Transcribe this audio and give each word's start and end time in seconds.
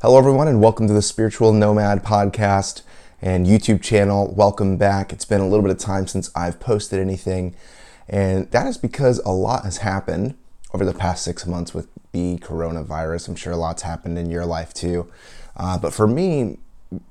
Hello, 0.00 0.16
everyone, 0.16 0.46
and 0.46 0.62
welcome 0.62 0.86
to 0.86 0.92
the 0.92 1.02
Spiritual 1.02 1.52
Nomad 1.52 2.04
podcast 2.04 2.82
and 3.20 3.48
YouTube 3.48 3.82
channel. 3.82 4.32
Welcome 4.32 4.76
back. 4.76 5.12
It's 5.12 5.24
been 5.24 5.40
a 5.40 5.48
little 5.48 5.62
bit 5.62 5.72
of 5.72 5.78
time 5.78 6.06
since 6.06 6.30
I've 6.36 6.60
posted 6.60 7.00
anything, 7.00 7.56
and 8.08 8.48
that 8.52 8.68
is 8.68 8.78
because 8.78 9.18
a 9.26 9.32
lot 9.32 9.64
has 9.64 9.78
happened 9.78 10.36
over 10.72 10.84
the 10.84 10.94
past 10.94 11.24
six 11.24 11.48
months 11.48 11.74
with 11.74 11.88
the 12.12 12.38
coronavirus. 12.38 13.26
I'm 13.26 13.34
sure 13.34 13.54
a 13.54 13.56
lot's 13.56 13.82
happened 13.82 14.16
in 14.18 14.30
your 14.30 14.46
life 14.46 14.72
too. 14.72 15.10
Uh, 15.56 15.76
but 15.76 15.92
for 15.92 16.06
me, 16.06 16.58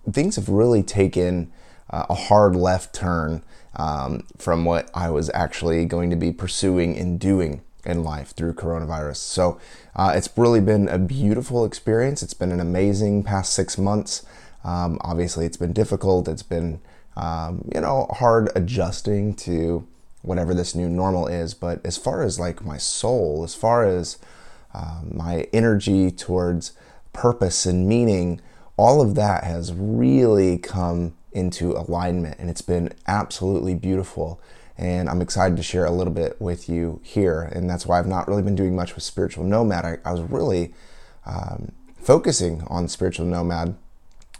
things 0.09 0.37
have 0.37 0.47
really 0.47 0.81
taken 0.81 1.51
uh, 1.89 2.05
a 2.09 2.15
hard 2.15 2.55
left 2.55 2.95
turn 2.95 3.43
um, 3.75 4.25
from 4.37 4.63
what 4.63 4.89
I 4.93 5.09
was 5.09 5.29
actually 5.33 5.83
going 5.83 6.09
to 6.09 6.15
be 6.15 6.31
pursuing 6.31 6.97
and 6.97 7.19
doing 7.19 7.63
in 7.87 8.03
life 8.03 8.31
through 8.31 8.53
coronavirus. 8.53 9.15
So 9.17 9.59
uh, 9.95 10.13
it's 10.15 10.29
really 10.37 10.61
been 10.61 10.87
a 10.87 10.99
beautiful 10.99 11.65
experience. 11.65 12.21
It's 12.21 12.33
been 12.33 12.51
an 12.51 12.59
amazing 12.59 13.23
past 13.23 13.53
six 13.53 13.77
months. 13.77 14.25
Um, 14.63 14.99
obviously, 15.01 15.45
it's 15.45 15.57
been 15.57 15.73
difficult. 15.73 16.27
It's 16.27 16.43
been, 16.43 16.81
um, 17.15 17.67
you 17.73 17.81
know, 17.81 18.07
hard 18.11 18.49
adjusting 18.55 19.33
to 19.35 19.87
whatever 20.21 20.53
this 20.53 20.75
new 20.75 20.89
normal 20.89 21.27
is. 21.27 21.53
But 21.53 21.83
as 21.85 21.97
far 21.97 22.21
as 22.21 22.39
like 22.39 22.63
my 22.63 22.77
soul, 22.77 23.43
as 23.43 23.55
far 23.55 23.85
as 23.85 24.17
uh, 24.73 25.01
my 25.09 25.47
energy 25.53 26.11
towards 26.11 26.73
purpose 27.13 27.65
and 27.65 27.87
meaning, 27.87 28.41
all 28.75 29.01
of 29.01 29.15
that 29.15 29.43
has 29.45 29.73
really 29.73 30.57
come 30.57 31.13
into 31.31 31.71
alignment 31.73 32.39
and 32.39 32.49
it's 32.49 32.63
been 32.63 32.91
absolutely 33.05 33.75
beautiful 33.75 34.41
and 34.77 35.09
I'm 35.09 35.21
excited 35.21 35.57
to 35.57 35.63
share 35.63 35.85
a 35.85 35.91
little 35.91 36.13
bit 36.13 36.39
with 36.39 36.69
you 36.69 37.01
here. 37.03 37.41
And 37.41 37.69
that's 37.69 37.85
why 37.85 37.97
I've 37.97 38.07
not 38.07 38.27
really 38.27 38.43
been 38.43 38.55
doing 38.55 38.75
much 38.75 38.93
with 38.93 39.03
Spiritual 39.03 39.43
Nomad. 39.43 39.85
I, 39.85 39.97
I 40.05 40.11
was 40.11 40.21
really 40.21 40.73
um, 41.25 41.71
focusing 41.95 42.63
on 42.67 42.87
Spiritual 42.87 43.25
Nomad, 43.25 43.75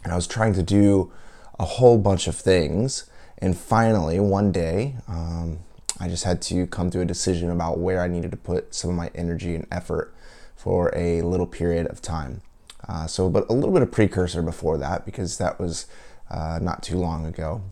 and 0.04 0.12
I 0.12 0.16
was 0.16 0.26
trying 0.26 0.54
to 0.54 0.62
do 0.62 1.12
a 1.58 1.64
whole 1.64 1.98
bunch 1.98 2.28
of 2.28 2.36
things. 2.36 3.10
And 3.38 3.56
finally, 3.56 4.20
one 4.20 4.52
day, 4.52 4.96
um, 5.08 5.58
I 6.00 6.08
just 6.08 6.24
had 6.24 6.40
to 6.42 6.66
come 6.68 6.90
to 6.90 7.00
a 7.00 7.04
decision 7.04 7.50
about 7.50 7.78
where 7.78 8.00
I 8.00 8.08
needed 8.08 8.30
to 8.30 8.36
put 8.36 8.74
some 8.74 8.90
of 8.90 8.96
my 8.96 9.10
energy 9.14 9.54
and 9.56 9.66
effort 9.72 10.14
for 10.54 10.92
a 10.94 11.22
little 11.22 11.46
period 11.46 11.88
of 11.88 12.00
time. 12.00 12.42
Uh, 12.88 13.06
so, 13.06 13.28
but 13.28 13.48
a 13.50 13.52
little 13.52 13.72
bit 13.72 13.82
of 13.82 13.90
precursor 13.90 14.42
before 14.42 14.78
that 14.78 15.04
because 15.04 15.38
that 15.38 15.58
was 15.58 15.86
uh, 16.30 16.58
not 16.62 16.82
too 16.82 16.96
long 16.96 17.26
ago. 17.26 17.62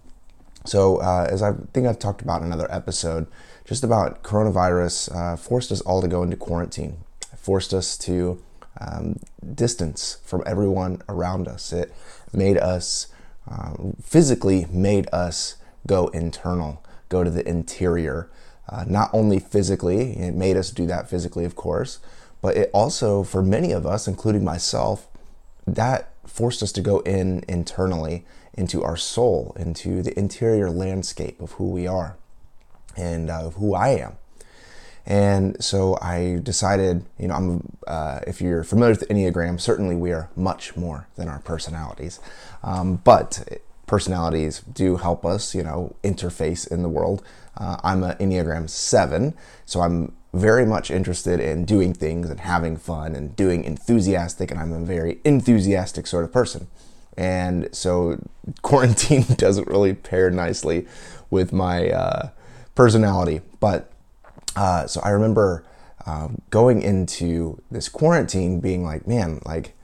So, 0.67 0.97
uh, 0.97 1.29
as 1.31 1.43
I 1.43 1.53
think 1.73 1.87
I've 1.87 1.99
talked 1.99 2.23
about 2.23 2.41
in 2.41 2.49
another 2.49 2.67
episode, 2.71 3.27
just 3.65 3.85
about 3.85 4.23
coronavirus 4.23 5.15
uh, 5.15 5.37
forced 5.37 5.71
us 5.71 5.81
all 5.83 6.03
to 6.03 6.09
go 6.09 6.23
into 6.23 6.37
quarantine, 6.37 6.99
forced 7.37 7.73
us 7.73 7.97
to 7.99 8.43
um, 8.81 9.21
distance 9.55 10.19
from 10.25 10.43
everyone 10.45 11.03
around 11.09 11.49
us. 11.49 11.73
It 11.73 11.95
made 12.33 12.59
us, 12.59 13.07
uh, 13.51 13.75
physically 14.03 14.67
made 14.71 15.09
us 15.13 15.57
go 15.87 16.09
internal, 16.09 16.83
go 17.09 17.23
to 17.23 17.31
the 17.31 17.49
interior. 17.49 18.29
Uh, 18.69 18.85
not 18.89 19.11
only 19.13 19.39
physically, 19.39 20.19
it 20.19 20.35
made 20.35 20.57
us 20.57 20.71
do 20.71 20.87
that 20.87 21.09
physically, 21.09 21.45
of 21.45 21.55
course, 21.55 22.01
but 22.43 22.57
it 22.57 22.71
also, 22.75 23.23
for 23.23 23.43
many 23.43 23.71
of 23.71 23.87
us, 23.87 24.09
including 24.09 24.45
myself, 24.45 25.07
that 25.67 26.11
forced 26.27 26.63
us 26.63 26.73
to 26.73 26.81
go 26.81 26.99
in 27.01 27.45
internally 27.49 28.25
into 28.57 28.83
our 28.83 28.97
soul, 28.97 29.55
into 29.59 30.03
the 30.03 30.19
interior 30.19 30.71
landscape 30.71 31.41
of 31.41 31.53
who 31.53 31.71
we 31.71 31.87
are 31.87 32.17
and 32.97 33.31
uh, 33.31 33.51
who 33.51 33.75
I 33.75 33.89
am. 33.89 34.17
And 35.07 35.63
so 35.63 35.97
I 36.03 36.41
decided, 36.43 37.05
you 37.17 37.29
know, 37.29 37.35
I'm, 37.35 37.77
uh, 37.87 38.21
if 38.27 38.41
you're 38.41 38.65
familiar 38.65 38.93
with 38.93 39.01
the 39.01 39.15
Enneagram, 39.15 39.61
certainly 39.61 39.95
we 39.95 40.13
are 40.13 40.29
much 40.35 40.77
more 40.77 41.07
than 41.15 41.29
our 41.29 41.39
personalities. 41.39 42.19
Um, 42.65 42.97
but 43.05 43.61
personalities 43.87 44.61
do 44.61 44.97
help 44.97 45.25
us, 45.25 45.55
you 45.55 45.63
know, 45.63 45.95
interface 46.03 46.69
in 46.69 46.83
the 46.83 46.89
world. 46.89 47.23
Uh, 47.57 47.77
I'm 47.85 48.03
an 48.03 48.17
Enneagram 48.17 48.69
7, 48.69 49.35
so 49.65 49.81
I'm 49.81 50.13
very 50.35 50.67
much 50.67 50.91
interested 50.91 51.41
in 51.41 51.65
doing 51.65 51.95
things 51.95 52.29
and 52.29 52.41
having 52.41 52.77
fun 52.77 53.15
and 53.15 53.35
doing 53.37 53.65
enthusiastic, 53.65 54.51
and 54.51 54.61
I'm 54.61 54.73
a 54.73 54.81
very 54.81 55.21
enthusiastic 55.25 56.07
sort 56.07 56.25
of 56.25 56.33
person. 56.33 56.67
And 57.17 57.69
so 57.73 58.23
quarantine 58.63 59.23
doesn't 59.37 59.69
really 59.69 59.95
pair 59.95 60.31
nicely 60.31 60.87
with 61.31 61.53
my 61.53 61.91
uh, 61.91 62.29
personality. 62.75 63.41
But 63.61 63.91
uh, 64.55 64.87
so 64.87 65.01
I 65.03 65.11
remember 65.11 65.65
um, 66.07 66.41
going 66.51 66.83
into 66.83 67.61
this 67.71 67.89
quarantine 67.89 68.61
being 68.61 68.85
like, 68.85 69.07
man, 69.07 69.41
like 69.45 69.75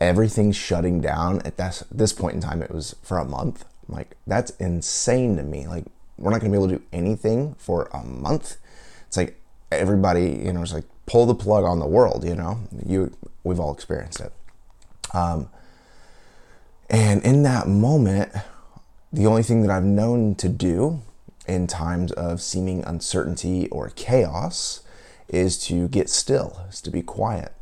everything's 0.00 0.56
shutting 0.56 1.00
down 1.00 1.40
at 1.42 1.56
this, 1.56 1.84
this 1.90 2.12
point 2.12 2.34
in 2.34 2.40
time. 2.40 2.62
It 2.62 2.70
was 2.70 2.96
for 3.02 3.18
a 3.18 3.24
month. 3.24 3.64
I'm 3.88 3.94
like, 3.94 4.16
that's 4.26 4.50
insane 4.52 5.36
to 5.36 5.42
me. 5.42 5.66
Like, 5.66 5.84
we're 6.18 6.30
not 6.30 6.40
to 6.42 6.48
be 6.48 6.54
able 6.56 6.68
to 6.68 6.76
do 6.76 6.84
anything 6.92 7.54
for 7.54 7.88
a 7.92 8.02
month. 8.02 8.56
It's 9.06 9.16
like 9.16 9.40
everybody, 9.72 10.40
you 10.44 10.52
know, 10.52 10.62
it's 10.62 10.72
like 10.72 10.84
pull 11.06 11.26
the 11.26 11.34
plug 11.34 11.64
on 11.64 11.78
the 11.78 11.86
world, 11.86 12.24
you 12.24 12.34
know, 12.34 12.60
you, 12.86 13.12
we've 13.42 13.58
all 13.58 13.72
experienced 13.72 14.20
it. 14.20 14.32
Um, 15.14 15.48
and 16.90 17.22
in 17.24 17.42
that 17.44 17.68
moment, 17.68 18.32
the 19.12 19.26
only 19.26 19.42
thing 19.42 19.62
that 19.62 19.70
I've 19.70 19.84
known 19.84 20.34
to 20.36 20.48
do 20.48 21.02
in 21.46 21.66
times 21.66 22.12
of 22.12 22.40
seeming 22.40 22.84
uncertainty 22.84 23.68
or 23.68 23.90
chaos 23.90 24.80
is 25.28 25.58
to 25.66 25.88
get 25.88 26.08
still, 26.10 26.60
is 26.68 26.80
to 26.82 26.90
be 26.90 27.02
quiet. 27.02 27.52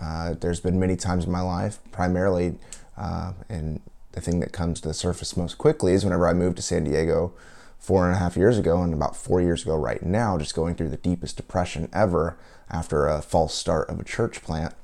Uh, 0.00 0.34
there's 0.34 0.60
been 0.60 0.78
many 0.78 0.96
times 0.96 1.24
in 1.24 1.32
my 1.32 1.40
life, 1.40 1.78
primarily, 1.90 2.56
uh, 2.96 3.32
and 3.48 3.80
the 4.12 4.20
thing 4.20 4.40
that 4.40 4.52
comes 4.52 4.80
to 4.80 4.88
the 4.88 4.94
surface 4.94 5.36
most 5.36 5.58
quickly 5.58 5.92
is 5.92 6.04
whenever 6.04 6.26
I 6.26 6.32
moved 6.32 6.56
to 6.56 6.62
San 6.62 6.84
Diego 6.84 7.32
four 7.78 8.06
and 8.06 8.14
a 8.14 8.18
half 8.18 8.36
years 8.36 8.58
ago, 8.58 8.82
and 8.82 8.92
about 8.92 9.16
four 9.16 9.40
years 9.40 9.62
ago 9.62 9.76
right 9.76 10.02
now, 10.02 10.36
just 10.38 10.54
going 10.54 10.74
through 10.74 10.88
the 10.88 10.96
deepest 10.96 11.36
depression 11.36 11.88
ever 11.92 12.36
after 12.70 13.06
a 13.06 13.22
false 13.22 13.54
start 13.54 13.88
of 13.88 14.00
a 14.00 14.04
church 14.04 14.42
plant. 14.42 14.74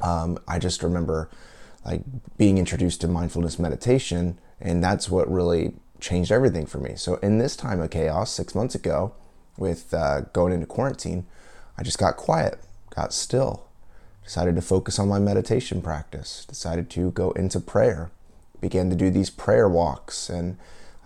Um, 0.00 0.38
I 0.48 0.58
just 0.58 0.82
remember 0.82 1.28
like 1.84 2.02
being 2.36 2.58
introduced 2.58 3.00
to 3.00 3.08
mindfulness 3.08 3.58
meditation, 3.58 4.38
and 4.60 4.82
that's 4.82 5.08
what 5.08 5.30
really 5.30 5.72
changed 6.00 6.32
everything 6.32 6.66
for 6.66 6.78
me. 6.78 6.94
So 6.96 7.16
in 7.16 7.38
this 7.38 7.56
time 7.56 7.80
of 7.80 7.90
chaos, 7.90 8.30
six 8.32 8.54
months 8.54 8.74
ago, 8.74 9.12
with 9.56 9.92
uh, 9.92 10.22
going 10.32 10.52
into 10.52 10.66
quarantine, 10.66 11.26
I 11.76 11.82
just 11.82 11.98
got 11.98 12.16
quiet, 12.16 12.58
got 12.94 13.12
still, 13.12 13.66
decided 14.24 14.54
to 14.56 14.62
focus 14.62 14.98
on 14.98 15.08
my 15.08 15.18
meditation 15.18 15.82
practice, 15.82 16.44
decided 16.46 16.90
to 16.90 17.10
go 17.12 17.30
into 17.32 17.60
prayer, 17.60 18.10
began 18.60 18.90
to 18.90 18.96
do 18.96 19.10
these 19.10 19.30
prayer 19.30 19.68
walks 19.68 20.28
and 20.28 20.56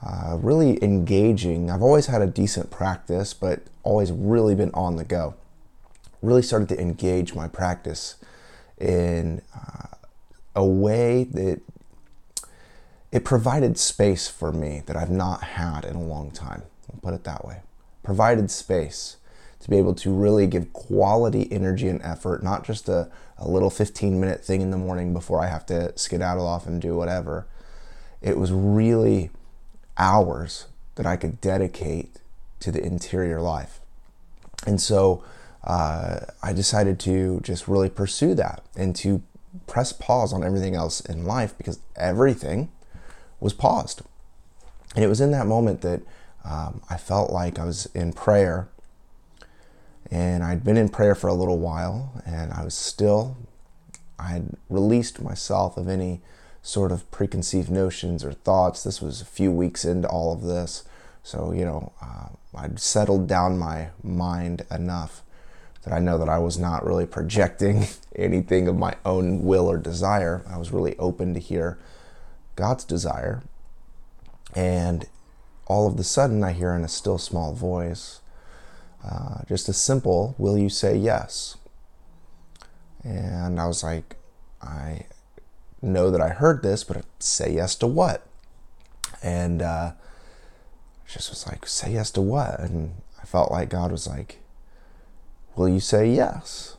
uh, 0.05 0.37
really 0.41 0.83
engaging. 0.83 1.71
I've 1.71 1.83
always 1.83 2.07
had 2.07 2.23
a 2.23 2.27
decent 2.27 2.71
practice, 2.71 3.33
but 3.33 3.63
always 3.83 4.13
really 4.13 4.55
been 4.55 4.71
on 4.75 4.97
the 4.97 5.05
go. 5.05 5.35
Really 6.23 6.43
started 6.43 6.69
to 6.71 6.81
engage 6.81 7.35
my 7.35 7.49
practice 7.49 8.17
in 8.79 9.43
uh, 9.55 9.97
a 10.55 10.65
way 10.65 11.25
that 11.25 11.61
it 13.13 13.25
provided 13.25 13.79
space 13.79 14.29
for 14.29 14.53
me 14.53 14.83
that 14.87 14.97
I've 14.97 15.11
not 15.11 15.43
had 15.43 15.85
in 15.85 15.97
a 15.97 16.03
long 16.03 16.31
time. 16.31 16.63
I'll 16.93 17.01
put 17.01 17.15
it 17.15 17.25
that 17.25 17.45
way. 17.45 17.61
Provided 18.03 18.51
space 18.51 19.17
to 19.61 19.71
be 19.71 19.79
able 19.79 19.95
to 19.95 20.13
really 20.13 20.47
give 20.47 20.73
quality 20.73 21.51
energy 21.51 21.89
and 21.89 22.03
effort, 22.03 22.43
not 22.43 22.65
just 22.65 22.89
a, 22.89 23.09
a 23.39 23.49
little 23.49 23.71
15 23.71 24.21
minute 24.21 24.45
thing 24.45 24.61
in 24.61 24.71
the 24.71 24.77
morning 24.77 25.13
before 25.13 25.41
I 25.41 25.47
have 25.47 25.65
to 25.67 25.97
skedaddle 25.97 26.47
off 26.47 26.67
and 26.67 26.83
do 26.83 26.95
whatever. 26.97 27.47
It 28.21 28.37
was 28.37 28.53
really 28.53 29.31
hours 29.97 30.67
that 30.97 31.07
I 31.07 31.17
could 31.17 31.41
dedicate 31.41 32.17
to 32.61 32.71
the 32.71 32.85
interior 32.85 33.41
life. 33.41 33.81
And 34.67 34.81
so 34.81 35.25
uh, 35.63 36.21
I 36.43 36.53
decided 36.53 36.99
to 37.01 37.41
just 37.41 37.69
really 37.69 37.89
pursue 37.89 38.35
that 38.35 38.63
and 38.77 38.95
to 38.97 39.23
press 39.67 39.93
pause 39.93 40.33
on 40.33 40.43
everything 40.45 40.75
else 40.75 41.01
in 41.01 41.25
life 41.25 41.57
because 41.57 41.81
everything 41.97 42.71
was 43.41 43.53
paused. 43.53 44.03
And 44.95 45.05
it 45.05 45.09
was 45.09 45.21
in 45.21 45.31
that 45.33 45.47
moment 45.47 45.81
that 45.83 46.03
um, 46.45 46.83
I 46.91 46.97
felt 46.97 47.31
like 47.31 47.59
I 47.59 47.65
was 47.65 47.87
in 47.87 48.13
prayer. 48.13 48.69
And 50.11 50.45
I'd 50.45 50.63
been 50.63 50.77
in 50.77 50.91
prayer 50.91 51.15
for 51.15 51.29
a 51.29 51.35
little 51.35 51.59
while, 51.59 52.23
and 52.27 52.53
I 52.53 52.63
was 52.63 52.75
still, 52.75 53.37
I 54.19 54.29
had 54.29 54.51
released 54.69 55.21
myself 55.21 55.77
of 55.77 55.89
any 55.89 56.21
sort 56.63 56.93
of 56.93 57.11
preconceived 57.11 57.71
notions 57.71 58.23
or 58.23 58.33
thoughts. 58.33 58.85
This 58.85 59.01
was 59.01 59.21
a 59.21 59.25
few 59.25 59.51
weeks 59.51 59.85
into 59.85 60.07
all 60.09 60.33
of 60.33 60.43
this. 60.43 60.85
So, 61.23 61.53
you 61.53 61.65
know, 61.65 61.93
uh, 62.03 62.29
I'd 62.55 62.79
settled 62.79 63.27
down 63.27 63.59
my 63.59 63.89
mind 64.03 64.65
enough 64.71 65.23
that 65.85 65.93
I 65.93 65.99
know 65.99 66.19
that 66.19 66.29
I 66.29 66.39
was 66.39 66.59
not 66.59 66.85
really 66.85 67.07
projecting 67.07 67.87
anything 68.17 68.69
of 68.69 68.77
my 68.77 68.97
own 69.05 69.45
will 69.45 69.71
or 69.71 69.79
desire. 69.79 70.43
I 70.49 70.59
was 70.59 70.73
really 70.73 70.97
open 70.99 71.35
to 71.35 71.41
hear 71.41 71.79
God's 72.57 72.85
desire. 72.85 73.43
And 74.55 75.07
all 75.67 75.87
of 75.87 75.97
the 75.97 76.05
sudden, 76.05 76.45
I 76.45 76.53
hear 76.53 76.75
in 76.75 76.85
a 76.85 76.89
still 76.89 77.19
small 77.19 77.55
voice 77.55 78.21
uh, 79.05 79.43
just 79.47 79.69
a 79.69 79.73
simple, 79.73 80.35
Will 80.39 80.57
you 80.57 80.69
say 80.69 80.97
yes? 80.97 81.57
And 83.03 83.61
I 83.61 83.67
was 83.67 83.83
like, 83.83 84.17
I 84.63 85.07
know 85.83 86.11
that 86.11 86.23
I 86.23 86.31
heard 86.31 86.63
this, 86.63 86.85
but 86.85 87.05
say 87.19 87.53
yes 87.53 87.75
to 87.77 87.87
what? 87.87 88.27
And 89.23 89.61
uh, 89.61 89.93
just 91.07 91.29
was 91.29 91.47
like, 91.47 91.67
say 91.67 91.93
yes 91.93 92.11
to 92.13 92.23
what? 92.23 92.59
And 92.61 92.95
I 93.23 93.27
felt 93.27 93.51
like 93.51 93.69
God 93.69 93.93
was 93.93 94.07
like, 94.07 94.39
will 95.57 95.69
you 95.69 95.81
say 95.81 96.11
yes? 96.11 96.77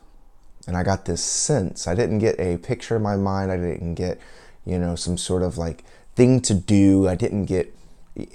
And 0.66 0.76
I 0.76 0.82
got 0.82 1.04
this 1.04 1.22
sense. 1.22 1.86
I 1.86 1.94
didn't 1.94 2.18
get 2.18 2.38
a 2.40 2.56
picture 2.58 2.96
in 2.96 3.02
my 3.02 3.16
mind. 3.16 3.52
I 3.52 3.56
didn't 3.56 3.94
get, 3.94 4.20
you 4.64 4.78
know, 4.78 4.96
some 4.96 5.16
sort 5.16 5.42
of 5.42 5.56
like 5.56 5.84
thing 6.16 6.40
to 6.42 6.54
do. 6.54 7.08
I 7.08 7.14
didn't 7.14 7.44
get 7.44 7.72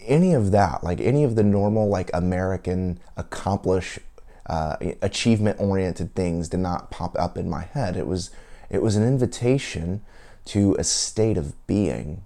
any 0.05 0.33
of 0.33 0.51
that, 0.51 0.83
like 0.83 1.01
any 1.01 1.23
of 1.23 1.35
the 1.35 1.43
normal, 1.43 1.89
like 1.89 2.09
American 2.13 2.99
accomplish, 3.17 3.99
uh, 4.45 4.77
achievement 5.01 5.59
oriented 5.59 6.13
things 6.15 6.49
did 6.49 6.59
not 6.59 6.91
pop 6.91 7.17
up 7.19 7.38
in 7.38 7.49
my 7.49 7.63
head. 7.63 7.97
It 7.97 8.07
was, 8.07 8.31
it 8.69 8.81
was 8.81 8.95
an 8.95 9.07
invitation 9.07 10.01
to 10.45 10.75
a 10.79 10.83
state 10.83 11.38
of 11.38 11.67
being. 11.67 12.23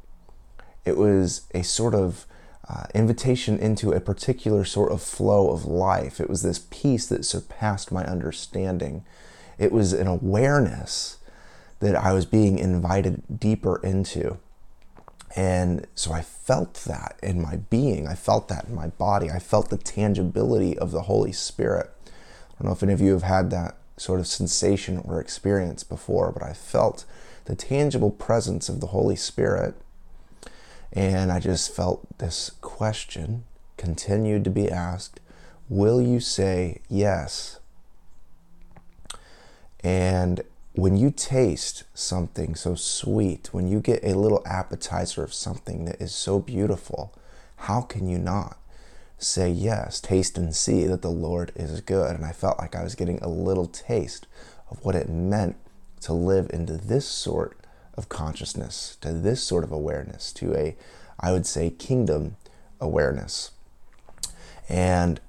It 0.83 0.97
was 0.97 1.47
a 1.53 1.63
sort 1.63 1.95
of 1.95 2.25
uh, 2.67 2.85
invitation 2.93 3.59
into 3.59 3.91
a 3.91 3.99
particular 3.99 4.65
sort 4.65 4.91
of 4.91 5.01
flow 5.01 5.51
of 5.51 5.65
life. 5.65 6.19
It 6.19 6.29
was 6.29 6.41
this 6.41 6.65
peace 6.69 7.05
that 7.07 7.25
surpassed 7.25 7.91
my 7.91 8.03
understanding. 8.05 9.05
It 9.57 9.71
was 9.71 9.93
an 9.93 10.07
awareness 10.07 11.17
that 11.79 11.95
I 11.95 12.13
was 12.13 12.25
being 12.25 12.57
invited 12.57 13.39
deeper 13.39 13.79
into. 13.83 14.37
And 15.35 15.85
so 15.95 16.13
I 16.13 16.21
felt 16.21 16.75
that 16.85 17.19
in 17.21 17.41
my 17.41 17.57
being. 17.57 18.07
I 18.07 18.15
felt 18.15 18.47
that 18.47 18.65
in 18.65 18.75
my 18.75 18.87
body. 18.87 19.29
I 19.29 19.39
felt 19.39 19.69
the 19.69 19.77
tangibility 19.77 20.77
of 20.77 20.91
the 20.91 21.03
Holy 21.03 21.33
Spirit. 21.33 21.91
I 22.07 22.63
don't 22.63 22.69
know 22.69 22.75
if 22.75 22.83
any 22.83 22.93
of 22.93 23.01
you 23.01 23.11
have 23.11 23.23
had 23.23 23.51
that 23.51 23.75
sort 23.97 24.19
of 24.19 24.27
sensation 24.27 25.01
or 25.03 25.19
experience 25.19 25.83
before, 25.83 26.31
but 26.31 26.43
I 26.43 26.53
felt 26.53 27.05
the 27.45 27.55
tangible 27.55 28.11
presence 28.11 28.69
of 28.69 28.79
the 28.79 28.87
Holy 28.87 29.15
Spirit. 29.15 29.75
And 30.95 31.29
I 31.29 31.41
just 31.41 31.75
felt 31.75 32.17
this 32.19 32.51
question 32.61 33.43
continued 33.77 34.45
to 34.45 34.49
be 34.49 34.71
asked 34.71 35.19
Will 35.67 36.01
you 36.01 36.19
say 36.19 36.81
yes? 36.89 37.59
And 39.83 40.41
when 40.73 40.95
you 40.95 41.11
taste 41.11 41.83
something 41.93 42.55
so 42.55 42.75
sweet, 42.75 43.49
when 43.51 43.67
you 43.67 43.79
get 43.79 44.03
a 44.03 44.17
little 44.17 44.43
appetizer 44.45 45.23
of 45.23 45.33
something 45.33 45.85
that 45.85 45.99
is 46.01 46.13
so 46.13 46.39
beautiful, 46.39 47.13
how 47.57 47.81
can 47.81 48.07
you 48.07 48.19
not 48.19 48.57
say 49.17 49.49
yes? 49.49 49.99
Taste 49.99 50.37
and 50.37 50.55
see 50.55 50.85
that 50.85 51.01
the 51.01 51.09
Lord 51.09 51.51
is 51.55 51.81
good. 51.81 52.15
And 52.15 52.25
I 52.25 52.31
felt 52.31 52.59
like 52.59 52.75
I 52.75 52.83
was 52.83 52.95
getting 52.95 53.19
a 53.19 53.27
little 53.27 53.67
taste 53.67 54.27
of 54.69 54.83
what 54.85 54.95
it 54.95 55.09
meant 55.09 55.55
to 56.01 56.13
live 56.13 56.49
into 56.51 56.77
this 56.77 57.07
sort 57.07 57.57
of 57.95 58.09
consciousness, 58.09 58.97
to 59.01 59.13
this 59.13 59.41
sort 59.41 59.63
of 59.63 59.71
awareness, 59.71 60.31
to 60.33 60.53
a, 60.55 60.75
I 61.19 61.31
would 61.31 61.45
say, 61.45 61.69
kingdom 61.69 62.35
awareness. 62.79 63.51
And 64.67 65.19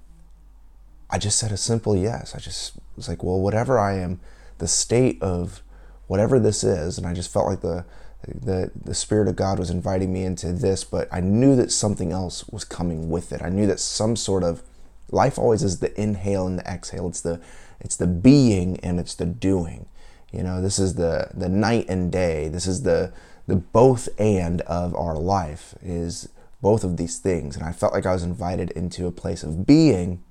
I 1.11 1.19
just 1.19 1.39
said 1.39 1.53
a 1.53 1.57
simple 1.57 1.97
yes. 1.97 2.35
I 2.35 2.39
just 2.39 2.73
was 2.97 3.09
like, 3.09 3.23
well, 3.23 3.41
whatever 3.41 3.79
I 3.79 3.99
am 3.99 4.21
the 4.59 4.69
state 4.69 5.21
of 5.23 5.63
whatever 6.07 6.39
this 6.39 6.65
is, 6.65 6.99
and 6.99 7.07
I 7.07 7.13
just 7.15 7.33
felt 7.33 7.47
like 7.47 7.61
the 7.61 7.85
the 8.27 8.73
the 8.75 8.95
spirit 8.95 9.29
of 9.29 9.37
God 9.37 9.59
was 9.59 9.71
inviting 9.71 10.13
me 10.13 10.25
into 10.25 10.53
this, 10.53 10.85
but 10.85 11.09
I 11.13 11.21
knew 11.21 11.55
that 11.57 11.71
something 11.71 12.13
else 12.13 12.49
was 12.49 12.65
coming 12.65 13.09
with 13.09 13.33
it. 13.33 13.43
I 13.43 13.51
knew 13.51 13.67
that 13.67 13.81
some 13.81 14.17
sort 14.17 14.43
of 14.43 14.63
life 15.11 15.39
always 15.39 15.63
is 15.63 15.79
the 15.79 15.99
inhale 16.01 16.47
and 16.47 16.59
the 16.59 16.67
exhale. 16.67 17.09
It's 17.09 17.21
the 17.21 17.41
it's 17.81 17.97
the 17.97 18.07
being 18.07 18.81
and 18.81 18.99
it's 18.99 19.15
the 19.15 19.27
doing. 19.27 19.87
You 20.33 20.43
know, 20.43 20.61
this 20.61 20.79
is 20.79 20.95
the 20.95 21.31
the 21.35 21.49
night 21.49 21.87
and 21.89 22.11
day. 22.11 22.49
This 22.49 22.67
is 22.67 22.83
the 22.83 23.13
the 23.47 23.57
both 23.57 24.09
and 24.19 24.61
of 24.63 24.95
our 24.95 25.17
life 25.17 25.75
is 25.83 26.29
both 26.61 26.83
of 26.83 26.97
these 26.97 27.19
things. 27.19 27.57
And 27.57 27.65
I 27.65 27.73
felt 27.73 27.93
like 27.93 28.07
I 28.07 28.13
was 28.13 28.25
invited 28.25 28.71
into 28.73 29.07
a 29.07 29.13
place 29.13 29.43
of 29.43 29.67
being. 29.67 30.23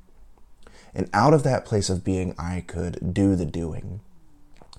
And 0.94 1.10
out 1.14 1.34
of 1.34 1.44
that 1.44 1.66
place 1.66 1.90
of 1.90 2.04
being, 2.04 2.36
I 2.38 2.62
could 2.62 3.14
do 3.14 3.36
the 3.36 3.46
doing 3.46 4.02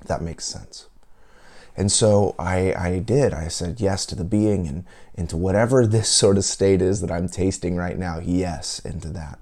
that 0.07 0.23
makes 0.23 0.45
sense. 0.45 0.89
And 1.77 1.93
so 1.93 2.35
I, 2.39 2.73
I 2.75 2.99
did. 3.01 3.35
I 3.35 3.49
said 3.49 3.81
yes 3.81 4.07
to 4.07 4.15
the 4.15 4.25
being 4.25 4.67
and 4.67 4.85
into 5.15 5.37
whatever 5.37 5.87
this 5.87 6.09
sort 6.09 6.39
of 6.39 6.45
state 6.45 6.81
is 6.81 7.01
that 7.01 7.11
I'm 7.11 7.29
tasting 7.29 7.77
right 7.77 7.99
now. 7.99 8.19
Yes, 8.19 8.79
into 8.81 9.09
that. 9.11 9.39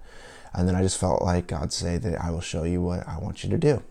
And 0.53 0.69
then 0.69 0.77
I 0.77 0.83
just 0.83 0.99
felt 0.99 1.23
like 1.23 1.49
God 1.49 1.73
say 1.73 1.99
that 1.99 2.21
I 2.21 2.31
will 2.31 2.41
show 2.41 2.65
you 2.65 2.81
what 2.81 3.07
I 3.09 3.19
want 3.19 3.43
you 3.43 3.51
to 3.51 3.59
do. 3.59 3.83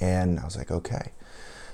And 0.00 0.38
I 0.40 0.44
was 0.44 0.56
like, 0.56 0.70
okay. 0.70 1.12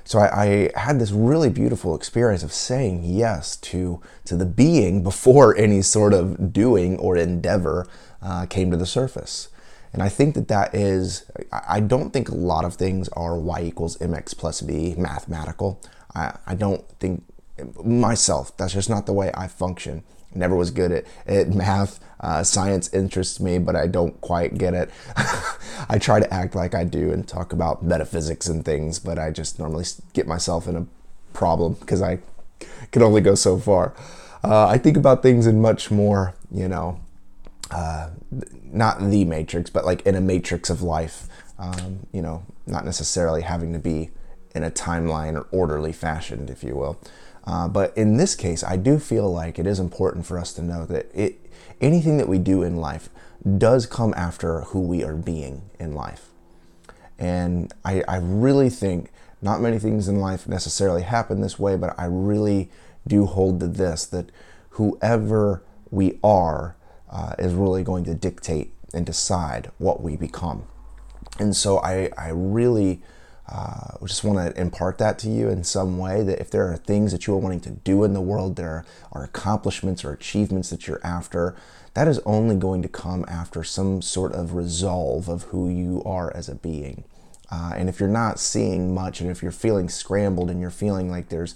So 0.04 0.18
I, 0.18 0.70
I 0.74 0.78
had 0.78 0.98
this 0.98 1.12
really 1.12 1.48
beautiful 1.48 1.94
experience 1.94 2.42
of 2.42 2.52
saying 2.52 3.04
yes 3.04 3.56
to 3.56 4.02
to 4.26 4.36
the 4.36 4.44
being 4.44 5.02
before 5.02 5.56
any 5.66 5.82
sort 5.82 6.12
of 6.12 6.52
doing 6.52 6.98
or 6.98 7.16
endeavor 7.16 7.86
uh, 8.22 8.46
came 8.46 8.70
to 8.70 8.76
the 8.76 8.86
surface. 8.86 9.48
And 9.94 10.02
I 10.02 10.08
think 10.08 10.34
that 10.34 10.48
that 10.48 10.74
is, 10.74 11.30
I 11.52 11.78
don't 11.78 12.10
think 12.10 12.28
a 12.28 12.34
lot 12.34 12.64
of 12.64 12.74
things 12.74 13.08
are 13.10 13.38
y 13.38 13.62
equals 13.62 13.96
mx 13.98 14.36
plus 14.36 14.60
b 14.60 14.94
mathematical. 14.98 15.80
I, 16.16 16.36
I 16.46 16.56
don't 16.56 16.86
think, 16.98 17.24
myself, 17.84 18.56
that's 18.56 18.72
just 18.72 18.90
not 18.90 19.06
the 19.06 19.12
way 19.12 19.30
I 19.34 19.46
function. 19.46 20.02
Never 20.34 20.56
was 20.56 20.70
good 20.70 20.92
at, 20.92 21.04
at 21.26 21.48
math. 21.50 22.00
Uh, 22.20 22.42
science 22.42 22.92
interests 22.94 23.38
me, 23.38 23.58
but 23.58 23.76
I 23.76 23.86
don't 23.86 24.18
quite 24.20 24.56
get 24.56 24.72
it. 24.72 24.90
I 25.88 25.98
try 25.98 26.20
to 26.20 26.32
act 26.32 26.54
like 26.54 26.74
I 26.74 26.84
do 26.84 27.12
and 27.12 27.26
talk 27.26 27.52
about 27.52 27.82
metaphysics 27.82 28.46
and 28.46 28.64
things, 28.64 28.98
but 28.98 29.18
I 29.18 29.30
just 29.30 29.58
normally 29.58 29.84
get 30.14 30.26
myself 30.26 30.66
in 30.66 30.76
a 30.76 30.86
problem 31.34 31.74
because 31.74 32.00
I 32.00 32.20
can 32.92 33.02
only 33.02 33.20
go 33.20 33.34
so 33.34 33.58
far. 33.58 33.94
Uh, 34.42 34.66
I 34.66 34.78
think 34.78 34.96
about 34.96 35.22
things 35.22 35.46
in 35.46 35.60
much 35.60 35.90
more, 35.90 36.34
you 36.50 36.68
know, 36.68 37.00
uh, 37.70 38.10
not 38.62 39.00
the 39.00 39.24
matrix, 39.24 39.70
but 39.70 39.84
like 39.84 40.02
in 40.02 40.14
a 40.14 40.20
matrix 40.20 40.70
of 40.70 40.82
life, 40.82 41.28
um, 41.58 42.06
you 42.12 42.22
know, 42.22 42.44
not 42.66 42.84
necessarily 42.84 43.42
having 43.42 43.72
to 43.72 43.78
be 43.78 44.10
in 44.54 44.62
a 44.62 44.70
timeline 44.70 45.34
or 45.34 45.46
orderly 45.50 45.92
fashion, 45.92 46.48
if 46.48 46.62
you 46.62 46.76
will. 46.76 47.00
Uh, 47.46 47.68
but 47.68 47.96
in 47.96 48.16
this 48.16 48.34
case, 48.34 48.64
I 48.64 48.76
do 48.76 48.98
feel 48.98 49.30
like 49.30 49.58
it 49.58 49.66
is 49.66 49.78
important 49.78 50.26
for 50.26 50.38
us 50.38 50.52
to 50.54 50.62
know 50.62 50.86
that 50.86 51.10
it, 51.14 51.38
anything 51.80 52.16
that 52.16 52.28
we 52.28 52.38
do 52.38 52.62
in 52.62 52.76
life 52.76 53.10
does 53.58 53.86
come 53.86 54.14
after 54.16 54.62
who 54.62 54.80
we 54.80 55.04
are 55.04 55.14
being 55.14 55.62
in 55.78 55.94
life. 55.94 56.30
And 57.18 57.72
I, 57.84 58.02
I 58.08 58.16
really 58.16 58.70
think 58.70 59.10
not 59.42 59.60
many 59.60 59.78
things 59.78 60.08
in 60.08 60.18
life 60.20 60.48
necessarily 60.48 61.02
happen 61.02 61.42
this 61.42 61.58
way, 61.58 61.76
but 61.76 61.94
I 61.98 62.06
really 62.06 62.70
do 63.06 63.26
hold 63.26 63.60
to 63.60 63.68
this 63.68 64.06
that 64.06 64.30
whoever 64.70 65.62
we 65.90 66.18
are 66.24 66.76
uh, 67.10 67.34
is 67.38 67.52
really 67.52 67.82
going 67.84 68.04
to 68.04 68.14
dictate 68.14 68.72
and 68.94 69.04
decide 69.04 69.70
what 69.78 70.00
we 70.00 70.16
become. 70.16 70.64
And 71.38 71.54
so 71.54 71.78
I, 71.78 72.10
I 72.16 72.30
really 72.30 73.02
uh, 73.46 73.98
just 74.06 74.24
want 74.24 74.38
to 74.38 74.60
impart 74.60 74.98
that 74.98 75.18
to 75.18 75.28
you 75.28 75.48
in 75.48 75.64
some 75.64 75.98
way 75.98 76.22
that 76.22 76.40
if 76.40 76.50
there 76.50 76.70
are 76.70 76.76
things 76.76 77.12
that 77.12 77.26
you 77.26 77.34
are 77.34 77.38
wanting 77.38 77.60
to 77.60 77.70
do 77.70 78.04
in 78.04 78.14
the 78.14 78.20
world, 78.20 78.56
there 78.56 78.84
are 79.12 79.24
accomplishments 79.24 80.04
or 80.04 80.12
achievements 80.12 80.70
that 80.70 80.86
you're 80.86 81.00
after, 81.04 81.54
that 81.92 82.08
is 82.08 82.20
only 82.24 82.56
going 82.56 82.82
to 82.82 82.88
come 82.88 83.24
after 83.28 83.62
some 83.62 84.00
sort 84.00 84.32
of 84.32 84.54
resolve 84.54 85.28
of 85.28 85.44
who 85.44 85.68
you 85.68 86.02
are 86.04 86.34
as 86.34 86.48
a 86.48 86.54
being. 86.54 87.04
Uh, 87.50 87.72
and 87.76 87.88
if 87.88 88.00
you're 88.00 88.08
not 88.08 88.40
seeing 88.40 88.94
much, 88.94 89.20
and 89.20 89.30
if 89.30 89.42
you're 89.42 89.52
feeling 89.52 89.88
scrambled 89.88 90.50
and 90.50 90.60
you're 90.60 90.70
feeling 90.70 91.10
like 91.10 91.28
there's 91.28 91.54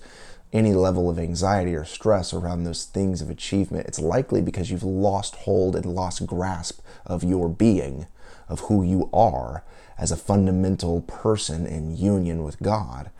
any 0.52 0.72
level 0.72 1.10
of 1.10 1.18
anxiety 1.18 1.74
or 1.74 1.84
stress 1.84 2.32
around 2.32 2.64
those 2.64 2.84
things 2.84 3.22
of 3.22 3.30
achievement, 3.30 3.86
it's 3.86 3.98
likely 3.98 4.42
because 4.42 4.70
you've 4.70 4.82
lost 4.82 5.34
hold 5.36 5.74
and 5.74 5.86
lost 5.86 6.26
grasp 6.26 6.80
of 7.06 7.24
your 7.24 7.48
being, 7.48 8.06
of 8.48 8.60
who 8.60 8.82
you 8.82 9.08
are 9.12 9.64
as 9.98 10.12
a 10.12 10.16
fundamental 10.16 11.02
person 11.02 11.66
in 11.66 11.96
union 11.96 12.44
with 12.44 12.60
God. 12.62 13.10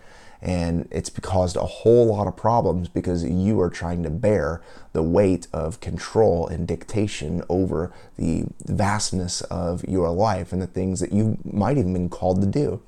And 0.41 0.87
it's 0.93 1.11
caused 1.11 1.57
a 1.57 1.65
whole 1.65 2.07
lot 2.07 2.29
of 2.29 2.37
problems 2.37 2.89
because 2.89 3.25
you 3.25 3.61
are 3.61 3.71
trying 3.71 4.05
to 4.05 4.11
bear 4.11 4.63
the 4.93 5.03
weight 5.03 5.49
of 5.53 5.81
control 5.81 6.47
and 6.47 6.67
dictation 6.67 7.43
over 7.49 7.93
the 8.17 8.45
vastness 8.65 9.41
of 9.43 9.85
your 9.89 10.11
life 10.11 10.53
and 10.53 10.63
the 10.63 10.69
things 10.69 11.01
that 11.01 11.13
you 11.13 11.39
might 11.45 11.77
even 11.77 11.93
been 11.93 12.09
called 12.09 12.41
to 12.41 12.47
do. 12.47 12.81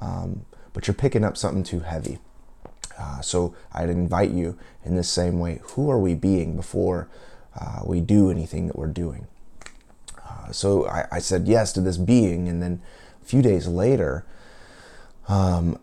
Um, 0.00 0.44
but 0.72 0.86
you're 0.86 0.94
picking 0.94 1.24
up 1.24 1.36
something 1.36 1.64
too 1.64 1.80
heavy. 1.80 2.18
Uh, 2.98 3.20
so 3.20 3.54
I'd 3.72 3.90
invite 3.90 4.30
you 4.30 4.56
in 4.84 4.94
this 4.94 5.08
same 5.08 5.40
way 5.40 5.60
who 5.70 5.90
are 5.90 5.98
we 5.98 6.14
being 6.14 6.54
before 6.56 7.08
uh, 7.58 7.80
we 7.84 8.00
do 8.00 8.30
anything 8.30 8.66
that 8.68 8.76
we're 8.76 8.86
doing? 8.86 9.26
Uh, 10.24 10.52
so 10.52 10.86
I, 10.86 11.06
I, 11.12 11.18
said 11.18 11.46
yes 11.46 11.72
to 11.74 11.80
this 11.80 11.96
being, 11.96 12.48
and 12.48 12.62
then 12.62 12.82
few 13.24 13.42
days 13.42 13.66
later, 13.66 14.24
um, 15.28 15.78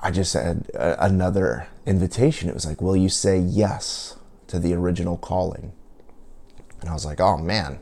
I 0.00 0.10
just 0.10 0.34
had 0.34 0.68
a, 0.74 1.04
another 1.04 1.68
invitation. 1.86 2.48
It 2.48 2.54
was 2.54 2.66
like, 2.66 2.80
Will 2.80 2.96
you 2.96 3.08
say 3.08 3.38
yes 3.38 4.16
to 4.48 4.58
the 4.58 4.74
original 4.74 5.16
calling? 5.16 5.72
And 6.80 6.90
I 6.90 6.92
was 6.92 7.04
like, 7.06 7.20
Oh 7.20 7.36
man, 7.38 7.80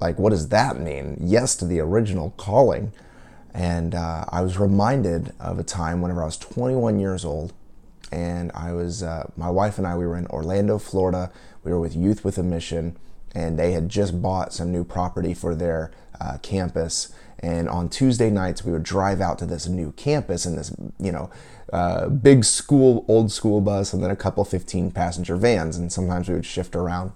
like, 0.00 0.18
what 0.18 0.30
does 0.30 0.48
that 0.48 0.78
mean? 0.78 1.16
Yes 1.20 1.56
to 1.56 1.64
the 1.64 1.80
original 1.80 2.32
calling. 2.36 2.92
And 3.54 3.94
uh, 3.94 4.24
I 4.28 4.42
was 4.42 4.58
reminded 4.58 5.32
of 5.40 5.58
a 5.58 5.64
time 5.64 6.00
whenever 6.00 6.22
I 6.22 6.26
was 6.26 6.36
21 6.38 7.00
years 7.00 7.24
old. 7.24 7.52
and 8.12 8.50
I 8.54 8.72
was 8.72 9.02
uh, 9.02 9.30
my 9.36 9.50
wife 9.50 9.78
and 9.78 9.86
I 9.86 9.96
we 9.96 10.06
were 10.06 10.16
in 10.16 10.26
Orlando, 10.28 10.78
Florida. 10.78 11.30
We 11.64 11.72
were 11.72 11.80
with 11.80 11.96
Youth 11.96 12.24
with 12.24 12.38
a 12.38 12.42
Mission, 12.42 12.96
and 13.34 13.58
they 13.58 13.72
had 13.72 13.88
just 13.88 14.22
bought 14.22 14.52
some 14.52 14.72
new 14.72 14.84
property 14.84 15.34
for 15.34 15.54
their 15.54 15.90
uh, 16.20 16.38
campus. 16.42 17.12
And 17.40 17.68
on 17.68 17.88
Tuesday 17.88 18.30
nights, 18.30 18.64
we 18.64 18.72
would 18.72 18.82
drive 18.82 19.20
out 19.20 19.38
to 19.38 19.46
this 19.46 19.68
new 19.68 19.92
campus 19.92 20.44
in 20.44 20.56
this, 20.56 20.74
you 20.98 21.12
know, 21.12 21.30
uh, 21.72 22.08
big 22.08 22.44
school, 22.44 23.04
old 23.08 23.30
school 23.30 23.60
bus, 23.60 23.92
and 23.92 24.02
then 24.02 24.10
a 24.10 24.16
couple 24.16 24.44
15 24.44 24.90
passenger 24.90 25.36
vans. 25.36 25.76
And 25.76 25.92
sometimes 25.92 26.28
we 26.28 26.34
would 26.34 26.46
shift 26.46 26.74
around. 26.74 27.12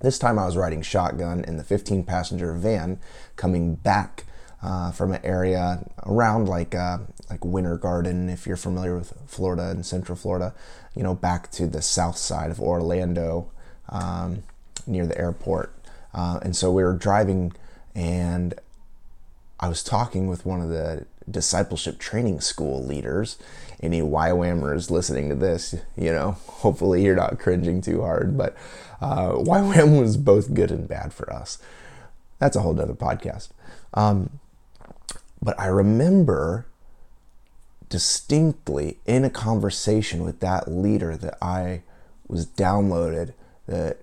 This 0.00 0.18
time 0.18 0.38
I 0.38 0.46
was 0.46 0.56
riding 0.56 0.82
shotgun 0.82 1.44
in 1.44 1.56
the 1.56 1.64
15 1.64 2.04
passenger 2.04 2.52
van 2.52 3.00
coming 3.34 3.74
back 3.74 4.24
uh, 4.62 4.92
from 4.92 5.12
an 5.12 5.20
area 5.24 5.84
around 6.04 6.48
like 6.48 6.74
uh, 6.74 6.98
like 7.30 7.44
Winter 7.44 7.76
Garden, 7.76 8.28
if 8.28 8.46
you're 8.46 8.56
familiar 8.56 8.96
with 8.96 9.12
Florida 9.26 9.70
and 9.70 9.84
Central 9.84 10.16
Florida, 10.16 10.54
you 10.94 11.02
know, 11.02 11.14
back 11.14 11.50
to 11.52 11.66
the 11.66 11.82
south 11.82 12.16
side 12.16 12.50
of 12.50 12.60
Orlando, 12.60 13.50
um, 13.88 14.42
near 14.86 15.06
the 15.06 15.18
airport. 15.18 15.74
Uh, 16.14 16.40
and 16.42 16.56
so 16.56 16.72
we 16.72 16.82
were 16.82 16.94
driving, 16.94 17.52
and 17.94 18.54
I 19.60 19.68
was 19.68 19.82
talking 19.82 20.28
with 20.28 20.46
one 20.46 20.60
of 20.60 20.68
the 20.68 21.06
discipleship 21.30 21.98
training 21.98 22.40
school 22.40 22.84
leaders. 22.84 23.38
Any 23.80 24.00
YWAMers 24.00 24.90
listening 24.90 25.28
to 25.28 25.34
this, 25.34 25.74
you 25.96 26.12
know, 26.12 26.32
hopefully 26.46 27.04
you're 27.04 27.16
not 27.16 27.38
cringing 27.38 27.80
too 27.80 28.02
hard, 28.02 28.36
but 28.36 28.56
uh, 29.00 29.32
YWAM 29.32 30.00
was 30.00 30.16
both 30.16 30.54
good 30.54 30.70
and 30.70 30.88
bad 30.88 31.12
for 31.12 31.32
us. 31.32 31.58
That's 32.38 32.56
a 32.56 32.60
whole 32.60 32.74
nother 32.74 32.94
podcast. 32.94 33.48
Um, 33.94 34.38
but 35.42 35.58
I 35.58 35.66
remember 35.66 36.66
distinctly 37.88 38.98
in 39.06 39.24
a 39.24 39.30
conversation 39.30 40.24
with 40.24 40.40
that 40.40 40.70
leader 40.70 41.16
that 41.16 41.36
I 41.42 41.82
was 42.26 42.46
downloaded 42.46 43.32
that 43.66 43.98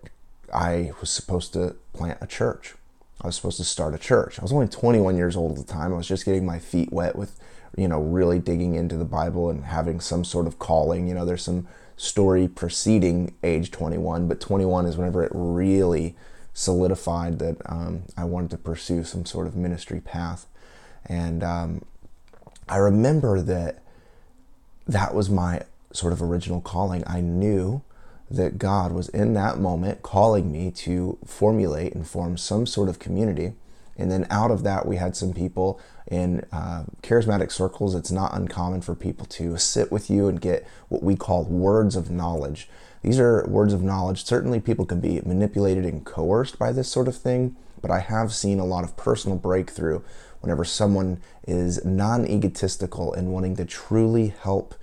I 0.54 0.92
was 1.00 1.10
supposed 1.10 1.54
to 1.54 1.76
plant 1.94 2.18
a 2.22 2.28
church. 2.28 2.76
I 3.22 3.28
was 3.28 3.36
supposed 3.36 3.58
to 3.58 3.64
start 3.64 3.94
a 3.94 3.98
church. 3.98 4.40
I 4.40 4.42
was 4.42 4.52
only 4.52 4.68
21 4.68 5.16
years 5.16 5.36
old 5.36 5.58
at 5.58 5.66
the 5.66 5.72
time. 5.72 5.94
I 5.94 5.98
was 5.98 6.08
just 6.08 6.26
getting 6.26 6.46
my 6.46 6.60
feet 6.60 6.92
wet 6.92 7.16
with, 7.16 7.40
you 7.78 7.88
know, 7.88 8.00
really 8.00 8.40
digging 8.40 8.76
into 8.76 8.98
the 8.98 9.06
Bible 9.06 9.50
and 9.50 9.66
having 9.66 10.00
some 10.00 10.24
sort 10.24 10.48
of 10.48 10.60
calling. 10.60 11.08
You 11.08 11.16
know, 11.16 11.26
there's 11.26 11.44
some 11.44 11.68
story 11.98 12.48
preceding 12.48 13.34
age 13.42 13.72
21, 13.72 14.28
but 14.28 14.42
21 14.42 14.86
is 14.86 14.98
whenever 14.98 15.24
it 15.24 15.32
really 15.34 16.16
solidified 16.54 17.40
that 17.40 17.58
um, 17.66 18.04
I 18.18 18.26
wanted 18.26 18.52
to 18.52 18.58
pursue 18.58 19.04
some 19.04 19.26
sort 19.26 19.48
of 19.48 19.56
ministry 19.56 20.02
path. 20.02 20.48
And 21.06 21.44
um, 21.44 21.86
I 22.68 22.78
remember 22.78 23.42
that 23.42 23.82
that 24.88 25.14
was 25.14 25.30
my 25.30 25.64
sort 25.94 26.14
of 26.14 26.22
original 26.22 26.62
calling. 26.62 27.04
I 27.08 27.22
knew 27.22 27.82
that 28.30 28.58
God 28.58 28.92
was 28.92 29.10
in 29.10 29.34
that 29.34 29.60
moment 29.60 30.02
calling 30.02 30.52
me 30.52 30.72
to 30.72 31.18
formulate 31.26 31.94
and 31.94 32.08
form 32.08 32.38
some 32.38 32.66
sort 32.66 32.90
of 32.90 33.00
community. 33.00 33.54
And 33.98 34.12
then 34.12 34.28
out 34.30 34.52
of 34.52 34.64
that, 34.64 34.86
we 34.86 34.98
had 34.98 35.16
some 35.16 35.34
people 35.34 35.80
in 36.08 36.46
uh, 36.52 36.86
charismatic 37.02 37.52
circles. 37.52 37.96
It's 37.96 38.12
not 38.12 38.36
uncommon 38.36 38.82
for 38.82 38.94
people 38.96 39.26
to 39.28 39.58
sit 39.58 39.92
with 39.92 40.10
you 40.10 40.28
and 40.28 40.42
get 40.42 40.68
what 40.90 41.04
we 41.04 41.16
call 41.16 41.46
words 41.46 41.96
of 41.96 42.12
knowledge. 42.12 42.68
These 43.04 43.20
are 43.20 43.46
words 43.48 43.74
of 43.74 43.84
knowledge. 43.84 44.26
Certainly, 44.26 44.62
people 44.62 44.86
can 44.86 45.00
be 45.00 45.22
manipulated 45.22 45.86
and 45.86 46.04
coerced 46.04 46.60
by 46.60 46.72
this 46.72 46.90
sort 46.90 47.08
of 47.08 47.16
thing, 47.16 47.56
but 47.82 47.92
I 47.92 48.00
have 48.00 48.34
seen 48.34 48.60
a 48.60 48.66
lot 48.66 48.84
of 48.84 48.98
personal 48.98 49.38
breakthrough 49.38 50.02
whenever 50.42 50.66
someone 50.66 51.22
is 51.48 51.84
non 51.86 52.28
egotistical 52.28 53.14
and 53.14 53.32
wanting 53.32 53.56
to 53.58 53.66
truly 53.66 54.28
help 54.28 54.76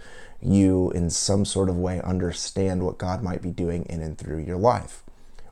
you 0.43 0.91
in 0.91 1.11
some 1.11 1.45
sort 1.45 1.69
of 1.69 1.77
way 1.77 2.01
understand 2.03 2.85
what 2.85 2.99
God 2.99 3.23
might 3.23 3.43
be 3.43 3.51
doing 3.51 3.85
in 3.87 4.01
and 4.01 4.19
through 4.19 4.39
your 4.39 4.57
life. 4.57 5.03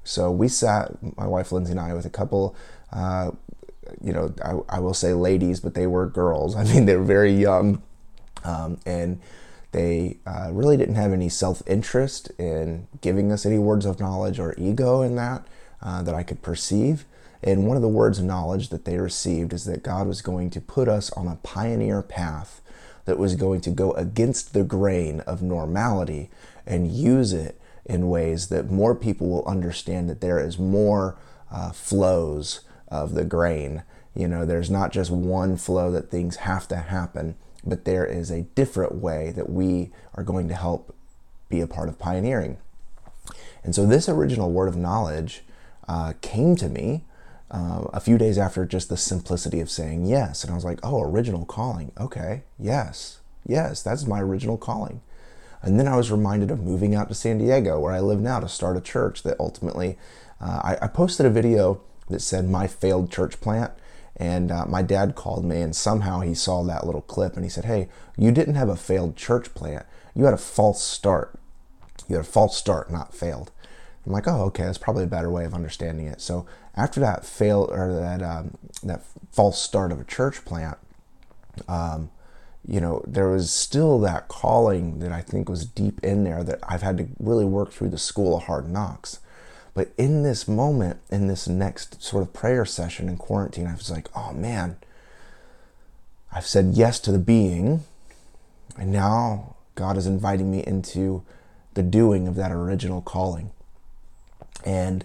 So 0.05 0.31
we 0.31 0.49
sat, 0.49 0.97
my 1.17 1.27
wife 1.27 1.53
Lindsay 1.53 1.73
and 1.73 1.81
I, 1.81 1.95
with 1.95 2.07
a 2.07 2.11
couple, 2.11 2.57
uh, 2.93 3.31
you 4.03 4.13
know, 4.13 4.35
I, 4.45 4.77
I, 4.77 4.81
will 4.81 4.95
say 4.95 5.13
ladies, 5.13 5.61
but 5.61 5.75
they 5.75 5.87
were 5.87 6.07
girls. 6.07 6.57
I 6.57 6.65
mean, 6.65 6.87
they 6.87 6.97
were 6.97 7.05
very 7.05 7.33
young. 7.33 7.83
Um, 8.45 8.79
and 8.87 9.21
they 9.73 10.19
uh, 10.27 10.49
really 10.53 10.77
didn't 10.77 10.97
have 10.97 11.13
any 11.13 11.29
self 11.29 11.63
interest 11.67 12.31
in 12.39 12.89
giving 13.01 13.31
us 13.31 13.47
any 13.47 13.59
words 13.59 13.87
of 13.87 14.01
knowledge 14.01 14.39
or 14.41 14.55
ego 14.59 15.03
in 15.03 15.15
that 15.17 15.47
uh, 15.83 16.03
that 16.03 16.15
I 16.15 16.23
could 16.23 16.43
perceive. 16.43 17.05
And 17.43 17.67
one 17.67 17.77
of 17.77 17.83
the 17.83 17.89
words 17.89 18.19
of 18.19 18.25
knowledge 18.25 18.69
that 18.69 18.85
they 18.85 18.99
received 18.99 19.53
is 19.53 19.65
that 19.65 19.83
God 19.83 20.07
was 20.07 20.21
going 20.21 20.51
to 20.51 20.61
put 20.61 20.89
us 20.89 21.11
on 21.13 21.27
a 21.27 21.37
pioneer 21.37 22.03
path 22.03 22.61
that 23.11 23.19
was 23.19 23.35
going 23.35 23.61
to 23.61 23.71
go 23.71 23.91
against 23.95 24.55
the 24.55 24.63
grain 24.63 25.19
of 25.23 25.43
normality 25.43 26.31
and 26.65 26.93
use 26.93 27.33
it 27.33 27.61
in 27.85 28.09
ways 28.09 28.51
that 28.51 28.71
more 28.71 28.95
people 28.95 29.29
will 29.29 29.45
understand 29.47 30.09
that 30.09 30.21
there 30.21 30.39
is 30.39 30.61
more 30.61 31.19
uh, 31.51 31.73
flows 31.73 32.61
of 32.87 33.15
the 33.15 33.25
grain. 33.25 33.83
You 34.15 34.29
know, 34.29 34.47
there's 34.47 34.71
not 34.71 34.93
just 34.93 35.11
one 35.11 35.57
flow 35.57 35.91
that 35.91 36.09
things 36.09 36.37
have 36.37 36.69
to 36.69 36.77
happen, 36.77 37.35
but 37.65 37.85
there 37.85 38.07
is 38.07 38.31
a 38.31 38.43
different 38.55 38.95
way 38.95 39.33
that 39.33 39.51
we 39.51 39.91
are 40.15 40.23
going 40.23 40.47
to 40.47 40.55
help 40.55 40.95
be 41.49 41.61
a 41.61 41.67
part 41.67 41.89
of 41.89 41.99
pioneering. 41.99 42.59
And 43.65 43.75
so, 43.75 43.87
this 43.87 44.09
original 44.09 44.53
word 44.53 44.69
of 44.69 44.77
knowledge 44.77 45.43
uh, 45.89 46.13
came 46.21 46.55
to 46.55 46.69
me 46.69 47.03
uh, 47.51 47.85
a 47.93 48.01
few 48.01 48.17
days 48.17 48.39
after 48.39 48.65
just 48.65 48.89
the 48.89 48.97
simplicity 48.97 49.61
of 49.61 49.71
saying 49.71 50.07
yes. 50.07 50.45
And 50.45 50.53
I 50.53 50.55
was 50.55 50.65
like, 50.65 50.79
oh, 50.83 51.03
original 51.03 51.45
calling. 51.45 51.93
Okay, 51.99 52.43
yes, 52.59 53.21
yes, 53.47 53.83
that's 53.83 54.07
my 54.07 54.21
original 54.21 54.57
calling. 54.57 55.01
And 55.63 55.79
then 55.79 55.89
I 55.89 55.97
was 55.97 56.11
reminded 56.11 56.51
of 56.51 56.63
moving 56.63 56.95
out 56.95 57.09
to 57.09 57.15
San 57.15 57.39
Diego, 57.39 57.79
where 57.79 57.93
I 57.93 58.01
live 58.01 58.21
now, 58.21 58.41
to 58.41 58.49
start 58.49 58.77
a 58.77 58.81
church 58.81 59.23
that 59.25 59.37
ultimately, 59.39 59.99
uh, 60.41 60.61
I, 60.65 60.85
I, 60.85 60.87
posted 60.87 61.27
a 61.27 61.31
video 61.31 61.83
that 62.09 62.21
said 62.21 62.49
my 62.49 62.67
failed 62.67 63.11
church 63.11 63.41
plant. 63.41 63.73
And 64.17 64.51
uh, 64.51 64.67
my 64.67 64.83
dad 64.83 65.15
called 65.15 65.45
me, 65.45 65.61
and 65.61 65.75
somehow 65.75 66.21
he 66.21 66.35
saw 66.35 66.63
that 66.65 66.85
little 66.85 67.03
clip 67.03 67.35
and 67.35 67.45
he 67.45 67.51
said, 67.51 67.65
Hey, 67.65 67.89
you 68.19 68.33
didn't 68.33 68.55
have 68.55 68.69
a 68.69 68.77
failed 68.77 69.17
church 69.17 69.55
plant. 69.55 69.87
You 70.15 70.25
had 70.25 70.35
a 70.35 70.39
false 70.39 70.83
start. 70.83 71.39
You 72.09 72.17
had 72.17 72.25
a 72.25 72.29
false 72.29 72.57
start, 72.57 72.91
not 72.91 73.15
failed. 73.15 73.51
I'm 74.07 74.13
like, 74.13 74.27
oh, 74.27 74.45
okay, 74.47 74.65
that's 74.65 74.79
probably 74.79 75.05
a 75.05 75.09
better 75.09 75.31
way 75.31 75.45
of 75.45 75.55
understanding 75.55 76.07
it. 76.07 76.21
So 76.21 76.47
after 76.77 77.01
that 77.01 77.25
fail 77.25 77.69
or 77.71 77.93
that 77.93 78.23
um, 78.23 78.57
that 78.83 79.03
false 79.33 79.61
start 79.61 79.93
of 79.93 80.01
a 80.01 80.05
church 80.05 80.45
plant, 80.45 80.79
um, 81.69 82.11
you 82.67 82.81
know, 82.81 83.03
there 83.07 83.29
was 83.29 83.51
still 83.51 83.99
that 84.01 84.29
calling 84.29 84.99
that 85.01 85.13
I 85.13 85.21
think 85.21 85.49
was 85.49 85.65
deep 85.65 86.03
in 86.05 86.25
there 86.25 86.45
that 86.45 86.61
I've 86.69 86.83
had 86.83 86.99
to 86.99 87.09
really 87.19 87.45
work 87.45 87.73
through 87.73 87.91
the 87.91 87.99
school 87.99 88.37
of 88.37 88.45
hard 88.45 88.69
knocks. 88.69 89.19
But 89.73 89.93
in 89.97 90.23
this 90.23 90.49
moment, 90.49 91.01
in 91.11 91.27
this 91.27 91.49
next 91.49 92.03
sort 92.03 92.23
of 92.23 92.33
prayer 92.33 92.65
session 92.65 93.09
in 93.09 93.17
quarantine, 93.17 93.67
I 93.67 93.75
was 93.75 93.91
like, 93.91 94.09
oh 94.17 94.33
man, 94.33 94.77
I've 96.33 96.47
said 96.47 96.73
yes 96.75 97.01
to 97.01 97.13
the 97.13 97.19
being, 97.19 97.85
and 98.79 98.93
now 98.93 99.57
God 99.75 99.97
is 99.97 100.07
inviting 100.07 100.51
me 100.51 100.65
into 100.67 101.23
the 101.75 101.83
doing 101.83 102.29
of 102.29 102.35
that 102.35 102.53
original 102.53 103.01
calling. 103.01 103.53
And 104.65 105.05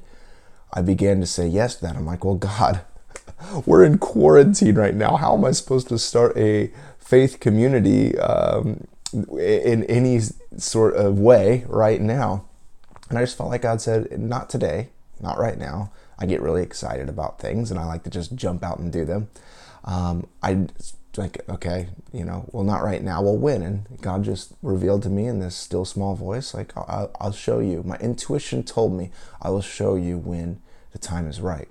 I 0.75 0.81
began 0.81 1.21
to 1.21 1.25
say 1.25 1.47
yes 1.47 1.75
to 1.77 1.81
that. 1.83 1.95
I'm 1.95 2.05
like, 2.05 2.25
well, 2.25 2.35
God, 2.35 2.81
we're 3.65 3.85
in 3.85 3.97
quarantine 3.97 4.75
right 4.75 4.93
now. 4.93 5.15
How 5.15 5.35
am 5.35 5.45
I 5.45 5.51
supposed 5.51 5.87
to 5.87 5.97
start 5.97 6.37
a 6.37 6.71
faith 6.99 7.39
community 7.39 8.17
um, 8.19 8.85
in 9.13 9.85
any 9.85 10.19
sort 10.57 10.95
of 10.95 11.17
way 11.17 11.65
right 11.67 12.01
now? 12.01 12.45
And 13.09 13.17
I 13.17 13.23
just 13.23 13.37
felt 13.37 13.49
like 13.49 13.61
God 13.61 13.81
said, 13.81 14.19
not 14.19 14.49
today, 14.49 14.89
not 15.21 15.39
right 15.39 15.57
now. 15.57 15.91
I 16.19 16.25
get 16.25 16.41
really 16.41 16.61
excited 16.63 17.07
about 17.07 17.39
things 17.39 17.71
and 17.71 17.79
I 17.79 17.85
like 17.85 18.03
to 18.03 18.09
just 18.09 18.35
jump 18.35 18.63
out 18.63 18.79
and 18.79 18.91
do 18.91 19.05
them. 19.05 19.29
Um, 19.85 20.27
I 20.41 20.67
like, 21.17 21.47
okay, 21.47 21.87
you 22.11 22.25
know, 22.25 22.49
well, 22.51 22.63
not 22.63 22.83
right 22.83 23.01
now. 23.01 23.21
Well, 23.21 23.37
when? 23.37 23.61
And 23.61 23.85
God 24.01 24.23
just 24.23 24.53
revealed 24.61 25.03
to 25.03 25.09
me 25.09 25.27
in 25.27 25.39
this 25.39 25.55
still 25.55 25.85
small 25.85 26.15
voice, 26.15 26.53
like, 26.53 26.75
I'll, 26.75 27.11
I'll 27.21 27.31
show 27.31 27.59
you. 27.59 27.83
My 27.83 27.95
intuition 27.97 28.63
told 28.63 28.93
me 28.93 29.11
I 29.41 29.49
will 29.49 29.61
show 29.61 29.95
you 29.95 30.17
when 30.17 30.61
the 30.95 30.99
time 30.99 31.27
is 31.27 31.41
right. 31.41 31.67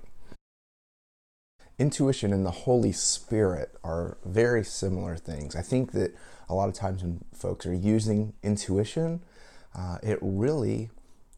Intuition 1.79 2.31
and 2.31 2.45
the 2.45 2.51
Holy 2.51 2.91
Spirit 2.91 3.75
are 3.83 4.19
very 4.23 4.63
similar 4.63 5.15
things. 5.15 5.55
I 5.55 5.63
think 5.63 5.93
that 5.93 6.15
a 6.47 6.53
lot 6.53 6.69
of 6.69 6.75
times 6.75 7.01
when 7.01 7.25
folks 7.33 7.65
are 7.65 7.73
using 7.73 8.33
intuition, 8.43 9.21
uh, 9.75 9.97
it 10.03 10.19
really 10.21 10.91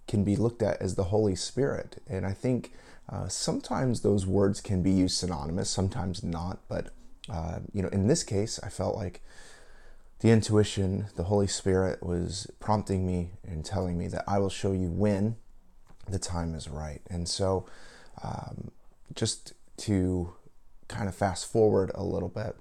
can 0.06 0.26
be 0.26 0.36
looked 0.36 0.62
at 0.62 0.82
as 0.82 0.96
the 0.96 1.06
Holy 1.06 1.34
Spirit. 1.34 2.04
And 2.08 2.26
I 2.26 2.34
think 2.34 2.74
uh, 3.08 3.30
sometimes 3.30 4.02
those 4.02 4.28
words 4.28 4.60
can 4.60 4.84
be 4.84 4.92
used 4.92 5.16
synonymous, 5.16 5.70
sometimes 5.70 6.26
not, 6.26 6.60
but 6.68 6.90
uh, 7.32 7.60
you 7.72 7.82
know, 7.82 7.90
in 7.90 8.08
this 8.08 8.26
case, 8.26 8.60
I 8.62 8.68
felt 8.68 8.98
like 8.98 9.22
the 10.20 10.30
intuition, 10.30 11.06
the 11.16 11.24
Holy 11.24 11.48
Spirit 11.48 12.04
was 12.04 12.52
prompting 12.60 13.08
me 13.08 13.30
and 13.48 13.64
telling 13.64 13.98
me 13.98 14.10
that 14.10 14.26
I 14.28 14.40
will 14.40 14.50
show 14.50 14.74
you 14.74 14.90
when 14.90 15.38
the 16.10 16.20
time 16.20 16.56
is 16.56 16.68
right. 16.68 17.02
And 17.10 17.28
so, 17.28 17.66
um, 18.24 18.72
just 19.14 19.54
to 19.78 20.34
kind 20.88 21.08
of 21.08 21.16
fast 21.16 21.52
forward 21.52 21.92
a 21.96 22.04
little 22.04 22.30
bit, 22.30 22.56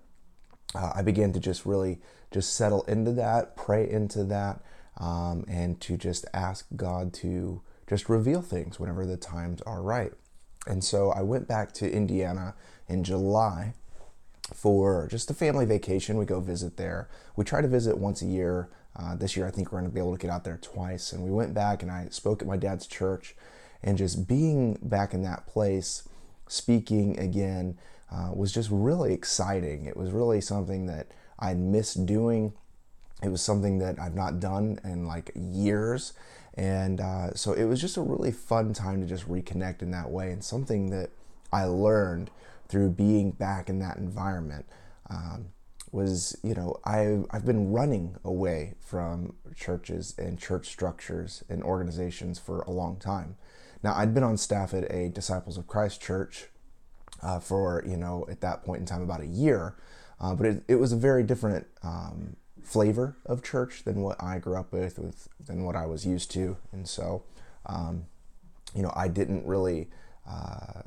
uh, 0.74 0.92
I 0.94 1.02
began 1.02 1.32
to 1.32 1.40
just 1.40 1.64
really 1.64 2.00
just 2.30 2.54
settle 2.54 2.82
into 2.82 3.12
that, 3.12 3.56
pray 3.56 3.88
into 3.88 4.24
that, 4.24 4.60
um, 4.98 5.44
and 5.48 5.80
to 5.82 5.96
just 5.96 6.26
ask 6.34 6.66
God 6.74 7.12
to 7.14 7.62
just 7.88 8.08
reveal 8.08 8.42
things 8.42 8.80
whenever 8.80 9.06
the 9.06 9.16
times 9.16 9.62
are 9.62 9.82
right. 9.82 10.12
And 10.66 10.82
so 10.82 11.10
I 11.10 11.22
went 11.22 11.46
back 11.46 11.72
to 11.74 11.90
Indiana 11.90 12.54
in 12.88 13.04
July 13.04 13.74
for 14.52 15.06
just 15.08 15.30
a 15.30 15.34
family 15.34 15.64
vacation. 15.64 16.16
We 16.16 16.24
go 16.24 16.40
visit 16.40 16.76
there. 16.76 17.08
We 17.36 17.44
try 17.44 17.60
to 17.60 17.68
visit 17.68 17.98
once 17.98 18.22
a 18.22 18.26
year. 18.26 18.68
Uh, 18.98 19.14
this 19.14 19.36
year, 19.36 19.46
I 19.46 19.50
think 19.50 19.70
we're 19.70 19.80
going 19.80 19.90
to 19.90 19.94
be 19.94 20.00
able 20.00 20.16
to 20.16 20.18
get 20.18 20.30
out 20.30 20.44
there 20.44 20.58
twice. 20.58 21.12
And 21.12 21.22
we 21.22 21.30
went 21.30 21.54
back 21.54 21.82
and 21.82 21.90
I 21.92 22.08
spoke 22.10 22.40
at 22.40 22.48
my 22.48 22.56
dad's 22.56 22.86
church. 22.86 23.36
And 23.82 23.98
just 23.98 24.26
being 24.26 24.78
back 24.82 25.12
in 25.12 25.22
that 25.22 25.46
place, 25.46 26.08
speaking 26.48 27.18
again, 27.18 27.78
uh, 28.10 28.30
was 28.34 28.52
just 28.52 28.70
really 28.70 29.12
exciting. 29.12 29.84
It 29.84 29.96
was 29.96 30.12
really 30.12 30.40
something 30.40 30.86
that 30.86 31.08
I'd 31.38 31.58
missed 31.58 32.06
doing. 32.06 32.54
It 33.22 33.28
was 33.28 33.42
something 33.42 33.78
that 33.78 33.98
I've 33.98 34.14
not 34.14 34.40
done 34.40 34.78
in 34.84 35.06
like 35.06 35.32
years. 35.34 36.12
And 36.54 37.00
uh, 37.00 37.34
so 37.34 37.52
it 37.52 37.64
was 37.64 37.80
just 37.80 37.96
a 37.96 38.02
really 38.02 38.32
fun 38.32 38.72
time 38.72 39.00
to 39.02 39.06
just 39.06 39.28
reconnect 39.28 39.82
in 39.82 39.90
that 39.90 40.10
way 40.10 40.30
and 40.30 40.42
something 40.42 40.90
that 40.90 41.10
I 41.52 41.64
learned 41.64 42.30
through 42.68 42.90
being 42.90 43.32
back 43.32 43.68
in 43.68 43.78
that 43.80 43.98
environment. 43.98 44.66
Um, 45.10 45.48
was 45.96 46.36
you 46.42 46.54
know 46.54 46.76
I 46.84 47.24
I've 47.30 47.46
been 47.46 47.72
running 47.72 48.16
away 48.22 48.74
from 48.78 49.34
churches 49.56 50.14
and 50.18 50.38
church 50.38 50.68
structures 50.68 51.42
and 51.48 51.62
organizations 51.64 52.38
for 52.38 52.60
a 52.60 52.70
long 52.70 52.98
time. 52.98 53.36
Now 53.82 53.94
I'd 53.96 54.12
been 54.12 54.22
on 54.22 54.36
staff 54.36 54.74
at 54.74 54.84
a 54.92 55.08
Disciples 55.08 55.56
of 55.56 55.66
Christ 55.66 56.00
church 56.02 56.48
uh, 57.22 57.40
for 57.40 57.82
you 57.86 57.96
know 57.96 58.26
at 58.30 58.42
that 58.42 58.62
point 58.62 58.80
in 58.80 58.86
time 58.86 59.02
about 59.02 59.22
a 59.22 59.26
year, 59.26 59.74
uh, 60.20 60.34
but 60.34 60.46
it, 60.46 60.64
it 60.68 60.74
was 60.76 60.92
a 60.92 60.96
very 60.96 61.22
different 61.22 61.66
um, 61.82 62.36
flavor 62.62 63.16
of 63.24 63.42
church 63.42 63.84
than 63.84 64.02
what 64.02 64.22
I 64.22 64.38
grew 64.38 64.56
up 64.56 64.72
with, 64.72 64.98
with 64.98 65.28
than 65.40 65.64
what 65.64 65.76
I 65.76 65.86
was 65.86 66.06
used 66.06 66.30
to, 66.32 66.58
and 66.72 66.86
so 66.86 67.22
um, 67.64 68.04
you 68.74 68.82
know 68.82 68.92
I 68.94 69.08
didn't 69.08 69.46
really. 69.46 69.88
Uh, 70.28 70.82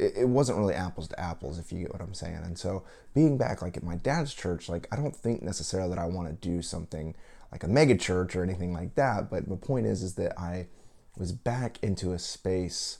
it, 0.00 0.14
it 0.16 0.28
wasn't 0.28 0.58
really 0.58 0.74
apples 0.74 1.08
to 1.08 1.20
apples, 1.20 1.58
if 1.58 1.70
you 1.70 1.80
get 1.80 1.92
what 1.92 2.00
I'm 2.02 2.14
saying. 2.14 2.40
And 2.44 2.58
so, 2.58 2.82
being 3.14 3.36
back 3.36 3.62
like 3.62 3.76
at 3.76 3.82
my 3.82 3.96
dad's 3.96 4.34
church, 4.34 4.68
like 4.68 4.88
I 4.90 4.96
don't 4.96 5.14
think 5.14 5.42
necessarily 5.42 5.90
that 5.90 5.98
I 5.98 6.06
want 6.06 6.28
to 6.28 6.48
do 6.48 6.62
something 6.62 7.14
like 7.52 7.64
a 7.64 7.68
mega 7.68 7.96
church 7.96 8.34
or 8.34 8.42
anything 8.42 8.72
like 8.72 8.94
that. 8.94 9.30
But 9.30 9.48
the 9.48 9.56
point 9.56 9.86
is, 9.86 10.02
is 10.02 10.14
that 10.14 10.38
I 10.38 10.66
was 11.16 11.32
back 11.32 11.78
into 11.82 12.12
a 12.12 12.18
space 12.18 12.98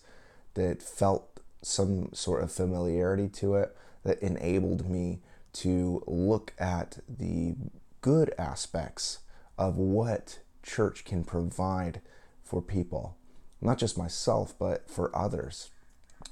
that 0.54 0.83
felt 0.83 1.40
some 1.62 2.11
sort 2.12 2.42
of 2.42 2.52
familiarity 2.52 3.28
to 3.28 3.54
it 3.54 3.76
that 4.02 4.21
enabled 4.21 4.88
me 4.88 5.21
to 5.52 6.02
look 6.07 6.52
at 6.59 6.99
the 7.09 7.54
good 8.00 8.33
aspects 8.38 9.19
of 9.59 9.76
what 9.76 10.38
church 10.62 11.04
can 11.04 11.25
provide 11.25 12.00
for 12.42 12.62
people, 12.62 13.16
not 13.61 13.78
just 13.78 13.99
myself, 13.99 14.54
but 14.59 14.88
for 14.88 15.14
others. 15.16 15.71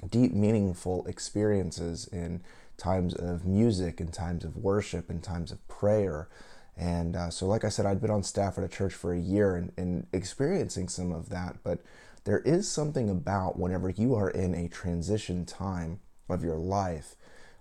Deep, 0.09 0.33
meaningful 0.33 1.07
experiences 1.07 2.07
in 2.09 2.41
times 2.77 3.15
of 3.15 3.45
music, 3.45 4.01
in 4.01 4.09
times 4.09 4.45
of 4.45 4.57
worship, 4.57 5.11
in 5.11 5.21
times 5.21 5.51
of 5.51 5.67
prayer. 5.69 6.29
And 6.77 7.17
uh, 7.17 7.31
so, 7.31 7.47
like 7.47 7.65
I 7.65 7.69
said, 7.69 7.87
I'd 7.87 8.01
been 8.01 8.11
on 8.11 8.23
staff 8.23 8.57
at 8.59 8.65
a 8.65 8.69
church 8.69 8.95
for 8.95 9.13
a 9.13 9.19
year 9.19 9.57
and, 9.57 9.73
and 9.77 10.07
experiencing 10.13 10.89
some 10.89 11.11
of 11.11 11.29
that. 11.31 11.57
But 11.65 11.81
there 12.25 12.39
is 12.41 12.71
something 12.71 13.11
about 13.11 13.59
whenever 13.59 13.91
you 13.91 14.15
are 14.15 14.31
in 14.31 14.55
a 14.55 14.69
transition 14.69 15.45
time 15.45 16.01
of 16.29 16.45
your 16.45 16.57
life 16.57 17.17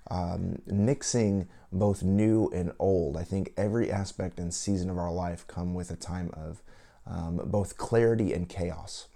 um, 0.10 0.62
mixing 0.66 1.48
both 1.72 2.04
new 2.04 2.50
and 2.54 2.72
old. 2.80 3.18
I 3.18 3.24
think 3.24 3.54
every 3.58 3.92
aspect 3.92 4.40
and 4.40 4.54
season 4.54 4.90
of 4.90 4.98
our 4.98 5.12
life 5.12 5.46
come 5.48 5.74
with 5.74 5.92
a 5.92 5.96
time 5.96 6.32
of 6.34 6.62
um, 7.06 7.42
both 7.46 7.78
clarity 7.78 8.34
and 8.34 8.48
chaos. 8.48 9.08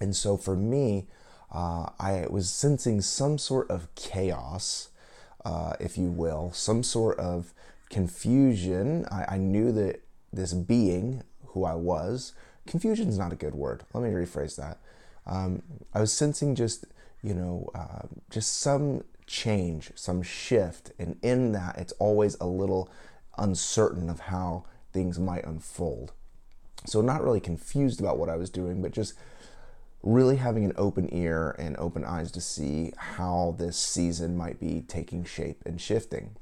And 0.00 0.14
so 0.16 0.36
for 0.36 0.56
me, 0.56 1.06
uh, 1.52 1.90
I 1.98 2.26
was 2.30 2.50
sensing 2.50 3.00
some 3.00 3.38
sort 3.38 3.70
of 3.70 3.92
chaos, 3.94 4.88
uh, 5.44 5.74
if 5.80 5.98
you 5.98 6.10
will, 6.10 6.52
some 6.52 6.82
sort 6.82 7.18
of 7.18 7.52
confusion. 7.88 9.06
I, 9.10 9.34
I 9.34 9.36
knew 9.36 9.72
that 9.72 10.02
this 10.32 10.52
being 10.52 11.22
who 11.46 11.64
I 11.64 11.74
was, 11.74 12.32
confusion 12.66 13.08
is 13.08 13.18
not 13.18 13.32
a 13.32 13.36
good 13.36 13.54
word. 13.54 13.82
Let 13.92 14.04
me 14.04 14.10
rephrase 14.10 14.56
that. 14.56 14.78
Um, 15.26 15.62
I 15.92 16.00
was 16.00 16.12
sensing 16.12 16.54
just, 16.54 16.86
you 17.22 17.34
know, 17.34 17.68
uh, 17.74 18.06
just 18.30 18.58
some 18.58 19.02
change, 19.26 19.92
some 19.94 20.22
shift. 20.22 20.92
And 20.98 21.18
in 21.22 21.52
that, 21.52 21.78
it's 21.78 21.92
always 21.94 22.36
a 22.40 22.46
little 22.46 22.90
uncertain 23.38 24.08
of 24.08 24.20
how 24.20 24.64
things 24.92 25.18
might 25.18 25.44
unfold. 25.44 26.12
So, 26.86 27.00
not 27.00 27.22
really 27.22 27.40
confused 27.40 28.00
about 28.00 28.18
what 28.18 28.30
I 28.30 28.36
was 28.36 28.50
doing, 28.50 28.80
but 28.80 28.92
just 28.92 29.14
really 30.02 30.36
having 30.36 30.64
an 30.64 30.72
open 30.76 31.08
ear 31.14 31.54
and 31.58 31.76
open 31.76 32.04
eyes 32.04 32.30
to 32.32 32.40
see 32.40 32.92
how 32.96 33.54
this 33.58 33.76
season 33.76 34.36
might 34.36 34.58
be 34.58 34.82
taking 34.88 35.24
shape 35.24 35.62
and 35.66 35.80
shifting. 35.80 36.36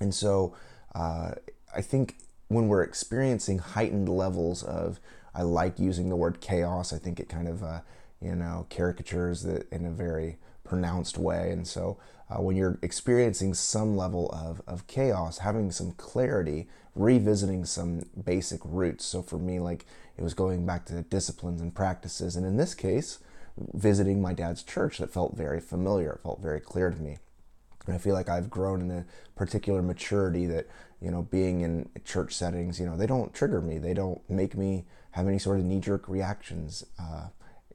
And 0.00 0.14
so, 0.14 0.54
uh, 0.94 1.32
I 1.74 1.80
think 1.80 2.16
when 2.48 2.68
we're 2.68 2.82
experiencing 2.82 3.58
heightened 3.58 4.08
levels 4.08 4.62
of, 4.62 5.00
I 5.34 5.42
like 5.42 5.78
using 5.78 6.10
the 6.10 6.16
word 6.16 6.40
chaos, 6.40 6.92
I 6.92 6.98
think 6.98 7.18
it 7.18 7.28
kind 7.28 7.48
of, 7.48 7.62
uh, 7.62 7.80
you 8.20 8.34
know, 8.34 8.66
caricatures 8.68 9.42
that 9.44 9.70
in 9.72 9.86
a 9.86 9.90
very 9.90 10.36
pronounced 10.64 11.16
way. 11.16 11.50
And 11.50 11.66
so 11.66 11.98
uh, 12.28 12.42
when 12.42 12.56
you're 12.56 12.78
experiencing 12.82 13.54
some 13.54 13.96
level 13.96 14.30
of, 14.30 14.60
of 14.66 14.86
chaos, 14.86 15.38
having 15.38 15.70
some 15.70 15.92
clarity, 15.92 16.68
revisiting 16.94 17.64
some 17.64 18.02
basic 18.22 18.60
roots. 18.64 19.04
So 19.06 19.22
for 19.22 19.38
me, 19.38 19.58
like 19.58 19.86
it 20.16 20.22
was 20.22 20.34
going 20.34 20.66
back 20.66 20.84
to 20.86 21.02
disciplines 21.02 21.60
and 21.60 21.74
practices. 21.74 22.36
And 22.36 22.46
in 22.46 22.56
this 22.56 22.74
case, 22.74 23.18
visiting 23.56 24.20
my 24.20 24.32
dad's 24.32 24.62
church 24.62 24.98
that 24.98 25.12
felt 25.12 25.36
very 25.36 25.60
familiar, 25.60 26.20
felt 26.22 26.40
very 26.40 26.60
clear 26.60 26.90
to 26.90 26.96
me. 26.96 27.18
And 27.86 27.94
I 27.94 27.98
feel 27.98 28.14
like 28.14 28.28
I've 28.28 28.50
grown 28.50 28.80
in 28.80 28.90
a 28.90 29.04
particular 29.34 29.82
maturity 29.82 30.46
that, 30.46 30.68
you 31.00 31.10
know, 31.10 31.22
being 31.22 31.62
in 31.62 31.88
church 32.04 32.34
settings, 32.34 32.78
you 32.78 32.86
know, 32.86 32.96
they 32.96 33.06
don't 33.06 33.34
trigger 33.34 33.60
me. 33.60 33.78
They 33.78 33.94
don't 33.94 34.20
make 34.30 34.56
me 34.56 34.84
have 35.12 35.26
any 35.26 35.38
sort 35.38 35.58
of 35.58 35.64
knee 35.64 35.80
jerk 35.80 36.08
reactions 36.08 36.84
uh, 36.98 37.26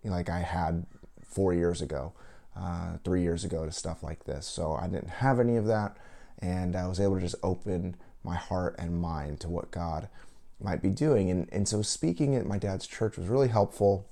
like 0.04 0.30
I 0.30 0.40
had 0.40 0.86
four 1.24 1.54
years 1.54 1.82
ago 1.82 2.14
uh, 2.60 2.98
three 3.04 3.22
years 3.22 3.44
ago 3.44 3.66
to 3.66 3.72
stuff 3.72 4.04
like 4.04 4.26
this. 4.26 4.48
So 4.48 4.74
I 4.74 4.88
didn't 4.88 5.10
have 5.10 5.40
any 5.40 5.58
of 5.58 5.66
that, 5.68 5.98
and 6.40 6.76
I 6.76 6.88
was 6.88 7.00
able 7.00 7.16
to 7.16 7.22
just 7.22 7.36
open 7.44 7.96
my 8.24 8.36
heart 8.36 8.76
and 8.80 9.00
mind 9.00 9.40
to 9.42 9.50
what 9.50 9.72
God 9.72 10.10
might 10.62 10.82
be 10.82 10.90
doing. 10.90 11.30
And, 11.30 11.48
and 11.52 11.68
so 11.68 11.82
speaking 11.82 12.36
at 12.36 12.46
my 12.46 12.58
dad's 12.58 12.88
church 12.88 13.18
was 13.18 13.28
really 13.28 13.48
helpful. 13.48 14.08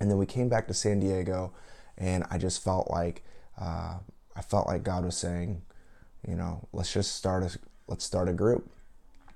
And 0.00 0.10
then 0.10 0.18
we 0.18 0.26
came 0.26 0.48
back 0.48 0.68
to 0.68 0.74
San 0.74 1.00
Diego, 1.00 1.52
and 1.96 2.24
I 2.30 2.38
just 2.38 2.62
felt 2.62 2.90
like 2.90 3.24
uh, 3.58 3.96
I 4.34 4.42
felt 4.42 4.66
like 4.66 4.82
God 4.82 5.04
was 5.04 5.16
saying, 5.16 5.62
you 6.26 6.36
know, 6.36 6.68
let's 6.72 6.92
just 6.92 7.14
start 7.14 7.42
a 7.42 7.58
let's 7.88 8.04
start 8.04 8.28
a 8.28 8.32
group. 8.32 8.70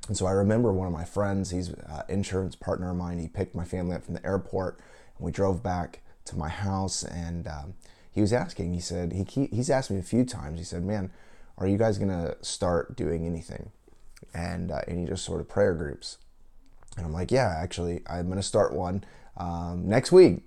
And 0.08 0.16
so 0.16 0.26
I 0.26 0.32
remember 0.32 0.72
one 0.72 0.86
of 0.86 0.92
my 0.92 1.04
friends, 1.04 1.50
he's 1.50 1.68
an 1.68 2.02
insurance 2.08 2.56
partner 2.56 2.90
of 2.90 2.96
mine. 2.96 3.18
He 3.18 3.28
picked 3.28 3.54
my 3.54 3.64
family 3.64 3.94
up 3.94 4.04
from 4.04 4.14
the 4.14 4.26
airport, 4.26 4.80
and 5.16 5.24
we 5.24 5.32
drove 5.32 5.62
back 5.62 6.00
to 6.26 6.36
my 6.36 6.48
house, 6.48 7.04
and 7.04 7.46
um, 7.46 7.74
he 8.10 8.20
was 8.20 8.32
asking. 8.32 8.74
He 8.74 8.80
said 8.80 9.12
he 9.12 9.46
he's 9.46 9.70
asked 9.70 9.90
me 9.90 9.98
a 9.98 10.02
few 10.02 10.24
times. 10.24 10.58
He 10.58 10.64
said, 10.64 10.84
"Man, 10.84 11.10
are 11.56 11.66
you 11.66 11.78
guys 11.78 11.96
gonna 11.96 12.34
start 12.42 12.96
doing 12.96 13.24
anything?" 13.24 13.70
And 14.34 14.70
uh, 14.70 14.82
just 15.06 15.24
sort 15.24 15.40
of 15.40 15.48
prayer 15.48 15.74
groups. 15.74 16.18
And 16.96 17.06
I'm 17.06 17.12
like, 17.12 17.30
"Yeah, 17.30 17.54
actually, 17.56 18.02
I'm 18.06 18.28
gonna 18.28 18.42
start 18.42 18.72
one 18.74 19.04
um, 19.36 19.88
next 19.88 20.12
week." 20.12 20.42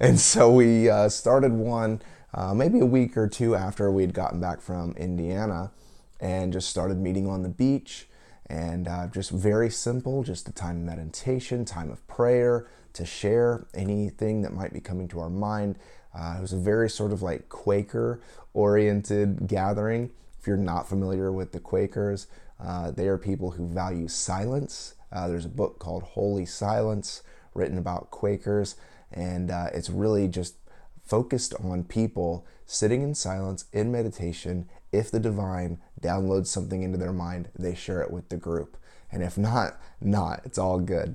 And 0.00 0.18
so 0.18 0.52
we 0.52 0.90
uh, 0.90 1.08
started 1.08 1.52
one 1.52 2.02
uh, 2.32 2.52
maybe 2.52 2.80
a 2.80 2.86
week 2.86 3.16
or 3.16 3.28
two 3.28 3.54
after 3.54 3.92
we 3.92 4.02
had 4.02 4.12
gotten 4.12 4.40
back 4.40 4.60
from 4.60 4.92
Indiana, 4.96 5.70
and 6.18 6.52
just 6.52 6.68
started 6.68 6.98
meeting 6.98 7.28
on 7.28 7.42
the 7.42 7.48
beach 7.48 8.08
and 8.46 8.88
uh, 8.88 9.06
just 9.06 9.30
very 9.30 9.70
simple, 9.70 10.22
just 10.22 10.48
a 10.48 10.52
time 10.52 10.76
of 10.76 10.82
meditation, 10.82 11.64
time 11.64 11.90
of 11.90 12.06
prayer, 12.06 12.66
to 12.92 13.04
share 13.04 13.66
anything 13.74 14.42
that 14.42 14.52
might 14.52 14.72
be 14.72 14.80
coming 14.80 15.08
to 15.08 15.20
our 15.20 15.30
mind. 15.30 15.78
Uh, 16.14 16.36
it 16.38 16.40
was 16.40 16.52
a 16.52 16.58
very 16.58 16.88
sort 16.88 17.12
of 17.12 17.22
like 17.22 17.48
Quaker 17.48 18.20
oriented 18.52 19.46
gathering. 19.48 20.10
If 20.40 20.46
you're 20.46 20.56
not 20.56 20.88
familiar 20.88 21.32
with 21.32 21.52
the 21.52 21.60
Quakers, 21.60 22.26
uh, 22.60 22.90
they 22.90 23.08
are 23.08 23.18
people 23.18 23.52
who 23.52 23.66
value 23.66 24.08
silence. 24.08 24.94
Uh, 25.12 25.28
there's 25.28 25.44
a 25.44 25.50
book 25.50 25.78
called 25.78 26.02
Holy 26.02 26.46
Silence 26.46 27.22
written 27.54 27.78
about 27.78 28.10
Quakers, 28.10 28.76
and 29.12 29.50
uh, 29.50 29.66
it's 29.72 29.90
really 29.90 30.28
just 30.28 30.56
focused 31.04 31.54
on 31.62 31.84
people 31.84 32.46
sitting 32.66 33.02
in 33.02 33.14
silence 33.14 33.66
in 33.72 33.92
meditation. 33.92 34.68
If 34.92 35.10
the 35.10 35.20
divine 35.20 35.78
downloads 36.00 36.46
something 36.46 36.82
into 36.82 36.98
their 36.98 37.12
mind, 37.12 37.48
they 37.58 37.74
share 37.74 38.00
it 38.00 38.10
with 38.10 38.28
the 38.28 38.36
group. 38.36 38.76
And 39.12 39.22
if 39.22 39.38
not, 39.38 39.80
not. 40.00 40.40
It's 40.44 40.58
all 40.58 40.80
good. 40.80 41.14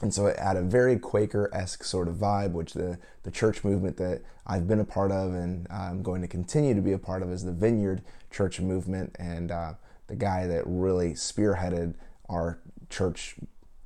And 0.00 0.12
so 0.12 0.26
it 0.26 0.38
had 0.38 0.56
a 0.56 0.62
very 0.62 0.98
Quaker 0.98 1.48
esque 1.52 1.84
sort 1.84 2.08
of 2.08 2.16
vibe, 2.16 2.52
which 2.52 2.72
the, 2.72 2.98
the 3.22 3.30
church 3.30 3.62
movement 3.62 3.96
that 3.98 4.22
I've 4.46 4.66
been 4.66 4.80
a 4.80 4.84
part 4.84 5.12
of 5.12 5.32
and 5.32 5.66
I'm 5.70 6.02
going 6.02 6.22
to 6.22 6.28
continue 6.28 6.74
to 6.74 6.80
be 6.80 6.92
a 6.92 6.98
part 6.98 7.22
of 7.22 7.30
is 7.30 7.44
the 7.44 7.52
Vineyard 7.52 8.02
Church 8.30 8.60
movement. 8.60 9.14
And 9.18 9.50
uh, 9.52 9.74
the 10.12 10.16
guy 10.16 10.46
that 10.46 10.62
really 10.66 11.12
spearheaded 11.12 11.94
our 12.28 12.58
church 12.90 13.36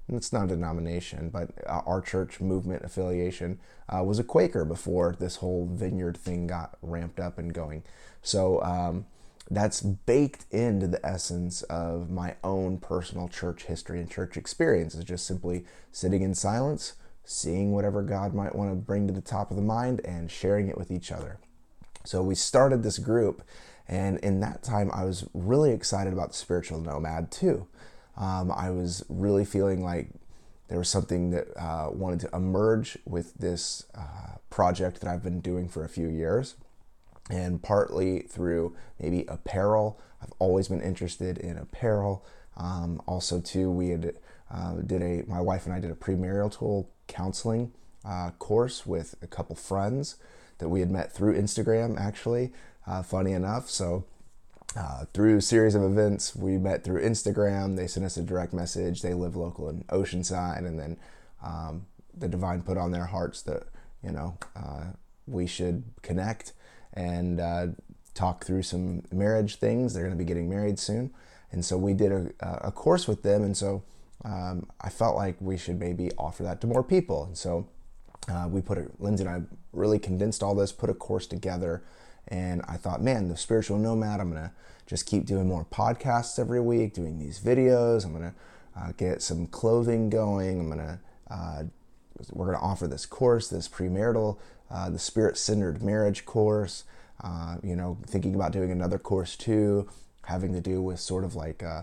it's 0.09 0.33
not 0.33 0.45
a 0.45 0.49
denomination, 0.49 1.31
but 1.31 1.51
our 1.67 2.01
church 2.01 2.41
movement 2.41 2.85
affiliation 2.85 3.59
uh, 3.89 4.05
was 4.05 4.21
a 4.21 4.25
Quaker 4.25 4.65
before 4.65 5.17
this 5.19 5.37
whole 5.37 5.67
vineyard 5.67 6.17
thing 6.17 6.47
got 6.47 6.79
ramped 6.81 7.19
up 7.19 7.39
and 7.39 7.53
going. 7.53 7.83
So 8.23 8.63
um, 8.63 9.07
that's 9.51 9.81
baked 9.81 10.45
into 10.53 10.87
the 10.87 11.05
essence 11.05 11.63
of 11.63 12.09
my 12.09 12.37
own 12.45 12.79
personal 12.79 13.29
church 13.29 13.65
history 13.65 13.99
and 13.99 14.09
church 14.09 14.37
experience 14.37 14.95
is 14.95 15.03
just 15.03 15.27
simply 15.27 15.65
sitting 15.91 16.23
in 16.23 16.37
silence, 16.37 16.93
seeing 17.25 17.73
whatever 17.73 18.03
God 18.03 18.33
might 18.33 18.55
want 18.55 18.71
to 18.71 18.77
bring 18.77 19.09
to 19.09 19.13
the 19.13 19.21
top 19.21 19.51
of 19.51 19.57
the 19.57 19.63
mind 19.63 20.01
and 20.05 20.31
sharing 20.31 20.69
it 20.69 20.79
with 20.79 20.93
each 20.93 21.11
other. 21.11 21.41
So 22.05 22.23
we 22.23 22.37
started 22.37 22.85
this 22.85 22.99
group, 22.99 23.43
and 23.89 24.19
in 24.19 24.41
that 24.41 24.63
time, 24.63 24.91
I 24.93 25.05
was 25.05 25.29
really 25.33 25.71
excited 25.73 26.13
about 26.13 26.29
the 26.29 26.37
spiritual 26.37 26.81
nomad 26.81 27.31
too. 27.31 27.67
Um, 28.17 28.51
I 28.51 28.71
was 28.71 29.05
really 29.09 29.45
feeling 29.45 29.85
like 29.85 30.09
there 30.69 30.79
was 30.79 30.89
something 30.89 31.31
that 31.31 31.47
uh, 31.57 31.91
wanted 31.93 32.21
to 32.21 32.31
emerge 32.35 32.99
with 33.05 33.35
this 33.35 33.85
uh, 33.95 34.37
project 34.51 35.01
that 35.01 35.11
I've 35.11 35.23
been 35.23 35.41
doing 35.41 35.69
for 35.69 35.85
a 35.85 35.89
few 35.89 36.09
years. 36.09 36.57
And 37.29 37.63
partly 37.63 38.21
through 38.21 38.77
maybe 39.01 39.25
apparel. 39.27 40.01
I've 40.23 40.33
always 40.39 40.69
been 40.69 40.81
interested 40.81 41.39
in 41.39 41.59
apparel. 41.59 42.25
Um, 42.57 43.03
also, 43.07 43.41
too, 43.41 43.71
we 43.71 43.91
had 43.91 44.15
uh, 44.51 44.75
did 44.75 45.03
a 45.03 45.25
my 45.29 45.41
wife 45.41 45.67
and 45.67 45.75
I 45.75 45.81
did 45.81 45.91
a 45.91 45.95
premarital 45.95 46.87
counseling 47.09 47.73
uh, 48.05 48.31
course 48.39 48.87
with 48.87 49.17
a 49.23 49.27
couple 49.27 49.57
friends 49.57 50.17
that 50.59 50.69
we 50.69 50.81
had 50.81 50.91
met 50.91 51.13
through 51.13 51.35
Instagram. 51.35 52.01
Actually, 52.01 52.53
uh, 52.87 53.03
funny 53.03 53.33
enough, 53.33 53.69
so 53.69 54.05
uh, 54.77 55.05
through 55.15 55.39
a 55.39 55.43
series 55.43 55.75
of 55.75 55.83
events. 55.83 56.37
We 56.37 56.59
met 56.59 56.85
through 56.85 57.03
Instagram. 57.03 57.77
They 57.77 57.87
sent 57.87 58.05
us 58.05 58.17
a 58.17 58.23
direct 58.23 58.53
message. 58.53 59.03
They 59.03 59.15
live 59.15 59.35
local 59.35 59.69
in 59.69 59.85
Oceanside, 59.85 60.67
and 60.67 60.79
then 60.79 60.97
um, 61.43 61.87
the 62.15 62.29
divine 62.29 62.63
put 62.63 62.77
on 62.77 62.91
their 62.91 63.07
hearts 63.07 63.43
that 63.43 63.65
you 64.03 64.13
know 64.13 64.39
uh, 64.55 64.85
we 65.27 65.47
should 65.47 65.85
connect 66.03 66.53
and 66.93 67.41
uh, 67.41 67.67
talk 68.15 68.45
through 68.45 68.63
some 68.63 69.03
marriage 69.11 69.57
things. 69.57 69.95
They're 69.95 70.05
going 70.05 70.17
to 70.17 70.23
be 70.23 70.29
getting 70.29 70.51
married 70.51 70.79
soon, 70.79 71.13
and 71.51 71.65
so 71.65 71.77
we 71.79 71.95
did 71.95 72.13
a, 72.13 72.31
a 72.41 72.73
course 72.73 73.09
with 73.09 73.23
them. 73.23 73.43
And 73.43 73.57
so 73.57 73.83
um, 74.25 74.69
I 74.81 74.91
felt 74.91 75.17
like 75.17 75.37
we 75.41 75.57
should 75.57 75.79
maybe 75.79 76.11
offer 76.19 76.43
that 76.43 76.61
to 76.63 76.67
more 76.67 76.83
people. 76.83 77.25
And 77.25 77.39
so 77.39 77.69
uh, 78.29 78.49
we 78.51 78.61
put 78.61 78.79
a 78.79 78.87
Lindsay 78.99 79.25
and 79.25 79.33
I 79.33 79.43
really 79.73 79.99
condensed 79.99 80.43
all 80.43 80.55
this, 80.55 80.73
put 80.73 80.91
a 80.91 80.95
course 80.95 81.27
together 81.27 81.83
and 82.29 82.63
I 82.67 82.77
thought, 82.77 83.03
man, 83.03 83.29
the 83.29 83.37
spiritual 83.37 83.79
nomad, 83.79 84.21
I'm 84.21 84.31
going 84.31 84.43
to 84.43 84.53
just 84.87 85.07
keep 85.07 85.27
doing 85.27 85.49
more 85.49 85.65
podcasts 85.65 86.39
every 86.39 86.61
week, 86.61 86.95
doing 86.95 87.19
these 87.19 87.41
videos. 87.41 88.05
I'm 88.05 88.13
going 88.13 88.33
to 88.33 88.81
uh, 88.81 88.93
get 88.97 89.23
some 89.23 89.47
clothing 89.47 90.11
going. 90.11 90.61
I'm 90.61 90.67
going 90.67 90.79
to, 90.79 90.99
uh, 91.31 91.63
we're 92.33 92.47
going 92.47 92.59
to 92.59 92.65
offer 92.65 92.87
this 92.87 93.07
course, 93.07 93.49
this 93.49 93.69
premarital, 93.69 94.39
uh, 94.71 94.91
the 94.91 94.99
spirit 94.99 95.37
centered 95.37 95.83
marriage 95.83 96.25
course. 96.25 96.85
Uh, 97.23 97.57
you 97.63 97.75
know, 97.75 97.97
thinking 98.07 98.35
about 98.35 98.53
doing 98.53 98.71
another 98.71 98.99
course 98.99 99.37
too, 99.37 99.89
having 100.27 100.53
to 100.53 100.61
do 100.61 100.83
with 100.83 101.01
sort 101.01 101.25
of 101.25 101.35
like, 101.35 101.63
uh, 101.63 101.83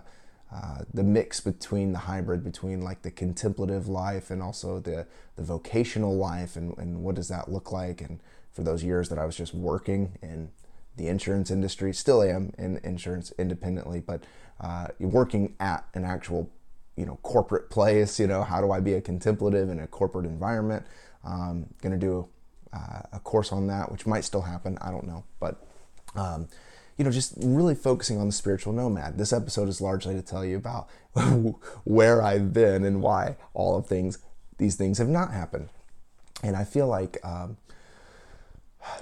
uh, 0.53 0.83
the 0.93 1.01
mix 1.01 1.39
between 1.39 1.91
the 1.93 1.97
hybrid 1.97 2.43
between 2.43 2.81
like 2.81 3.01
the 3.01 3.09
contemplative 3.09 3.87
life 3.87 4.29
and 4.29 4.43
also 4.43 4.79
the, 4.79 5.07
the 5.35 5.41
vocational 5.41 6.15
life 6.15 6.55
and, 6.55 6.77
and 6.77 7.01
what 7.01 7.15
does 7.15 7.27
that 7.27 7.51
look 7.51 7.71
like 7.71 8.01
and 8.01 8.19
for 8.53 8.63
those 8.63 8.83
years 8.83 9.09
that 9.09 9.17
I 9.17 9.25
was 9.25 9.35
just 9.35 9.53
working 9.53 10.17
in 10.21 10.49
the 10.95 11.07
insurance 11.07 11.49
industry, 11.49 11.93
still 11.93 12.21
am 12.21 12.53
in 12.57 12.79
insurance 12.83 13.33
independently, 13.37 13.99
but 13.99 14.23
uh, 14.61 14.87
working 14.99 15.55
at 15.59 15.85
an 15.93 16.05
actual 16.05 16.49
you 16.95 17.05
know 17.05 17.17
corporate 17.23 17.69
place. 17.69 18.19
You 18.19 18.27
know, 18.27 18.43
how 18.43 18.61
do 18.61 18.71
I 18.71 18.79
be 18.79 18.93
a 18.93 19.01
contemplative 19.01 19.69
in 19.69 19.79
a 19.79 19.87
corporate 19.87 20.25
environment? 20.25 20.85
Um, 21.23 21.67
going 21.81 21.99
to 21.99 22.05
do 22.05 22.27
uh, 22.71 23.01
a 23.11 23.19
course 23.19 23.51
on 23.51 23.67
that, 23.67 23.91
which 23.91 24.05
might 24.05 24.23
still 24.23 24.41
happen. 24.41 24.77
I 24.81 24.91
don't 24.91 25.07
know, 25.07 25.23
but. 25.39 25.65
Um, 26.15 26.47
you 26.97 27.03
know, 27.03 27.09
just 27.09 27.33
really 27.37 27.73
focusing 27.73 28.19
on 28.19 28.27
the 28.27 28.33
spiritual 28.33 28.71
nomad. 28.71 29.17
This 29.17 29.33
episode 29.33 29.67
is 29.67 29.81
largely 29.81 30.13
to 30.13 30.21
tell 30.21 30.45
you 30.45 30.57
about 30.57 30.87
where 31.83 32.21
I've 32.21 32.53
been 32.53 32.83
and 32.83 33.01
why 33.01 33.35
all 33.55 33.75
of 33.75 33.87
things, 33.87 34.19
these 34.59 34.75
things 34.75 34.99
have 34.99 35.09
not 35.09 35.31
happened. 35.31 35.69
And 36.43 36.55
I 36.55 36.65
feel 36.65 36.87
like 36.87 37.17
um, 37.23 37.57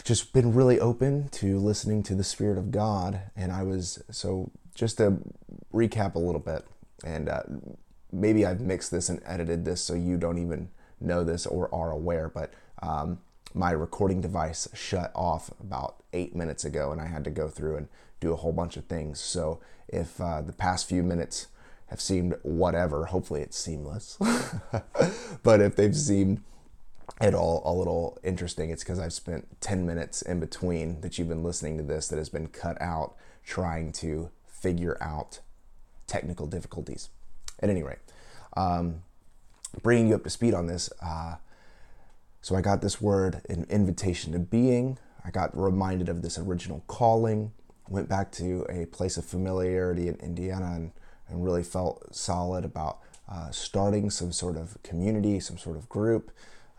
just 0.04 0.34
been 0.34 0.54
really 0.54 0.80
open 0.80 1.30
to 1.30 1.58
listening 1.58 2.04
to 2.04 2.16
the 2.16 2.24
Spirit 2.24 2.58
of 2.58 2.72
God. 2.72 3.22
And 3.36 3.52
I 3.52 3.64
was, 3.64 4.02
so 4.12 4.52
just 4.76 4.98
to 4.98 5.20
recap 5.74 6.16
a 6.16 6.20
little 6.20 6.42
bit, 6.42 6.66
and 7.04 7.30
uh, 7.30 7.44
maybe 8.12 8.46
I've 8.46 8.62
mixed 8.62 8.92
this 8.92 9.10
and 9.10 9.22
edited 9.26 9.66
this 9.66 9.82
so 9.82 9.94
you 9.94 10.18
don't 10.18 10.38
even 10.38 10.70
know 11.00 11.24
this 11.24 11.46
or 11.46 11.74
are 11.74 11.92
aware, 11.92 12.30
but 12.30 12.54
um, 12.82 13.20
my 13.54 13.72
recording 13.72 14.22
device 14.22 14.68
shut 14.74 15.12
off 15.16 15.52
about 15.60 16.04
eight 16.14 16.36
minutes 16.36 16.64
ago, 16.64 16.92
and 16.92 17.02
I 17.02 17.08
had 17.08 17.24
to 17.26 17.32
go 17.32 17.48
through 17.48 17.78
and 17.78 17.88
do 18.20 18.32
a 18.32 18.36
whole 18.36 18.54
bunch 18.54 18.78
of 18.78 18.86
things. 18.86 19.20
So 19.20 19.60
if 19.88 20.22
uh, 20.22 20.42
the 20.42 20.54
past 20.54 20.88
few 20.88 21.04
minutes 21.04 21.48
have 21.88 22.00
seemed 22.00 22.36
whatever, 22.44 23.06
hopefully 23.08 23.42
it's 23.42 23.58
seamless. 23.58 24.18
but 25.44 25.62
if 25.62 25.76
they've 25.76 25.96
seemed 25.96 26.42
at 27.22 27.34
all 27.34 27.62
a 27.66 27.74
little 27.74 28.18
interesting, 28.24 28.70
it's 28.70 28.84
because 28.84 29.00
I've 29.00 29.14
spent 29.14 29.62
10 29.62 29.86
minutes 29.86 30.22
in 30.22 30.40
between 30.40 31.02
that 31.02 31.18
you've 31.18 31.30
been 31.30 31.44
listening 31.44 31.78
to 31.78 31.84
this 31.84 32.08
that 32.08 32.18
has 32.18 32.30
been 32.30 32.48
cut 32.48 32.82
out 32.82 33.16
trying 33.46 33.92
to 33.94 34.30
figure 34.48 34.98
out 35.02 35.40
technical 36.08 36.48
difficulties. 36.48 37.10
At 37.60 37.70
any 37.70 37.84
rate, 37.84 38.00
um, 38.58 39.04
bringing 39.84 40.08
you 40.08 40.16
up 40.16 40.24
to 40.24 40.30
speed 40.32 40.56
on 40.56 40.66
this, 40.66 40.90
uh, 41.02 41.36
so 42.42 42.56
I 42.56 42.62
got 42.62 42.82
this 42.82 43.00
word, 43.00 43.42
an 43.50 43.68
invitation 43.70 44.34
to 44.34 44.40
being. 44.40 44.98
I 45.24 45.30
got 45.30 45.56
reminded 45.56 46.10
of 46.10 46.24
this 46.24 46.40
original 46.40 46.84
calling, 46.88 47.52
went 47.88 48.10
back 48.10 48.32
to 48.34 48.66
a 48.68 48.88
place 48.88 49.18
of 49.18 49.26
familiarity 49.26 50.08
in 50.08 50.16
Indiana 50.16 50.72
and, 50.74 50.92
and 51.30 51.46
really 51.46 51.62
felt 51.62 52.16
solid 52.16 52.66
about 52.66 53.00
uh, 53.30 53.52
starting 53.52 54.10
some 54.10 54.32
sort 54.32 54.58
of 54.58 54.82
community, 54.82 55.40
some 55.40 55.58
sort 55.58 55.78
of 55.78 55.88
group. 55.88 56.32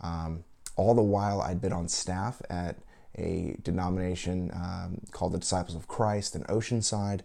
Um, 0.03 0.45
all 0.77 0.95
the 0.95 1.03
while, 1.03 1.41
I'd 1.41 1.61
been 1.61 1.73
on 1.73 1.89
staff 1.89 2.43
at 2.49 2.77
a 3.17 3.57
denomination 3.63 4.51
um, 4.55 5.01
called 5.11 5.33
the 5.33 5.39
Disciples 5.39 5.77
of 5.77 5.87
Christ 5.87 6.35
in 6.35 6.43
Oceanside. 6.45 7.21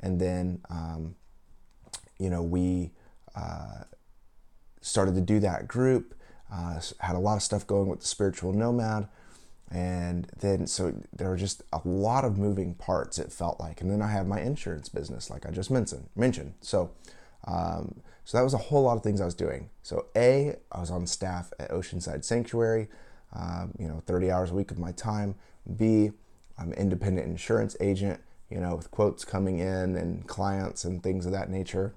And 0.00 0.20
then, 0.20 0.60
um, 0.70 1.14
you 2.18 2.30
know, 2.30 2.42
we 2.42 2.92
uh, 3.34 3.84
started 4.80 5.14
to 5.14 5.20
do 5.20 5.40
that 5.40 5.68
group, 5.68 6.14
uh, 6.52 6.80
had 7.00 7.16
a 7.16 7.18
lot 7.18 7.36
of 7.36 7.42
stuff 7.42 7.66
going 7.66 7.88
with 7.88 8.00
the 8.00 8.06
spiritual 8.06 8.52
nomad. 8.52 9.08
And 9.70 10.30
then, 10.38 10.66
so 10.66 10.94
there 11.12 11.28
were 11.28 11.36
just 11.36 11.62
a 11.72 11.80
lot 11.84 12.24
of 12.24 12.38
moving 12.38 12.74
parts, 12.74 13.18
it 13.18 13.32
felt 13.32 13.58
like. 13.58 13.80
And 13.80 13.90
then 13.90 14.00
I 14.00 14.12
have 14.12 14.26
my 14.26 14.40
insurance 14.40 14.88
business, 14.88 15.28
like 15.28 15.44
I 15.44 15.50
just 15.50 15.70
mentioned. 15.70 16.08
mentioned. 16.14 16.54
So, 16.60 16.92
um, 17.44 18.00
so 18.26 18.36
that 18.36 18.42
was 18.42 18.54
a 18.54 18.58
whole 18.58 18.82
lot 18.82 18.96
of 18.96 19.04
things 19.04 19.20
I 19.20 19.24
was 19.24 19.36
doing. 19.36 19.70
So 19.84 20.06
A, 20.16 20.56
I 20.72 20.80
was 20.80 20.90
on 20.90 21.06
staff 21.06 21.52
at 21.60 21.70
Oceanside 21.70 22.24
Sanctuary, 22.24 22.88
um, 23.32 23.72
you 23.78 23.86
know, 23.86 24.02
30 24.04 24.32
hours 24.32 24.50
a 24.50 24.54
week 24.54 24.72
of 24.72 24.80
my 24.80 24.90
time. 24.90 25.36
B, 25.76 26.10
I'm 26.58 26.72
an 26.72 26.76
independent 26.76 27.28
insurance 27.28 27.76
agent, 27.78 28.20
you 28.50 28.58
know, 28.58 28.74
with 28.74 28.90
quotes 28.90 29.24
coming 29.24 29.60
in 29.60 29.94
and 29.94 30.26
clients 30.26 30.84
and 30.84 31.04
things 31.04 31.24
of 31.24 31.30
that 31.30 31.50
nature, 31.50 31.94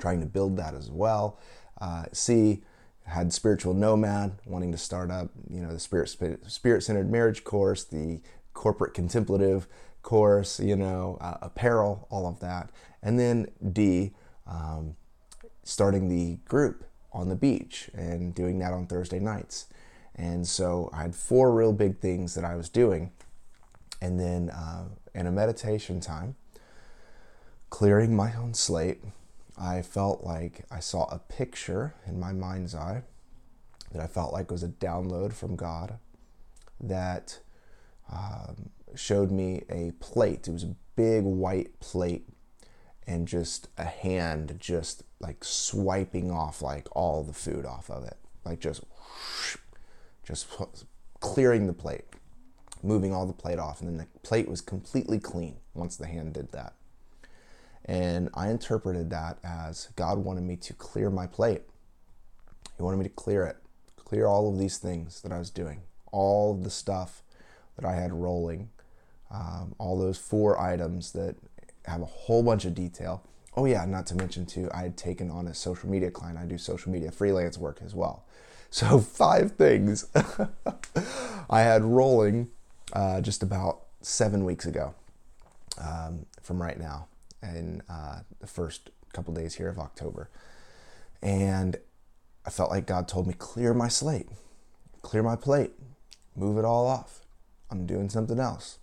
trying 0.00 0.18
to 0.18 0.26
build 0.26 0.56
that 0.56 0.74
as 0.74 0.90
well. 0.90 1.38
Uh, 1.80 2.06
C, 2.12 2.64
had 3.04 3.32
spiritual 3.32 3.72
nomad 3.72 4.32
wanting 4.44 4.72
to 4.72 4.78
start 4.78 5.10
up 5.10 5.28
you 5.50 5.60
know 5.60 5.72
the 5.72 5.78
spirit 5.80 6.08
spirit 6.46 6.82
centered 6.84 7.10
marriage 7.10 7.42
course 7.42 7.82
the 7.82 8.20
corporate 8.54 8.94
contemplative 8.94 9.66
course 10.02 10.60
you 10.60 10.76
know 10.76 11.18
uh, 11.20 11.36
apparel 11.42 12.06
all 12.10 12.28
of 12.28 12.38
that 12.38 12.70
and 13.02 13.18
then 13.18 13.44
d 13.72 14.12
um, 14.46 14.94
starting 15.64 16.08
the 16.08 16.36
group 16.48 16.84
on 17.12 17.28
the 17.28 17.36
beach 17.36 17.90
and 17.94 18.34
doing 18.34 18.58
that 18.58 18.72
on 18.72 18.86
Thursday 18.86 19.18
nights. 19.18 19.66
And 20.14 20.46
so 20.46 20.90
I 20.92 21.02
had 21.02 21.14
four 21.14 21.52
real 21.52 21.72
big 21.72 21.98
things 21.98 22.34
that 22.34 22.44
I 22.44 22.54
was 22.54 22.68
doing. 22.68 23.12
And 24.00 24.18
then 24.18 24.50
uh, 24.50 24.84
in 25.14 25.26
a 25.26 25.32
meditation 25.32 26.00
time, 26.00 26.36
clearing 27.70 28.14
my 28.14 28.34
own 28.34 28.54
slate, 28.54 29.02
I 29.58 29.82
felt 29.82 30.24
like 30.24 30.64
I 30.70 30.80
saw 30.80 31.04
a 31.04 31.18
picture 31.18 31.94
in 32.06 32.18
my 32.18 32.32
mind's 32.32 32.74
eye 32.74 33.02
that 33.92 34.02
I 34.02 34.06
felt 34.06 34.32
like 34.32 34.50
was 34.50 34.62
a 34.62 34.68
download 34.68 35.32
from 35.32 35.56
God 35.56 35.98
that 36.80 37.38
um, 38.12 38.70
showed 38.94 39.30
me 39.30 39.62
a 39.68 39.92
plate. 40.00 40.48
It 40.48 40.52
was 40.52 40.64
a 40.64 40.74
big 40.96 41.24
white 41.24 41.78
plate 41.80 42.26
and 43.06 43.28
just 43.28 43.68
a 43.76 43.84
hand 43.84 44.56
just 44.58 45.04
like 45.22 45.44
swiping 45.44 46.30
off 46.30 46.60
like 46.60 46.86
all 46.92 47.22
the 47.22 47.32
food 47.32 47.64
off 47.64 47.90
of 47.90 48.04
it. 48.04 48.16
Like 48.44 48.60
just 48.60 48.82
just 50.26 50.46
clearing 51.20 51.66
the 51.66 51.72
plate 51.72 52.04
moving 52.82 53.14
all 53.14 53.26
the 53.26 53.32
plate 53.32 53.58
off 53.58 53.80
and 53.80 53.88
then 53.88 53.96
the 53.96 54.18
plate 54.20 54.48
was 54.48 54.60
completely 54.60 55.18
clean 55.18 55.56
once 55.74 55.96
the 55.96 56.06
hand 56.06 56.34
did 56.34 56.50
that. 56.52 56.74
And 57.84 58.28
i 58.34 58.48
interpreted 58.48 59.10
that 59.10 59.38
as 59.42 59.88
god 59.96 60.18
wanted 60.18 60.42
me 60.42 60.56
to 60.56 60.74
clear 60.74 61.10
my 61.10 61.26
plate. 61.26 61.62
He 62.76 62.82
wanted 62.82 62.98
me 62.98 63.04
to 63.04 63.10
clear 63.10 63.44
it, 63.44 63.56
clear 63.96 64.26
all 64.26 64.48
of 64.48 64.58
these 64.58 64.78
things 64.78 65.20
that 65.22 65.32
I 65.32 65.38
was 65.38 65.50
doing, 65.50 65.82
all 66.10 66.54
the 66.54 66.70
stuff 66.70 67.22
that 67.76 67.84
I 67.84 67.94
had 67.94 68.12
rolling, 68.12 68.70
um, 69.30 69.74
all 69.78 69.98
those 69.98 70.18
four 70.18 70.60
items 70.60 71.12
that 71.12 71.36
have 71.86 72.02
a 72.02 72.06
whole 72.06 72.42
bunch 72.42 72.64
of 72.64 72.74
detail. 72.74 73.22
Oh, 73.54 73.66
yeah, 73.66 73.84
not 73.84 74.06
to 74.06 74.14
mention, 74.14 74.46
too, 74.46 74.70
I 74.72 74.82
had 74.82 74.96
taken 74.96 75.30
on 75.30 75.46
a 75.46 75.54
social 75.54 75.88
media 75.90 76.10
client. 76.10 76.38
I 76.38 76.44
do 76.44 76.56
social 76.56 76.90
media 76.90 77.10
freelance 77.10 77.58
work 77.58 77.80
as 77.84 77.94
well. 77.94 78.24
So, 78.74 79.00
five 79.00 79.52
things 79.52 80.06
I 81.50 81.60
had 81.60 81.84
rolling 81.84 82.48
uh, 82.94 83.20
just 83.20 83.42
about 83.42 83.82
seven 84.00 84.46
weeks 84.46 84.64
ago 84.64 84.94
um, 85.76 86.24
from 86.40 86.62
right 86.62 86.78
now 86.78 87.08
in 87.42 87.82
uh, 87.90 88.20
the 88.40 88.46
first 88.46 88.88
couple 89.12 89.34
days 89.34 89.56
here 89.56 89.68
of 89.68 89.78
October. 89.78 90.30
And 91.22 91.76
I 92.46 92.50
felt 92.50 92.70
like 92.70 92.86
God 92.86 93.08
told 93.08 93.26
me, 93.26 93.34
clear 93.36 93.74
my 93.74 93.88
slate, 93.88 94.28
clear 95.02 95.22
my 95.22 95.36
plate, 95.36 95.72
move 96.34 96.56
it 96.56 96.64
all 96.64 96.86
off. 96.86 97.20
I'm 97.70 97.86
doing 97.86 98.08
something 98.08 98.40
else. 98.40 98.78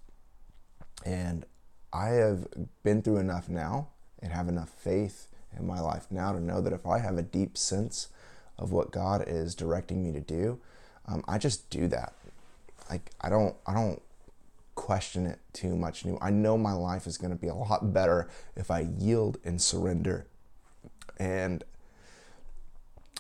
And 1.06 1.46
I 1.92 2.10
have 2.10 2.48
been 2.84 3.02
through 3.02 3.18
enough 3.18 3.50
now 3.50 3.90
and 4.22 4.32
have 4.32 4.48
enough 4.48 4.70
faith 4.70 5.28
in 5.58 5.66
my 5.66 5.80
life 5.80 6.08
now 6.10 6.32
to 6.32 6.40
know 6.40 6.62
that 6.62 6.74
if 6.74 6.86
I 6.86 7.00
have 7.00 7.18
a 7.18 7.24
deep 7.24 7.58
sense 7.58 8.10
of 8.58 8.72
what 8.72 8.92
God 8.92 9.24
is 9.26 9.56
directing 9.56 10.04
me 10.04 10.12
to 10.12 10.20
do, 10.20 10.60
um, 11.08 11.24
I 11.28 11.38
just 11.38 11.70
do 11.70 11.88
that. 11.88 12.14
Like 12.90 13.12
I 13.22 13.30
don't, 13.30 13.56
I 13.66 13.74
don't 13.74 14.02
question 14.76 15.26
it 15.26 15.40
too 15.54 15.76
much. 15.76 16.06
New, 16.06 16.18
I 16.22 16.30
know 16.30 16.58
my 16.58 16.74
life 16.74 17.06
is 17.06 17.18
going 17.18 17.32
to 17.32 17.36
be 17.36 17.48
a 17.48 17.56
lot 17.56 17.94
better 17.94 18.30
if 18.56 18.72
I 18.72 18.88
yield 18.98 19.38
and 19.44 19.62
surrender. 19.62 20.28
And 21.18 21.64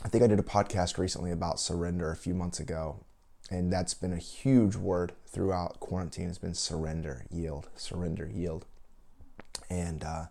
I 0.03 0.07
think 0.07 0.23
I 0.23 0.27
did 0.27 0.39
a 0.39 0.43
podcast 0.43 0.97
recently 0.97 1.31
about 1.31 1.59
surrender 1.59 2.12
a 2.12 2.15
few 2.15 2.33
months 2.33 2.59
ago, 2.62 3.03
and 3.51 3.71
that's 3.73 3.93
been 3.93 4.13
a 4.13 4.17
huge 4.17 4.77
word 4.77 5.12
throughout 5.27 5.81
quarantine. 5.81 6.27
Has 6.27 6.38
been 6.38 6.53
surrender, 6.53 7.25
yield, 7.29 7.67
surrender, 7.75 8.29
yield, 8.33 8.65
and 9.69 10.01
uh, 10.05 10.25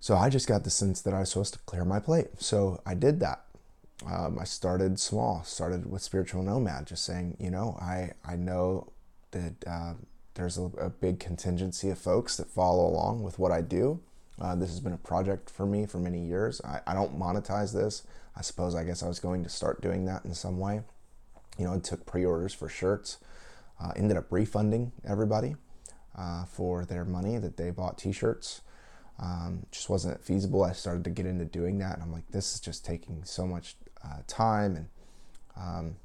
so 0.00 0.16
I 0.16 0.28
just 0.28 0.48
got 0.48 0.64
the 0.64 0.70
sense 0.70 1.00
that 1.02 1.14
I 1.14 1.20
was 1.20 1.30
supposed 1.30 1.54
to 1.54 1.60
clear 1.60 1.84
my 1.84 2.00
plate. 2.00 2.28
So 2.38 2.80
I 2.86 2.94
did 2.94 3.20
that. 3.20 3.42
Um, 4.04 4.38
I 4.38 4.44
started 4.44 5.00
small, 5.00 5.42
started 5.44 5.90
with 5.90 6.02
spiritual 6.02 6.42
nomad, 6.42 6.86
just 6.86 7.04
saying, 7.04 7.36
you 7.40 7.50
know, 7.50 7.78
I 7.80 8.12
I 8.24 8.36
know 8.36 8.92
that 9.30 9.54
uh, 9.66 9.94
there's 10.34 10.58
a, 10.58 10.64
a, 10.78 10.90
big 10.90 11.18
contingency 11.18 11.88
of 11.90 11.98
folks 11.98 12.36
that 12.36 12.48
follow 12.48 12.86
along 12.86 13.22
with 13.22 13.38
what 13.38 13.50
I 13.50 13.62
do. 13.62 14.00
Uh, 14.40 14.54
this 14.54 14.68
has 14.68 14.80
been 14.80 14.92
a 14.92 14.98
project 14.98 15.50
for 15.50 15.66
me 15.66 15.86
for 15.86 15.98
many 15.98 16.20
years. 16.20 16.60
I, 16.62 16.80
I 16.86 16.94
don't 16.94 17.18
monetize 17.18 17.72
this. 17.72 18.02
I 18.36 18.42
suppose 18.42 18.74
I 18.74 18.84
guess 18.84 19.02
I 19.02 19.08
was 19.08 19.18
going 19.18 19.42
to 19.44 19.48
start 19.48 19.80
doing 19.80 20.04
that 20.04 20.24
in 20.24 20.34
some 20.34 20.58
way. 20.58 20.82
You 21.58 21.64
know, 21.64 21.72
I 21.72 21.78
took 21.78 22.04
pre-orders 22.04 22.52
for 22.52 22.68
shirts. 22.68 23.16
Uh, 23.80 23.92
ended 23.96 24.16
up 24.16 24.26
refunding 24.30 24.92
everybody 25.06 25.56
uh, 26.16 26.44
for 26.44 26.84
their 26.84 27.04
money 27.04 27.38
that 27.38 27.56
they 27.56 27.70
bought 27.70 27.98
T-shirts. 27.98 28.60
Um, 29.18 29.66
just 29.70 29.88
wasn't 29.88 30.22
feasible. 30.22 30.62
I 30.62 30.72
started 30.72 31.04
to 31.04 31.10
get 31.10 31.26
into 31.26 31.44
doing 31.44 31.78
that, 31.78 31.94
and 31.94 32.02
I'm 32.02 32.12
like, 32.12 32.28
this 32.30 32.54
is 32.54 32.60
just 32.60 32.84
taking 32.84 33.24
so 33.24 33.46
much 33.46 33.76
uh, 34.04 34.18
time 34.26 34.76
and 34.76 34.88
um, 35.56 35.96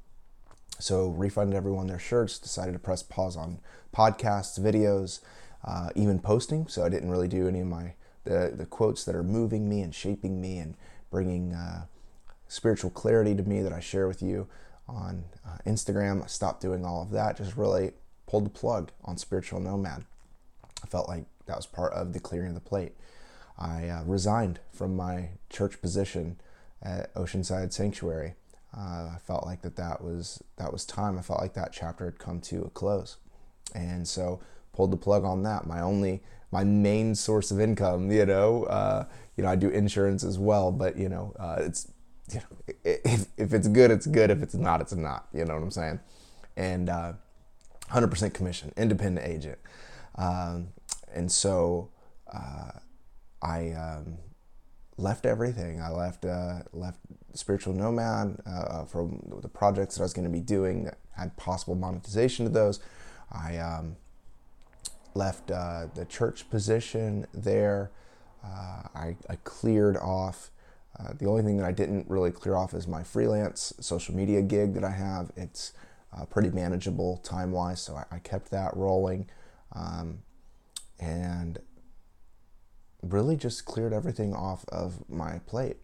so 0.80 1.10
refunded 1.10 1.56
everyone 1.56 1.88
their 1.88 2.00
shirts, 2.00 2.40
decided 2.40 2.74
to 2.74 2.80
press 2.80 3.04
pause 3.04 3.36
on 3.36 3.60
podcasts, 3.96 4.60
videos, 4.60 5.20
uh, 5.66 5.90
even 5.96 6.20
posting. 6.20 6.68
So 6.68 6.84
I 6.84 6.90
didn't 6.90 7.10
really 7.10 7.28
do 7.28 7.48
any 7.48 7.60
of 7.60 7.68
my 7.68 7.94
the, 8.24 8.54
the 8.56 8.66
quotes 8.66 9.04
that 9.06 9.16
are 9.16 9.24
moving 9.24 9.68
me 9.68 9.82
and 9.82 9.94
shaping 9.94 10.40
me 10.40 10.60
and 10.60 10.76
bringing 11.10 11.54
uh, 11.54 11.86
spiritual 12.48 12.92
clarity 12.92 13.36
to 13.36 13.44
me 13.44 13.62
that 13.62 13.74
I 13.74 13.80
share 13.80 14.08
with 14.08 14.22
you 14.22 14.48
on 14.88 15.26
uh, 15.46 15.58
Instagram. 15.66 16.24
I 16.24 16.28
stopped 16.28 16.62
doing 16.62 16.86
all 16.86 17.02
of 17.02 17.12
that, 17.12 17.38
just 17.38 17.58
really 17.58 17.94
pulled 18.28 18.46
the 18.46 18.50
plug 18.50 18.92
on 19.04 19.18
Spiritual 19.18 19.60
Nomad. 19.60 20.06
I 20.84 20.88
felt 20.88 21.08
like 21.08 21.26
that 21.52 21.58
was 21.58 21.66
part 21.68 21.94
of 21.94 22.14
the 22.14 22.20
clearing 22.20 22.50
of 22.50 22.56
the 22.56 22.62
plate. 22.62 22.94
I 23.60 23.88
uh, 23.88 24.04
resigned 24.06 24.60
from 24.72 24.96
my 24.96 25.30
church 25.50 25.82
position 25.82 26.40
at 26.82 27.14
Oceanside 27.14 27.72
Sanctuary 27.74 28.34
uh, 28.76 29.10
I 29.16 29.18
felt 29.26 29.46
like 29.46 29.62
that 29.62 29.76
that 29.76 30.02
was 30.02 30.42
that 30.58 30.72
was 30.72 30.86
time. 30.86 31.18
I 31.18 31.22
felt 31.22 31.42
like 31.42 31.54
that 31.56 31.74
chapter 31.74 32.06
had 32.06 32.20
come 32.20 32.40
to 32.42 32.62
a 32.64 32.70
close, 32.70 33.18
and 33.76 34.08
so 34.08 34.40
pulled 34.74 34.92
the 34.92 34.98
plug 34.98 35.26
on 35.26 35.44
that. 35.44 35.68
My 35.68 35.82
only 35.82 36.24
my 36.52 36.64
main 36.64 37.16
source 37.16 37.52
of 37.52 37.60
income, 37.60 38.12
you 38.12 38.26
know, 38.26 38.64
uh, 38.66 39.06
you 39.36 39.44
know, 39.44 39.50
I 39.50 39.56
do 39.56 39.70
insurance 39.70 40.24
as 40.24 40.40
well, 40.40 40.72
but 40.72 40.98
you 40.98 41.10
know, 41.10 41.34
uh, 41.38 41.58
it's 41.60 41.92
you 42.32 42.40
know, 42.40 42.74
if, 42.86 43.28
if 43.36 43.54
it's 43.54 43.68
good, 43.68 43.92
it's 43.92 44.08
good. 44.08 44.32
If 44.32 44.42
it's 44.42 44.56
not, 44.56 44.80
it's 44.80 44.94
not. 44.94 45.28
You 45.34 45.44
know 45.44 45.56
what 45.56 45.64
I'm 45.64 45.72
saying? 45.72 46.00
And 46.56 46.88
100% 46.88 48.24
uh, 48.24 48.30
commission, 48.30 48.72
independent 48.78 49.28
agent, 49.28 49.58
um, 50.16 50.70
and 51.14 51.32
so 51.32 51.90
uh, 52.34 52.72
I. 53.42 53.72
Um, 53.72 54.18
left 55.02 55.26
everything. 55.26 55.82
I 55.82 55.90
left 55.90 56.26
uh, 56.26 56.60
left 56.74 57.00
spiritual 57.34 57.74
nomad 57.74 58.38
uh, 58.46 58.50
uh 58.50 58.86
from 58.86 59.22
the 59.42 59.48
projects 59.48 59.96
that 59.96 60.02
I 60.02 60.06
was 60.06 60.14
going 60.14 60.26
to 60.26 60.32
be 60.32 60.42
doing 60.42 60.84
that 60.84 60.98
had 61.18 61.36
possible 61.38 61.76
monetization 61.76 62.46
to 62.46 62.52
those. 62.52 62.80
I 63.32 63.58
um, 63.58 63.96
left 65.14 65.52
uh, 65.52 65.88
the 65.94 66.06
church 66.06 66.50
position 66.50 67.28
there. 67.34 67.92
Uh, 68.44 68.84
I, 68.96 69.16
I, 69.30 69.36
cleared 69.44 69.98
off. 69.98 70.50
The 71.20 71.28
only 71.28 71.44
thing 71.44 71.58
that 71.58 71.66
I 71.66 71.72
didn't 71.72 72.10
really 72.10 72.32
clear 72.32 72.56
off 72.56 72.74
is 72.74 72.88
my 72.88 73.04
freelance 73.04 73.74
social 73.80 74.16
media 74.16 74.42
gig 74.42 74.74
that 74.74 74.84
I 74.84 74.92
have. 74.92 75.32
It's 75.36 75.74
pretty 76.30 76.50
manageable 76.50 77.18
time 77.18 77.52
wise, 77.52 77.82
so 77.82 77.96
I, 77.96 78.06
I, 78.16 78.20
kept 78.20 78.50
that 78.52 78.76
rolling. 78.76 79.30
Um, 79.74 80.20
and 81.02 81.60
really 83.02 83.36
just 83.36 83.66
cleared 83.66 83.92
everything 83.92 84.34
off 84.34 84.64
of 84.70 85.10
my 85.10 85.40
plate 85.48 85.78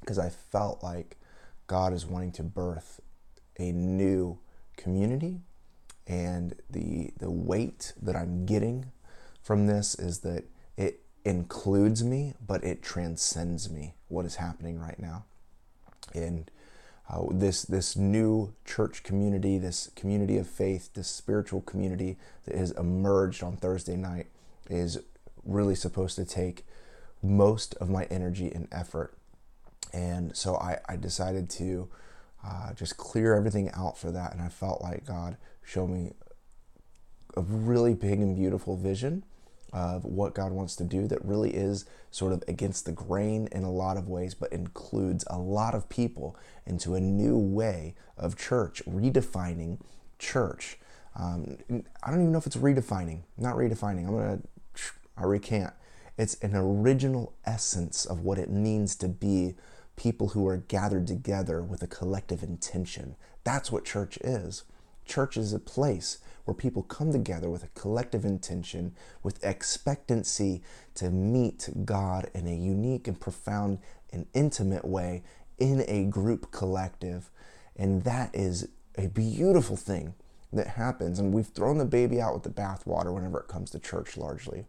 because 0.00 0.18
I 0.18 0.28
felt 0.28 0.82
like 0.82 1.16
God 1.68 1.92
is 1.92 2.04
wanting 2.04 2.32
to 2.32 2.42
birth 2.42 3.00
a 3.58 3.70
new 3.70 4.40
community 4.76 5.40
and 6.06 6.54
the 6.68 7.12
the 7.18 7.30
weight 7.30 7.92
that 8.02 8.16
I'm 8.16 8.44
getting 8.44 8.90
from 9.40 9.68
this 9.68 9.94
is 9.94 10.18
that 10.20 10.44
it 10.76 11.00
includes 11.24 12.02
me 12.02 12.34
but 12.44 12.64
it 12.64 12.82
transcends 12.82 13.70
me 13.70 13.94
what 14.08 14.26
is 14.26 14.36
happening 14.36 14.78
right 14.78 14.98
now. 14.98 15.24
And 16.14 16.50
uh, 17.12 17.22
this 17.30 17.62
this 17.62 17.94
new 17.96 18.54
church 18.64 19.02
community 19.02 19.58
this 19.58 19.90
community 19.94 20.38
of 20.38 20.46
faith 20.46 20.92
this 20.94 21.08
spiritual 21.08 21.60
community 21.60 22.16
that 22.46 22.56
has 22.56 22.70
emerged 22.72 23.42
on 23.42 23.56
Thursday 23.56 23.96
night 23.96 24.26
is 24.70 24.98
really 25.44 25.74
supposed 25.74 26.16
to 26.16 26.24
take 26.24 26.64
most 27.22 27.74
of 27.74 27.88
my 27.88 28.04
energy 28.04 28.50
and 28.52 28.68
effort. 28.72 29.14
And 29.92 30.36
so 30.36 30.56
I, 30.56 30.78
I 30.88 30.96
decided 30.96 31.48
to 31.50 31.88
uh, 32.44 32.72
just 32.74 32.96
clear 32.96 33.36
everything 33.36 33.70
out 33.70 33.96
for 33.96 34.10
that. 34.10 34.32
And 34.32 34.42
I 34.42 34.48
felt 34.48 34.82
like 34.82 35.06
God 35.06 35.36
showed 35.62 35.88
me 35.88 36.12
a 37.36 37.40
really 37.40 37.94
big 37.94 38.20
and 38.20 38.34
beautiful 38.34 38.76
vision 38.76 39.24
of 39.72 40.04
what 40.04 40.34
God 40.34 40.52
wants 40.52 40.76
to 40.76 40.84
do 40.84 41.06
that 41.08 41.24
really 41.24 41.50
is 41.50 41.86
sort 42.10 42.32
of 42.32 42.44
against 42.46 42.84
the 42.84 42.92
grain 42.92 43.48
in 43.52 43.62
a 43.62 43.70
lot 43.70 43.96
of 43.96 44.08
ways, 44.08 44.34
but 44.34 44.52
includes 44.52 45.24
a 45.28 45.38
lot 45.38 45.74
of 45.74 45.88
people 45.88 46.36
into 46.66 46.94
a 46.94 47.00
new 47.00 47.36
way 47.36 47.94
of 48.16 48.36
church, 48.36 48.82
redefining 48.86 49.78
church. 50.18 50.78
Um, 51.16 51.58
I 52.02 52.10
don't 52.10 52.20
even 52.20 52.32
know 52.32 52.38
if 52.38 52.46
it's 52.46 52.56
redefining, 52.56 53.22
not 53.38 53.56
redefining. 53.56 54.08
I'm 54.08 54.40
to 54.40 54.92
I 55.16 55.24
recant. 55.24 55.72
It's 56.18 56.34
an 56.42 56.54
original 56.54 57.34
essence 57.44 58.04
of 58.04 58.20
what 58.20 58.38
it 58.38 58.50
means 58.50 58.94
to 58.96 59.08
be 59.08 59.54
people 59.96 60.28
who 60.28 60.46
are 60.46 60.56
gathered 60.58 61.06
together 61.06 61.62
with 61.62 61.82
a 61.82 61.86
collective 61.86 62.42
intention. 62.42 63.16
That's 63.44 63.72
what 63.72 63.84
church 63.84 64.18
is. 64.18 64.64
Church 65.04 65.36
is 65.36 65.52
a 65.52 65.58
place 65.58 66.18
where 66.44 66.54
people 66.54 66.82
come 66.82 67.12
together 67.12 67.48
with 67.48 67.62
a 67.62 67.68
collective 67.68 68.24
intention, 68.24 68.94
with 69.22 69.44
expectancy 69.44 70.62
to 70.94 71.10
meet 71.10 71.68
God 71.84 72.30
in 72.34 72.46
a 72.46 72.54
unique 72.54 73.06
and 73.06 73.20
profound 73.20 73.78
and 74.12 74.26
intimate 74.34 74.84
way 74.84 75.22
in 75.58 75.84
a 75.86 76.04
group 76.04 76.50
collective. 76.50 77.30
And 77.76 78.02
that 78.04 78.34
is 78.34 78.68
a 78.96 79.06
beautiful 79.06 79.76
thing 79.76 80.14
that 80.52 80.66
happens. 80.68 81.18
And 81.18 81.32
we've 81.32 81.46
thrown 81.46 81.78
the 81.78 81.84
baby 81.84 82.20
out 82.20 82.34
with 82.34 82.42
the 82.42 82.50
bathwater 82.50 83.12
whenever 83.12 83.40
it 83.40 83.48
comes 83.48 83.70
to 83.70 83.78
church, 83.78 84.16
largely. 84.16 84.66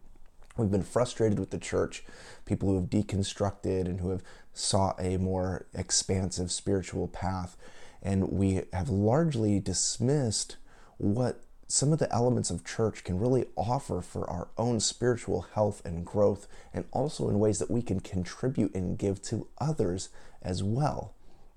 We've 0.56 0.70
been 0.70 0.84
frustrated 0.84 1.38
with 1.38 1.50
the 1.50 1.58
church, 1.58 2.04
people 2.44 2.68
who 2.68 2.76
have 2.76 2.84
deconstructed 2.84 3.86
and 3.86 4.00
who 4.00 4.10
have 4.10 4.22
sought 4.52 4.96
a 5.00 5.16
more 5.16 5.66
expansive 5.74 6.52
spiritual 6.52 7.08
path. 7.08 7.56
And 8.04 8.28
we 8.28 8.62
have 8.72 8.90
largely 8.90 9.58
dismissed 9.58 10.56
what 10.98 11.40
some 11.66 11.92
of 11.92 11.98
the 11.98 12.12
elements 12.12 12.50
of 12.50 12.64
church 12.64 13.02
can 13.02 13.18
really 13.18 13.46
offer 13.56 14.02
for 14.02 14.28
our 14.28 14.48
own 14.58 14.78
spiritual 14.78 15.46
health 15.54 15.84
and 15.84 16.04
growth, 16.04 16.46
and 16.72 16.84
also 16.92 17.28
in 17.30 17.38
ways 17.38 17.58
that 17.58 17.70
we 17.70 17.82
can 17.82 18.00
contribute 18.00 18.74
and 18.74 18.98
give 18.98 19.22
to 19.22 19.48
others 19.58 20.10
as 20.42 20.62
well. 20.62 21.14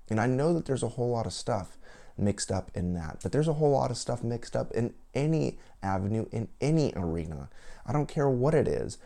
And 0.08 0.18
I 0.18 0.26
know 0.26 0.54
that 0.54 0.64
there's 0.64 0.82
a 0.82 0.88
whole 0.88 1.10
lot 1.10 1.26
of 1.26 1.32
stuff 1.32 1.76
mixed 2.16 2.50
up 2.50 2.70
in 2.74 2.94
that, 2.94 3.18
but 3.22 3.30
there's 3.30 3.48
a 3.48 3.52
whole 3.52 3.70
lot 3.70 3.90
of 3.90 3.96
stuff 3.96 4.24
mixed 4.24 4.56
up 4.56 4.72
in 4.72 4.94
any 5.14 5.58
avenue, 5.82 6.26
in 6.32 6.48
any 6.60 6.92
arena. 6.96 7.48
I 7.86 7.92
don't 7.92 8.08
care 8.08 8.28
what 8.28 8.54
it 8.54 8.66
is. 8.66 8.98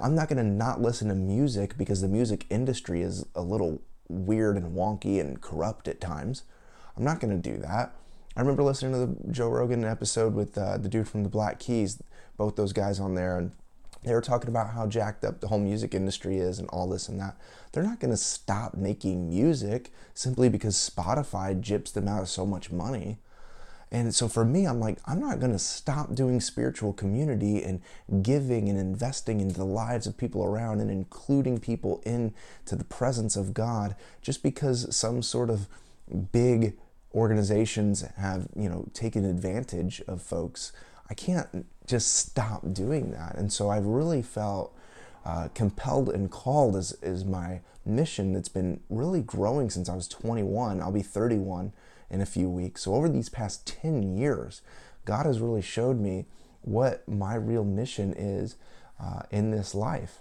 I'm 0.00 0.14
not 0.14 0.28
going 0.28 0.38
to 0.38 0.44
not 0.44 0.80
listen 0.80 1.08
to 1.08 1.14
music 1.14 1.76
because 1.76 2.00
the 2.00 2.08
music 2.08 2.46
industry 2.50 3.02
is 3.02 3.26
a 3.34 3.42
little 3.42 3.82
weird 4.08 4.56
and 4.56 4.76
wonky 4.76 5.20
and 5.20 5.40
corrupt 5.40 5.88
at 5.88 6.00
times. 6.00 6.42
I'm 6.96 7.04
not 7.04 7.20
going 7.20 7.40
to 7.40 7.50
do 7.50 7.58
that. 7.58 7.94
I 8.36 8.40
remember 8.40 8.62
listening 8.62 8.92
to 8.92 9.06
the 9.06 9.32
Joe 9.32 9.48
Rogan 9.48 9.84
episode 9.84 10.34
with 10.34 10.58
uh, 10.58 10.78
the 10.78 10.88
dude 10.88 11.08
from 11.08 11.22
the 11.22 11.28
Black 11.28 11.58
Keys, 11.58 12.02
both 12.36 12.56
those 12.56 12.72
guys 12.72 12.98
on 12.98 13.14
there, 13.14 13.38
and 13.38 13.52
they 14.02 14.12
were 14.12 14.20
talking 14.20 14.48
about 14.48 14.70
how 14.70 14.86
jacked 14.86 15.24
up 15.24 15.40
the 15.40 15.48
whole 15.48 15.58
music 15.58 15.94
industry 15.94 16.38
is 16.38 16.58
and 16.58 16.68
all 16.68 16.88
this 16.88 17.08
and 17.08 17.18
that. 17.20 17.36
They're 17.72 17.82
not 17.82 18.00
going 18.00 18.10
to 18.10 18.16
stop 18.16 18.74
making 18.74 19.28
music 19.28 19.92
simply 20.14 20.48
because 20.48 20.76
Spotify 20.76 21.60
gyps 21.60 21.92
them 21.92 22.06
out 22.06 22.22
of 22.22 22.28
so 22.28 22.44
much 22.44 22.70
money. 22.70 23.18
And 23.90 24.12
so 24.12 24.26
for 24.26 24.44
me, 24.44 24.66
I'm 24.66 24.80
like, 24.80 24.98
I'm 25.06 25.20
not 25.20 25.38
going 25.38 25.52
to 25.52 25.58
stop 25.58 26.14
doing 26.14 26.40
spiritual 26.40 26.92
community 26.92 27.62
and 27.62 27.80
giving 28.22 28.68
and 28.68 28.76
investing 28.78 29.40
into 29.40 29.54
the 29.54 29.64
lives 29.64 30.06
of 30.06 30.18
people 30.18 30.44
around 30.44 30.80
and 30.80 30.90
including 30.90 31.60
people 31.60 32.02
into 32.04 32.74
the 32.74 32.84
presence 32.84 33.36
of 33.36 33.54
God 33.54 33.94
just 34.20 34.42
because 34.42 34.94
some 34.94 35.22
sort 35.22 35.48
of 35.48 35.68
big 36.32 36.76
organizations 37.14 38.02
have, 38.16 38.48
you 38.56 38.68
know, 38.68 38.88
taken 38.92 39.24
advantage 39.24 40.02
of 40.06 40.20
folks. 40.20 40.72
I 41.08 41.14
can't 41.14 41.66
just 41.86 42.14
stop 42.14 42.72
doing 42.72 43.10
that. 43.12 43.36
And 43.36 43.52
so 43.52 43.70
I've 43.70 43.86
really 43.86 44.22
felt 44.22 44.76
uh, 45.24 45.48
compelled 45.54 46.08
and 46.08 46.30
called 46.30 46.76
is, 46.76 46.92
is 47.02 47.24
my 47.24 47.60
mission 47.86 48.32
that's 48.32 48.48
been 48.48 48.80
really 48.88 49.22
growing 49.22 49.70
since 49.70 49.88
I 49.88 49.94
was 49.94 50.08
21. 50.08 50.80
I'll 50.80 50.92
be 50.92 51.02
31 51.02 51.72
in 52.10 52.20
a 52.20 52.26
few 52.26 52.48
weeks. 52.48 52.82
So 52.82 52.94
over 52.94 53.08
these 53.08 53.28
past 53.28 53.66
10 53.66 54.16
years, 54.16 54.62
God 55.04 55.26
has 55.26 55.40
really 55.40 55.62
showed 55.62 55.98
me 55.98 56.26
what 56.62 57.06
my 57.06 57.34
real 57.34 57.64
mission 57.64 58.14
is 58.16 58.56
uh, 59.00 59.22
in 59.30 59.50
this 59.50 59.74
life. 59.74 60.18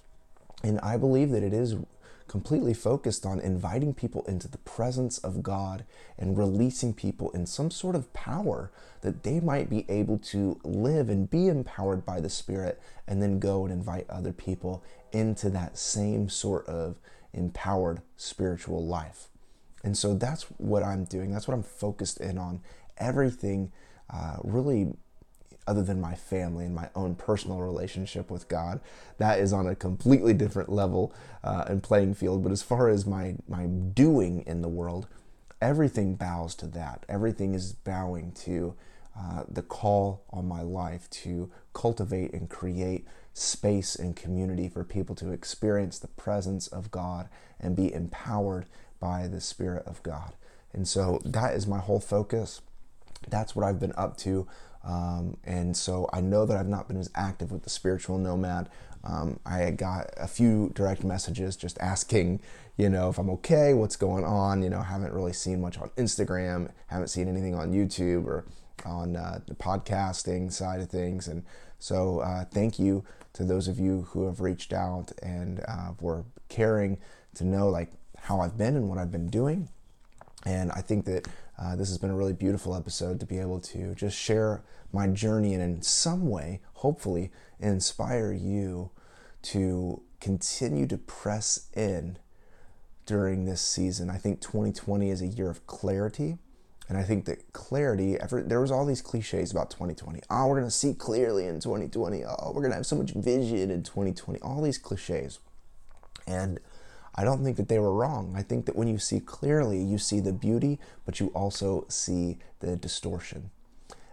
And 0.64 0.80
I 0.82 0.98
believe 0.98 1.32
that 1.32 1.44
it 1.44 1.54
is 1.54 1.76
completely 2.28 2.74
focused 2.74 3.26
on 3.26 3.40
inviting 3.40 3.94
people 3.94 4.24
into 4.26 4.48
the 4.48 4.58
presence 4.60 5.18
of 5.20 5.44
God 5.44 5.86
and 6.18 6.38
releasing 6.38 6.94
people 6.94 7.30
in 7.32 7.46
some 7.46 7.70
sort 7.70 7.96
of 7.96 8.12
power 8.14 8.72
that 9.02 9.24
they 9.24 9.40
might 9.40 9.70
be 9.70 9.86
able 9.90 10.18
to 10.18 10.60
live 10.64 11.10
and 11.10 11.30
be 11.30 11.48
empowered 11.48 12.06
by 12.06 12.20
the 12.20 12.30
Spirit 12.30 12.82
and 13.08 13.22
then 13.22 13.40
go 13.40 13.66
and 13.66 13.74
invite 13.74 14.10
other 14.10 14.34
people 14.34 14.84
into 15.12 15.50
that 15.50 15.78
same 15.78 16.30
sort 16.30 16.66
of 16.68 16.98
empowered 17.34 18.02
spiritual 18.16 18.86
life. 18.86 19.28
And 19.84 19.98
so 19.98 20.14
that's 20.14 20.44
what 20.58 20.84
I'm 20.84 21.04
doing. 21.04 21.32
That's 21.32 21.48
what 21.48 21.56
I'm 21.56 21.64
focused 21.64 22.20
in 22.22 22.38
on. 22.38 22.62
Everything 22.98 23.72
uh, 24.10 24.38
really 24.44 24.94
other 25.68 25.84
than 25.84 26.02
my 26.02 26.16
family 26.16 26.66
and 26.66 26.76
my 26.76 26.90
own 26.96 27.16
personal 27.16 27.60
relationship 27.60 28.30
with 28.30 28.48
God. 28.48 28.80
That 29.18 29.40
is 29.40 29.54
on 29.54 29.68
a 29.68 29.76
completely 29.76 30.34
different 30.34 30.70
level 30.70 31.14
uh, 31.44 31.66
and 31.68 31.82
playing 31.82 32.16
field. 32.16 32.44
But 32.44 32.52
as 32.52 32.62
far 32.64 32.90
as 32.90 33.06
my, 33.06 33.36
my 33.48 33.66
doing 33.66 34.44
in 34.46 34.62
the 34.62 34.68
world, 34.68 35.08
everything 35.62 36.16
bows 36.16 36.56
to 36.56 36.68
that. 36.68 37.06
Everything 37.08 37.54
is 37.54 37.74
bowing 37.74 38.32
to 38.34 38.76
uh, 39.18 39.44
the 39.48 39.62
call 39.62 40.24
on 40.32 40.48
my 40.48 40.62
life 40.62 41.10
to 41.10 41.52
cultivate 41.74 42.34
and 42.34 42.50
create 42.50 43.06
space 43.34 43.96
and 43.96 44.16
community 44.16 44.68
for 44.68 44.84
people 44.84 45.16
to 45.16 45.32
experience 45.32 46.00
the 46.00 46.08
presence 46.08 46.68
of 46.68 46.92
God 46.92 47.30
and 47.60 47.76
be 47.76 47.94
empowered 47.94 48.66
by 49.00 49.28
the 49.28 49.42
Spirit 49.42 49.86
of 49.86 50.02
God. 50.04 50.34
And 50.74 50.88
so 50.88 51.22
that 51.24 51.54
is 51.54 51.68
my 51.68 51.80
whole 51.80 52.00
focus. 52.00 52.62
That's 53.28 53.56
what 53.56 53.66
I've 53.66 53.80
been 53.80 53.94
up 53.96 54.18
to 54.18 54.48
um, 54.84 55.38
and 55.44 55.76
so 55.76 56.10
I 56.12 56.22
know 56.22 56.46
that 56.46 56.58
I've 56.58 56.68
not 56.68 56.88
been 56.88 56.98
as 56.98 57.10
active 57.16 57.52
with 57.52 57.64
the 57.64 57.70
spiritual 57.70 58.18
nomad. 58.18 58.70
Um, 59.04 59.40
I 59.46 59.72
got 59.72 60.10
a 60.18 60.28
few 60.28 60.72
direct 60.74 61.04
messages 61.04 61.56
just 61.56 61.78
asking, 61.80 62.40
you 62.78 62.90
know, 62.90 63.10
if 63.10 63.18
I'm 63.18 63.30
okay, 63.32 63.74
what's 63.74 63.96
going 63.96 64.24
on. 64.24 64.62
You 64.62 64.70
know, 64.70 64.82
haven't 64.82 65.14
really 65.14 65.34
seen 65.34 65.62
much 65.62 65.78
on 65.78 65.90
Instagram, 65.98 66.72
haven't 66.88 67.08
seen 67.08 67.28
anything 67.28 67.56
on 67.56 67.74
YouTube 67.74 68.26
or 68.26 68.46
on 68.86 69.16
uh, 69.16 69.40
the 69.48 69.56
podcasting 69.56 70.52
side 70.52 70.82
of 70.82 70.90
things. 70.90 71.28
And 71.28 71.44
so 71.80 72.20
uh, 72.20 72.46
thank 72.46 72.80
you 72.80 73.04
to 73.34 73.44
those 73.44 73.68
of 73.68 73.80
you 73.80 74.08
who 74.10 74.26
have 74.26 74.42
reached 74.42 74.74
out 74.74 75.12
and 75.22 75.62
uh, 75.68 75.92
were 76.00 76.24
caring 76.50 76.98
to 77.36 77.44
know 77.44 77.70
like 77.70 77.92
how 78.18 78.40
I've 78.40 78.58
been 78.58 78.76
and 78.76 78.90
what 78.90 78.98
I've 78.98 79.12
been 79.12 79.30
doing. 79.30 79.70
And 80.46 80.72
I 80.72 80.82
think 80.82 81.06
that 81.06 81.28
uh, 81.58 81.76
this 81.76 81.90
has 81.90 81.98
been 81.98 82.10
a 82.10 82.16
really 82.16 82.34
beautiful 82.34 82.76
episode 82.76 83.20
to 83.20 83.26
be 83.26 83.40
able 83.40 83.60
to 83.60 83.94
just 83.96 84.18
share 84.18 84.64
my 84.92 85.08
journey 85.08 85.54
and 85.54 85.62
in 85.62 85.82
some 85.82 86.30
way, 86.30 86.62
hopefully, 86.76 87.32
inspire 87.60 88.32
you 88.32 88.92
to 89.42 90.02
continue 90.20 90.88
to 90.88 90.98
press 90.98 91.68
in 91.76 92.18
during 93.06 93.46
this 93.46 93.62
season. 93.62 94.10
I 94.10 94.18
think 94.18 94.42
2020 94.42 95.10
is 95.10 95.22
a 95.22 95.28
year 95.28 95.50
of 95.50 95.66
clarity. 95.68 96.38
And 96.90 96.98
I 96.98 97.04
think 97.04 97.26
that 97.26 97.54
clarity, 97.54 98.20
ever, 98.20 98.44
there 98.44 98.60
was 98.60 98.72
all 98.72 98.86
these 98.86 99.02
cliches 99.02 99.52
about 99.52 99.70
2020. 99.72 100.22
Oh, 100.30 100.48
we're 100.48 100.56
going 100.56 100.68
to 100.68 100.72
see 100.72 100.94
clearly 100.94 101.46
in 101.46 101.60
2020. 101.60 102.24
Oh, 102.26 102.52
we're 102.54 102.62
going 102.62 102.72
to 102.72 102.76
have 102.76 102.86
so 102.86 102.98
much 102.98 103.12
vision 103.12 103.72
in 103.72 103.84
2020. 103.84 104.40
All 104.42 104.62
these 104.62 104.78
cliches. 104.78 105.40
And 106.28 106.60
I 107.16 107.24
don't 107.24 107.44
think 107.44 107.58
that 107.58 107.70
they 107.70 107.80
were 107.80 107.94
wrong. 107.94 108.34
I 108.36 108.42
think 108.42 108.66
that 108.66 108.76
when 108.76 108.88
you 108.88 108.98
see 108.98 109.20
clearly, 109.20 109.82
you 109.82 109.98
see 109.98 110.20
the 110.20 110.34
beauty, 110.34 110.80
but 111.06 111.20
you 111.20 111.28
also 111.28 111.86
see 111.88 112.38
the 112.60 112.76
distortion. 112.76 113.52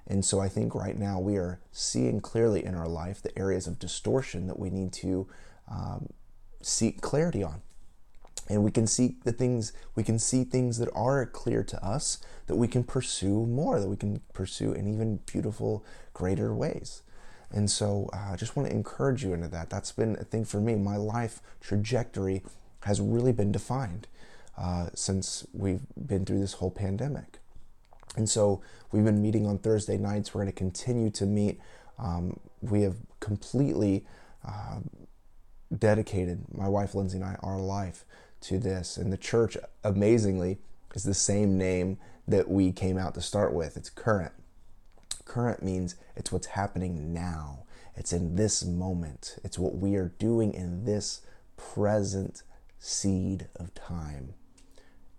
And 0.06 0.24
so 0.24 0.40
I 0.40 0.48
think 0.48 0.74
right 0.74 0.98
now 0.98 1.20
we 1.20 1.36
are 1.36 1.60
seeing 1.72 2.20
clearly 2.20 2.64
in 2.64 2.74
our 2.74 2.88
life 2.88 3.22
the 3.22 3.36
areas 3.38 3.66
of 3.66 3.78
distortion 3.78 4.48
that 4.48 4.58
we 4.58 4.68
need 4.68 4.92
to 4.94 5.28
um, 5.70 6.08
seek 6.60 7.00
clarity 7.00 7.42
on. 7.42 7.62
And 8.48 8.64
we 8.64 8.72
can 8.72 8.88
see 8.88 9.14
the 9.22 9.32
things, 9.32 9.72
we 9.94 10.02
can 10.02 10.18
see 10.18 10.42
things 10.42 10.78
that 10.78 10.90
are 10.92 11.24
clear 11.24 11.62
to 11.62 11.84
us 11.84 12.18
that 12.48 12.56
we 12.56 12.66
can 12.66 12.82
pursue 12.82 13.46
more, 13.46 13.78
that 13.78 13.88
we 13.88 13.96
can 13.96 14.20
pursue 14.34 14.72
in 14.72 14.92
even 14.92 15.20
beautiful, 15.24 15.84
greater 16.12 16.52
ways. 16.52 17.02
And 17.52 17.70
so 17.70 18.10
uh, 18.12 18.32
I 18.32 18.36
just 18.36 18.56
want 18.56 18.68
to 18.68 18.74
encourage 18.74 19.22
you 19.22 19.32
into 19.32 19.48
that. 19.48 19.70
That's 19.70 19.92
been 19.92 20.16
a 20.20 20.24
thing 20.24 20.44
for 20.44 20.60
me. 20.60 20.74
My 20.74 20.96
life 20.96 21.40
trajectory 21.60 22.42
has 22.82 23.00
really 23.00 23.32
been 23.32 23.52
defined 23.52 24.06
uh, 24.58 24.88
since 24.94 25.46
we've 25.52 25.82
been 25.96 26.24
through 26.24 26.40
this 26.40 26.54
whole 26.54 26.70
pandemic. 26.70 27.38
And 28.16 28.28
so 28.28 28.62
we've 28.90 29.04
been 29.04 29.22
meeting 29.22 29.46
on 29.46 29.58
Thursday 29.58 29.96
nights. 29.96 30.34
We're 30.34 30.42
going 30.42 30.52
to 30.52 30.58
continue 30.58 31.10
to 31.10 31.26
meet. 31.26 31.60
Um, 31.98 32.40
we 32.60 32.82
have 32.82 32.96
completely 33.20 34.04
uh, 34.46 34.80
dedicated, 35.76 36.44
my 36.52 36.68
wife 36.68 36.94
Lindsay 36.94 37.18
and 37.18 37.24
I, 37.24 37.36
our 37.42 37.58
life 37.58 38.04
to 38.42 38.58
this. 38.58 38.96
And 38.96 39.12
the 39.12 39.16
church, 39.16 39.56
amazingly, 39.84 40.58
is 40.94 41.04
the 41.04 41.14
same 41.14 41.56
name 41.56 41.98
that 42.26 42.48
we 42.48 42.72
came 42.72 42.98
out 42.98 43.14
to 43.14 43.20
start 43.20 43.52
with. 43.52 43.76
It's 43.76 43.90
current. 43.90 44.32
Current 45.24 45.62
means 45.62 45.94
it's 46.16 46.32
what's 46.32 46.48
happening 46.48 47.12
now, 47.12 47.64
it's 47.96 48.12
in 48.12 48.34
this 48.34 48.64
moment, 48.64 49.36
it's 49.44 49.58
what 49.58 49.76
we 49.76 49.94
are 49.94 50.12
doing 50.18 50.52
in 50.54 50.84
this 50.84 51.20
present 51.56 52.42
seed 52.80 53.46
of 53.56 53.72
time. 53.74 54.34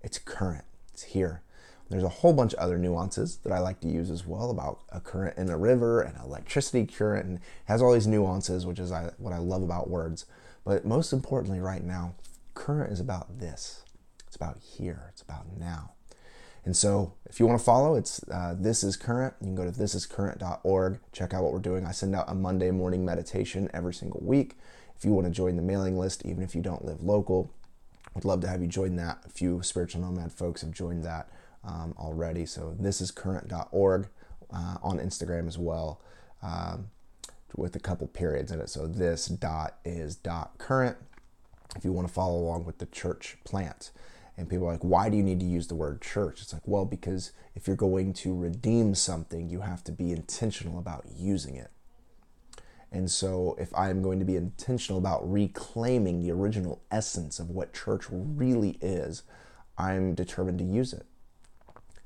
It's 0.01 0.17
current, 0.17 0.65
it's 0.91 1.03
here. 1.03 1.43
There's 1.89 2.03
a 2.03 2.09
whole 2.09 2.31
bunch 2.31 2.53
of 2.53 2.59
other 2.59 2.77
nuances 2.77 3.37
that 3.43 3.51
I 3.51 3.59
like 3.59 3.81
to 3.81 3.87
use 3.89 4.09
as 4.09 4.25
well 4.25 4.49
about 4.49 4.79
a 4.89 5.01
current 5.01 5.37
in 5.37 5.49
a 5.49 5.57
river 5.57 6.01
and 6.01 6.17
electricity 6.17 6.85
current 6.85 7.25
and 7.25 7.39
has 7.65 7.81
all 7.81 7.93
these 7.93 8.07
nuances, 8.07 8.65
which 8.65 8.79
is 8.79 8.93
what 9.17 9.33
I 9.33 9.37
love 9.37 9.61
about 9.61 9.89
words. 9.89 10.25
But 10.63 10.85
most 10.85 11.11
importantly, 11.11 11.59
right 11.59 11.83
now, 11.83 12.15
current 12.53 12.93
is 12.93 13.01
about 13.01 13.39
this. 13.39 13.83
It's 14.25 14.37
about 14.37 14.59
here. 14.59 15.07
It's 15.09 15.21
about 15.21 15.57
now. 15.57 15.91
And 16.63 16.77
so, 16.77 17.15
if 17.25 17.39
you 17.39 17.47
want 17.47 17.59
to 17.59 17.65
follow, 17.65 17.95
it's 17.95 18.23
uh, 18.29 18.55
This 18.57 18.83
Is 18.83 18.95
Current. 18.95 19.33
You 19.41 19.47
can 19.47 19.55
go 19.55 19.65
to 19.65 19.71
thisiscurrent.org, 19.71 20.99
check 21.11 21.33
out 21.33 21.43
what 21.43 21.51
we're 21.51 21.59
doing. 21.59 21.85
I 21.85 21.91
send 21.91 22.15
out 22.15 22.29
a 22.29 22.35
Monday 22.35 22.71
morning 22.71 23.03
meditation 23.03 23.69
every 23.73 23.93
single 23.93 24.21
week. 24.23 24.57
If 25.01 25.05
you 25.05 25.13
want 25.13 25.25
to 25.25 25.33
join 25.33 25.55
the 25.55 25.63
mailing 25.63 25.97
list, 25.97 26.27
even 26.27 26.43
if 26.43 26.53
you 26.53 26.61
don't 26.61 26.85
live 26.85 27.01
local, 27.01 27.51
I'd 28.15 28.23
love 28.23 28.39
to 28.41 28.47
have 28.47 28.61
you 28.61 28.67
join 28.67 28.97
that. 28.97 29.17
A 29.25 29.29
few 29.29 29.63
spiritual 29.63 30.01
nomad 30.01 30.31
folks 30.31 30.61
have 30.61 30.69
joined 30.69 31.03
that 31.05 31.27
um, 31.63 31.95
already. 31.97 32.45
So 32.45 32.75
this 32.79 33.01
is 33.01 33.09
current.org 33.09 34.09
uh, 34.53 34.77
on 34.83 34.99
Instagram 34.99 35.47
as 35.47 35.57
well, 35.57 35.99
um, 36.43 36.91
with 37.55 37.75
a 37.75 37.79
couple 37.79 38.05
periods 38.05 38.51
in 38.51 38.61
it. 38.61 38.69
So 38.69 38.85
this 38.85 39.25
dot 39.25 39.79
is 39.83 40.15
dot 40.15 40.59
current. 40.59 40.97
If 41.75 41.83
you 41.83 41.91
want 41.91 42.07
to 42.07 42.13
follow 42.13 42.37
along 42.37 42.65
with 42.65 42.77
the 42.77 42.85
church 42.85 43.39
plant. 43.43 43.89
And 44.37 44.47
people 44.47 44.67
are 44.67 44.73
like, 44.73 44.83
why 44.83 45.09
do 45.09 45.17
you 45.17 45.23
need 45.23 45.39
to 45.39 45.47
use 45.47 45.65
the 45.65 45.73
word 45.73 46.03
church? 46.03 46.43
It's 46.43 46.53
like, 46.53 46.67
well, 46.67 46.85
because 46.85 47.31
if 47.55 47.65
you're 47.65 47.75
going 47.75 48.13
to 48.13 48.37
redeem 48.37 48.93
something, 48.93 49.49
you 49.49 49.61
have 49.61 49.83
to 49.85 49.91
be 49.91 50.11
intentional 50.11 50.77
about 50.77 51.05
using 51.11 51.55
it. 51.55 51.71
And 52.91 53.09
so, 53.09 53.55
if 53.57 53.73
I'm 53.73 54.01
going 54.01 54.19
to 54.19 54.25
be 54.25 54.35
intentional 54.35 54.99
about 54.99 55.29
reclaiming 55.31 56.21
the 56.21 56.31
original 56.31 56.81
essence 56.91 57.39
of 57.39 57.49
what 57.49 57.73
church 57.73 58.05
really 58.09 58.77
is, 58.81 59.23
I'm 59.77 60.13
determined 60.13 60.59
to 60.59 60.65
use 60.65 60.91
it. 60.91 61.05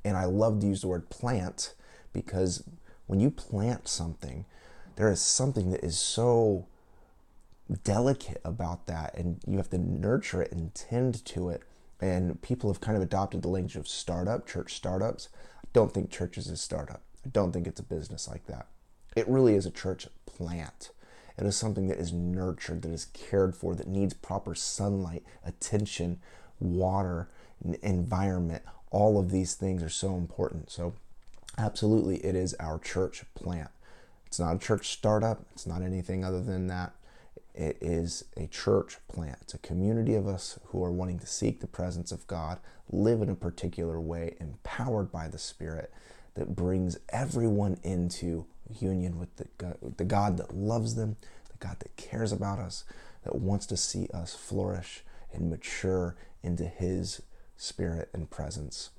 And 0.04 0.16
I 0.16 0.26
love 0.26 0.60
to 0.60 0.66
use 0.66 0.82
the 0.82 0.88
word 0.88 1.10
plant 1.10 1.74
because 2.12 2.62
when 3.06 3.18
you 3.18 3.30
plant 3.30 3.88
something, 3.88 4.44
there 4.94 5.10
is 5.10 5.20
something 5.20 5.70
that 5.70 5.84
is 5.84 5.98
so 5.98 6.66
delicate 7.82 8.40
about 8.44 8.86
that, 8.86 9.14
and 9.16 9.40
you 9.46 9.56
have 9.56 9.70
to 9.70 9.78
nurture 9.78 10.42
it 10.42 10.52
and 10.52 10.74
tend 10.74 11.24
to 11.24 11.48
it. 11.48 11.62
And 12.00 12.40
people 12.42 12.70
have 12.70 12.80
kind 12.80 12.96
of 12.96 13.02
adopted 13.02 13.42
the 13.42 13.48
language 13.48 13.76
of 13.76 13.88
startup, 13.88 14.46
church 14.46 14.74
startups. 14.74 15.28
I 15.64 15.68
don't 15.72 15.92
think 15.92 16.10
church 16.10 16.38
is 16.38 16.48
a 16.48 16.56
startup. 16.56 17.02
I 17.24 17.28
don't 17.30 17.52
think 17.52 17.66
it's 17.66 17.80
a 17.80 17.84
business 17.84 18.28
like 18.28 18.46
that. 18.46 18.68
It 19.16 19.26
really 19.26 19.54
is 19.54 19.64
a 19.64 19.70
church 19.70 20.06
plant. 20.26 20.90
It 21.38 21.44
is 21.44 21.56
something 21.56 21.88
that 21.88 21.98
is 21.98 22.12
nurtured, 22.12 22.82
that 22.82 22.92
is 22.92 23.06
cared 23.06 23.56
for, 23.56 23.74
that 23.74 23.88
needs 23.88 24.14
proper 24.14 24.54
sunlight, 24.54 25.24
attention, 25.44 26.20
water, 26.60 27.28
environment. 27.82 28.62
All 28.90 29.18
of 29.18 29.30
these 29.30 29.54
things 29.54 29.82
are 29.82 29.88
so 29.88 30.16
important. 30.16 30.70
So, 30.70 30.94
absolutely, 31.58 32.24
it 32.24 32.34
is 32.34 32.54
our 32.60 32.78
church 32.78 33.24
plant. 33.34 33.70
It's 34.26 34.38
not 34.38 34.56
a 34.56 34.58
church 34.58 34.90
startup, 34.90 35.44
it's 35.52 35.66
not 35.66 35.82
anything 35.82 36.24
other 36.24 36.42
than 36.42 36.66
that. 36.68 36.92
It 37.54 37.78
is 37.80 38.24
a 38.36 38.46
church 38.48 38.98
plant. 39.08 39.38
It's 39.40 39.54
a 39.54 39.58
community 39.58 40.14
of 40.14 40.28
us 40.28 40.58
who 40.66 40.84
are 40.84 40.92
wanting 40.92 41.18
to 41.20 41.26
seek 41.26 41.60
the 41.60 41.66
presence 41.66 42.12
of 42.12 42.26
God, 42.26 42.58
live 42.90 43.22
in 43.22 43.30
a 43.30 43.34
particular 43.34 43.98
way, 43.98 44.36
empowered 44.40 45.10
by 45.10 45.28
the 45.28 45.38
Spirit 45.38 45.90
that 46.34 46.54
brings 46.54 46.98
everyone 47.08 47.78
into 47.82 48.44
union 48.80 49.18
with 49.18 49.36
the 49.36 49.46
God, 49.58 49.78
the 49.96 50.04
God 50.04 50.36
that 50.38 50.54
loves 50.54 50.94
them, 50.94 51.16
the 51.50 51.66
God 51.66 51.76
that 51.80 51.96
cares 51.96 52.32
about 52.32 52.58
us, 52.58 52.84
that 53.24 53.36
wants 53.36 53.66
to 53.66 53.76
see 53.76 54.08
us 54.12 54.34
flourish 54.34 55.02
and 55.32 55.50
mature 55.50 56.16
into 56.42 56.64
His 56.64 57.22
Spirit 57.56 58.10
and 58.12 58.30
presence 58.30 58.90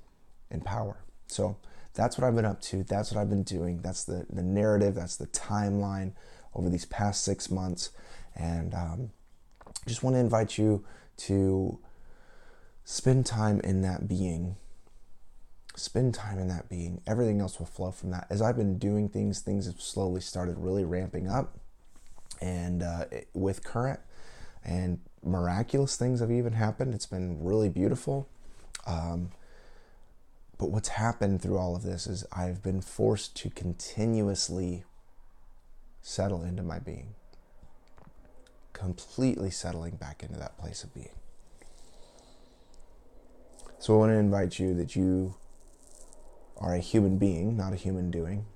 and 0.50 0.64
power. 0.64 0.98
So 1.26 1.56
that's 1.94 2.18
what 2.18 2.26
I've 2.26 2.34
been 2.34 2.44
up 2.44 2.60
to. 2.62 2.82
That's 2.82 3.12
what 3.12 3.20
I've 3.20 3.30
been 3.30 3.42
doing. 3.42 3.80
That's 3.82 4.04
the, 4.04 4.26
the 4.30 4.42
narrative. 4.42 4.94
That's 4.94 5.16
the 5.16 5.26
timeline 5.26 6.12
over 6.54 6.68
these 6.68 6.84
past 6.84 7.24
six 7.24 7.50
months. 7.50 7.90
And 8.36 8.74
um, 8.74 9.10
just 9.86 10.02
want 10.02 10.14
to 10.14 10.20
invite 10.20 10.58
you 10.58 10.84
to 11.18 11.78
spend 12.84 13.26
time 13.26 13.60
in 13.60 13.82
that 13.82 14.08
being. 14.08 14.56
Spend 15.78 16.14
time 16.14 16.38
in 16.38 16.48
that 16.48 16.68
being. 16.68 17.00
Everything 17.06 17.40
else 17.40 17.58
will 17.58 17.66
flow 17.66 17.90
from 17.90 18.10
that. 18.10 18.26
As 18.30 18.42
I've 18.42 18.56
been 18.56 18.78
doing 18.78 19.08
things, 19.08 19.40
things 19.40 19.66
have 19.66 19.80
slowly 19.80 20.20
started 20.20 20.58
really 20.58 20.84
ramping 20.84 21.28
up. 21.28 21.58
And 22.40 22.82
uh, 22.82 23.04
with 23.34 23.64
current 23.64 24.00
and 24.64 25.00
miraculous 25.24 25.96
things 25.96 26.20
have 26.20 26.30
even 26.30 26.52
happened. 26.52 26.94
It's 26.94 27.06
been 27.06 27.42
really 27.42 27.68
beautiful. 27.68 28.28
Um, 28.86 29.30
but 30.58 30.70
what's 30.70 30.88
happened 30.88 31.42
through 31.42 31.58
all 31.58 31.76
of 31.76 31.82
this 31.82 32.06
is 32.06 32.24
I've 32.32 32.62
been 32.62 32.80
forced 32.80 33.36
to 33.36 33.50
continuously 33.50 34.84
settle 36.02 36.42
into 36.42 36.62
my 36.62 36.78
being 36.78 37.14
completely 38.78 39.50
settling 39.50 39.96
back 39.96 40.22
into 40.22 40.38
that 40.38 40.56
place 40.56 40.84
of 40.84 40.94
being. 40.94 41.10
So 43.80 43.94
I 43.94 43.98
want 43.98 44.10
to 44.10 44.16
invite 44.16 44.58
you 44.58 44.72
that 44.74 44.94
you 44.94 45.34
are 46.58 46.74
a 46.74 46.80
human 46.80 47.18
being, 47.18 47.56
not 47.56 47.72
a 47.72 47.76
human 47.76 48.10
doing, 48.10 48.46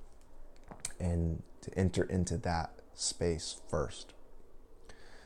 and 0.99 1.43
to 1.61 1.77
enter 1.79 2.05
into 2.05 2.37
that 2.39 2.71
space 2.95 3.61
first. 3.69 4.13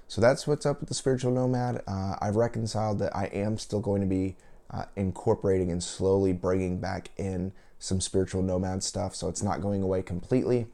So 0.08 0.20
that's 0.20 0.46
what's 0.46 0.66
up 0.66 0.80
with 0.80 0.88
the 0.88 0.94
spiritual 0.94 1.32
nomad. 1.32 1.82
Uh, 1.86 2.16
I've 2.20 2.36
reconciled 2.36 2.98
that 3.00 3.14
I 3.16 3.24
am 3.26 3.58
still 3.58 3.80
going 3.80 4.02
to 4.02 4.06
be 4.06 4.36
uh, 4.70 4.84
incorporating 4.94 5.70
and 5.70 5.82
slowly 5.82 6.32
bringing 6.32 6.80
back 6.80 7.10
in 7.16 7.52
some 7.78 8.00
spiritual 8.00 8.42
nomad 8.42 8.82
stuff. 8.82 9.14
So 9.14 9.28
it's 9.28 9.42
not 9.42 9.60
going 9.60 9.82
away 9.82 10.02
completely. 10.02 10.66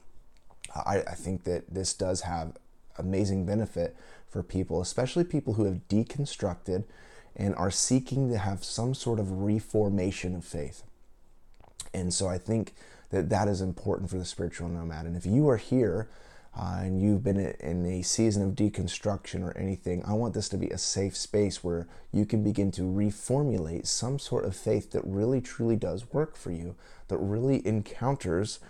I, 0.74 0.98
I 1.00 1.14
think 1.14 1.44
that 1.44 1.72
this 1.72 1.94
does 1.94 2.22
have 2.22 2.56
amazing 2.98 3.46
benefit 3.46 3.96
for 4.28 4.42
people, 4.42 4.80
especially 4.80 5.24
people 5.24 5.54
who 5.54 5.64
have 5.64 5.88
deconstructed 5.88 6.84
and 7.34 7.54
are 7.54 7.70
seeking 7.70 8.28
to 8.30 8.38
have 8.38 8.64
some 8.64 8.94
sort 8.94 9.18
of 9.18 9.42
reformation 9.42 10.34
of 10.34 10.44
faith. 10.44 10.82
And 11.94 12.12
so 12.12 12.28
I 12.28 12.38
think 12.38 12.74
that 13.10 13.28
that 13.28 13.48
is 13.48 13.60
important 13.60 14.10
for 14.10 14.18
the 14.18 14.24
spiritual 14.24 14.68
nomad. 14.68 15.06
And 15.06 15.16
if 15.16 15.26
you 15.26 15.48
are 15.48 15.58
here 15.58 16.08
uh, 16.58 16.80
and 16.80 17.00
you've 17.00 17.22
been 17.22 17.38
in 17.38 17.86
a 17.86 18.02
season 18.02 18.42
of 18.42 18.54
deconstruction 18.54 19.42
or 19.42 19.56
anything, 19.56 20.02
I 20.04 20.14
want 20.14 20.34
this 20.34 20.48
to 20.50 20.56
be 20.56 20.68
a 20.68 20.78
safe 20.78 21.16
space 21.16 21.62
where 21.62 21.86
you 22.12 22.26
can 22.26 22.42
begin 22.42 22.70
to 22.72 22.82
reformulate 22.82 23.86
some 23.86 24.18
sort 24.18 24.44
of 24.44 24.56
faith 24.56 24.90
that 24.92 25.02
really 25.04 25.40
truly 25.40 25.76
does 25.76 26.12
work 26.12 26.36
for 26.36 26.50
you, 26.50 26.74
that 27.08 27.18
really 27.18 27.66
encounters 27.66 28.60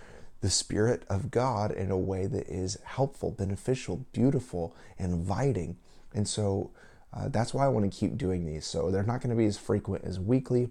the 0.41 0.51
Spirit 0.51 1.05
of 1.09 1.31
God 1.31 1.71
in 1.71 1.91
a 1.91 1.99
way 1.99 2.27
that 2.27 2.49
is 2.49 2.79
helpful, 2.85 3.31
beneficial, 3.31 4.05
beautiful, 4.13 4.75
and 4.99 5.13
inviting. 5.13 5.77
And 6.13 6.27
so 6.27 6.71
uh, 7.15 7.29
that's 7.29 7.55
why 7.55 7.65
I 7.65 7.69
want 7.69 7.91
to 7.91 7.97
keep 7.97 8.17
doing 8.17 8.45
these. 8.45 8.67
So 8.67 8.91
they're 8.91 9.05
not 9.05 9.21
going 9.21 9.31
to 9.31 9.37
be 9.37 9.47
as 9.47 9.57
frequent 9.57 10.05
as 10.05 10.19
weekly, 10.19 10.71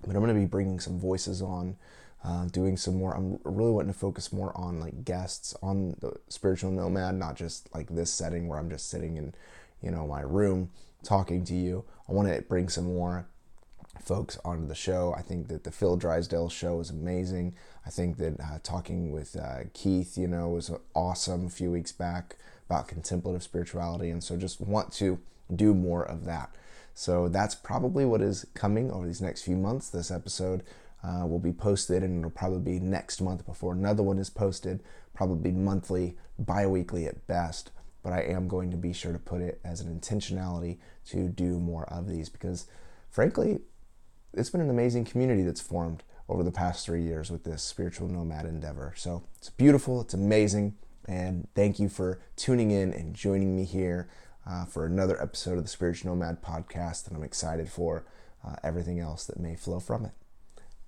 but 0.00 0.14
I'm 0.14 0.22
going 0.22 0.34
to 0.34 0.40
be 0.40 0.46
bringing 0.46 0.80
some 0.80 0.98
voices 0.98 1.42
on, 1.42 1.76
uh, 2.24 2.46
doing 2.46 2.76
some 2.76 2.96
more. 2.96 3.14
I'm 3.14 3.38
really 3.44 3.72
wanting 3.72 3.92
to 3.92 3.98
focus 3.98 4.32
more 4.32 4.56
on 4.56 4.80
like 4.80 5.04
guests 5.04 5.54
on 5.62 5.96
the 6.00 6.12
spiritual 6.28 6.70
nomad, 6.70 7.14
not 7.14 7.36
just 7.36 7.72
like 7.74 7.88
this 7.88 8.12
setting 8.12 8.48
where 8.48 8.58
I'm 8.58 8.70
just 8.70 8.88
sitting 8.88 9.16
in, 9.16 9.34
you 9.82 9.90
know, 9.90 10.06
my 10.06 10.20
room 10.20 10.70
talking 11.02 11.44
to 11.44 11.54
you. 11.54 11.84
I 12.08 12.12
want 12.12 12.28
to 12.28 12.42
bring 12.42 12.68
some 12.68 12.84
more 12.84 13.26
folks 14.02 14.38
onto 14.44 14.66
the 14.66 14.74
show. 14.74 15.14
I 15.16 15.22
think 15.22 15.48
that 15.48 15.64
the 15.64 15.70
Phil 15.70 15.96
Drysdale 15.96 16.48
show 16.48 16.80
is 16.80 16.90
amazing. 16.90 17.54
I 17.84 17.90
think 17.90 18.18
that 18.18 18.40
uh, 18.40 18.58
talking 18.62 19.12
with 19.12 19.36
uh, 19.36 19.64
Keith, 19.72 20.18
you 20.18 20.28
know, 20.28 20.48
was 20.48 20.70
awesome 20.94 21.46
a 21.46 21.50
few 21.50 21.70
weeks 21.70 21.92
back 21.92 22.36
about 22.68 22.88
contemplative 22.88 23.42
spirituality. 23.42 24.10
And 24.10 24.22
so 24.22 24.36
just 24.36 24.60
want 24.60 24.92
to 24.94 25.20
do 25.54 25.74
more 25.74 26.04
of 26.04 26.24
that. 26.24 26.54
So 26.98 27.28
that's 27.28 27.54
probably 27.54 28.06
what 28.06 28.22
is 28.22 28.46
coming 28.54 28.90
over 28.90 29.06
these 29.06 29.20
next 29.20 29.42
few 29.42 29.54
months. 29.54 29.90
This 29.90 30.10
episode 30.10 30.62
uh, 31.04 31.26
will 31.26 31.38
be 31.38 31.52
posted 31.52 32.02
and 32.02 32.18
it'll 32.20 32.30
probably 32.30 32.78
be 32.78 32.80
next 32.80 33.20
month 33.20 33.44
before 33.44 33.74
another 33.74 34.02
one 34.02 34.18
is 34.18 34.30
posted, 34.30 34.82
probably 35.12 35.52
monthly, 35.52 36.16
bi 36.38 36.66
weekly 36.66 37.04
at 37.04 37.26
best. 37.26 37.70
But 38.02 38.14
I 38.14 38.22
am 38.22 38.48
going 38.48 38.70
to 38.70 38.78
be 38.78 38.94
sure 38.94 39.12
to 39.12 39.18
put 39.18 39.42
it 39.42 39.60
as 39.62 39.82
an 39.82 39.94
intentionality 39.94 40.78
to 41.08 41.28
do 41.28 41.60
more 41.60 41.84
of 41.92 42.08
these 42.08 42.30
because, 42.30 42.66
frankly, 43.10 43.58
it's 44.32 44.48
been 44.48 44.62
an 44.62 44.70
amazing 44.70 45.04
community 45.04 45.42
that's 45.42 45.60
formed 45.60 46.02
over 46.30 46.42
the 46.42 46.50
past 46.50 46.86
three 46.86 47.02
years 47.02 47.30
with 47.30 47.44
this 47.44 47.62
spiritual 47.62 48.08
nomad 48.08 48.46
endeavor. 48.46 48.94
So 48.96 49.22
it's 49.36 49.50
beautiful, 49.50 50.00
it's 50.00 50.14
amazing, 50.14 50.76
and 51.06 51.46
thank 51.54 51.78
you 51.78 51.90
for 51.90 52.20
tuning 52.36 52.70
in 52.70 52.94
and 52.94 53.14
joining 53.14 53.54
me 53.54 53.64
here 53.64 54.08
uh, 54.46 54.64
for 54.64 54.86
another 54.86 55.20
episode 55.20 55.58
of 55.58 55.64
the 55.64 55.68
Spiritual 55.68 56.14
Nomad 56.14 56.42
podcast. 56.42 57.08
And 57.08 57.16
I'm 57.16 57.22
excited 57.22 57.68
for 57.68 58.04
uh, 58.46 58.56
everything 58.62 59.00
else 59.00 59.24
that 59.26 59.40
may 59.40 59.56
flow 59.56 59.80
from 59.80 60.04
it. 60.04 60.12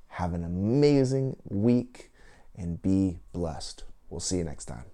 Have 0.08 0.34
an 0.34 0.44
amazing 0.44 1.36
week 1.44 2.10
and 2.56 2.80
be 2.80 3.20
blessed. 3.32 3.84
We'll 4.10 4.20
see 4.20 4.38
you 4.38 4.44
next 4.44 4.66
time. 4.66 4.84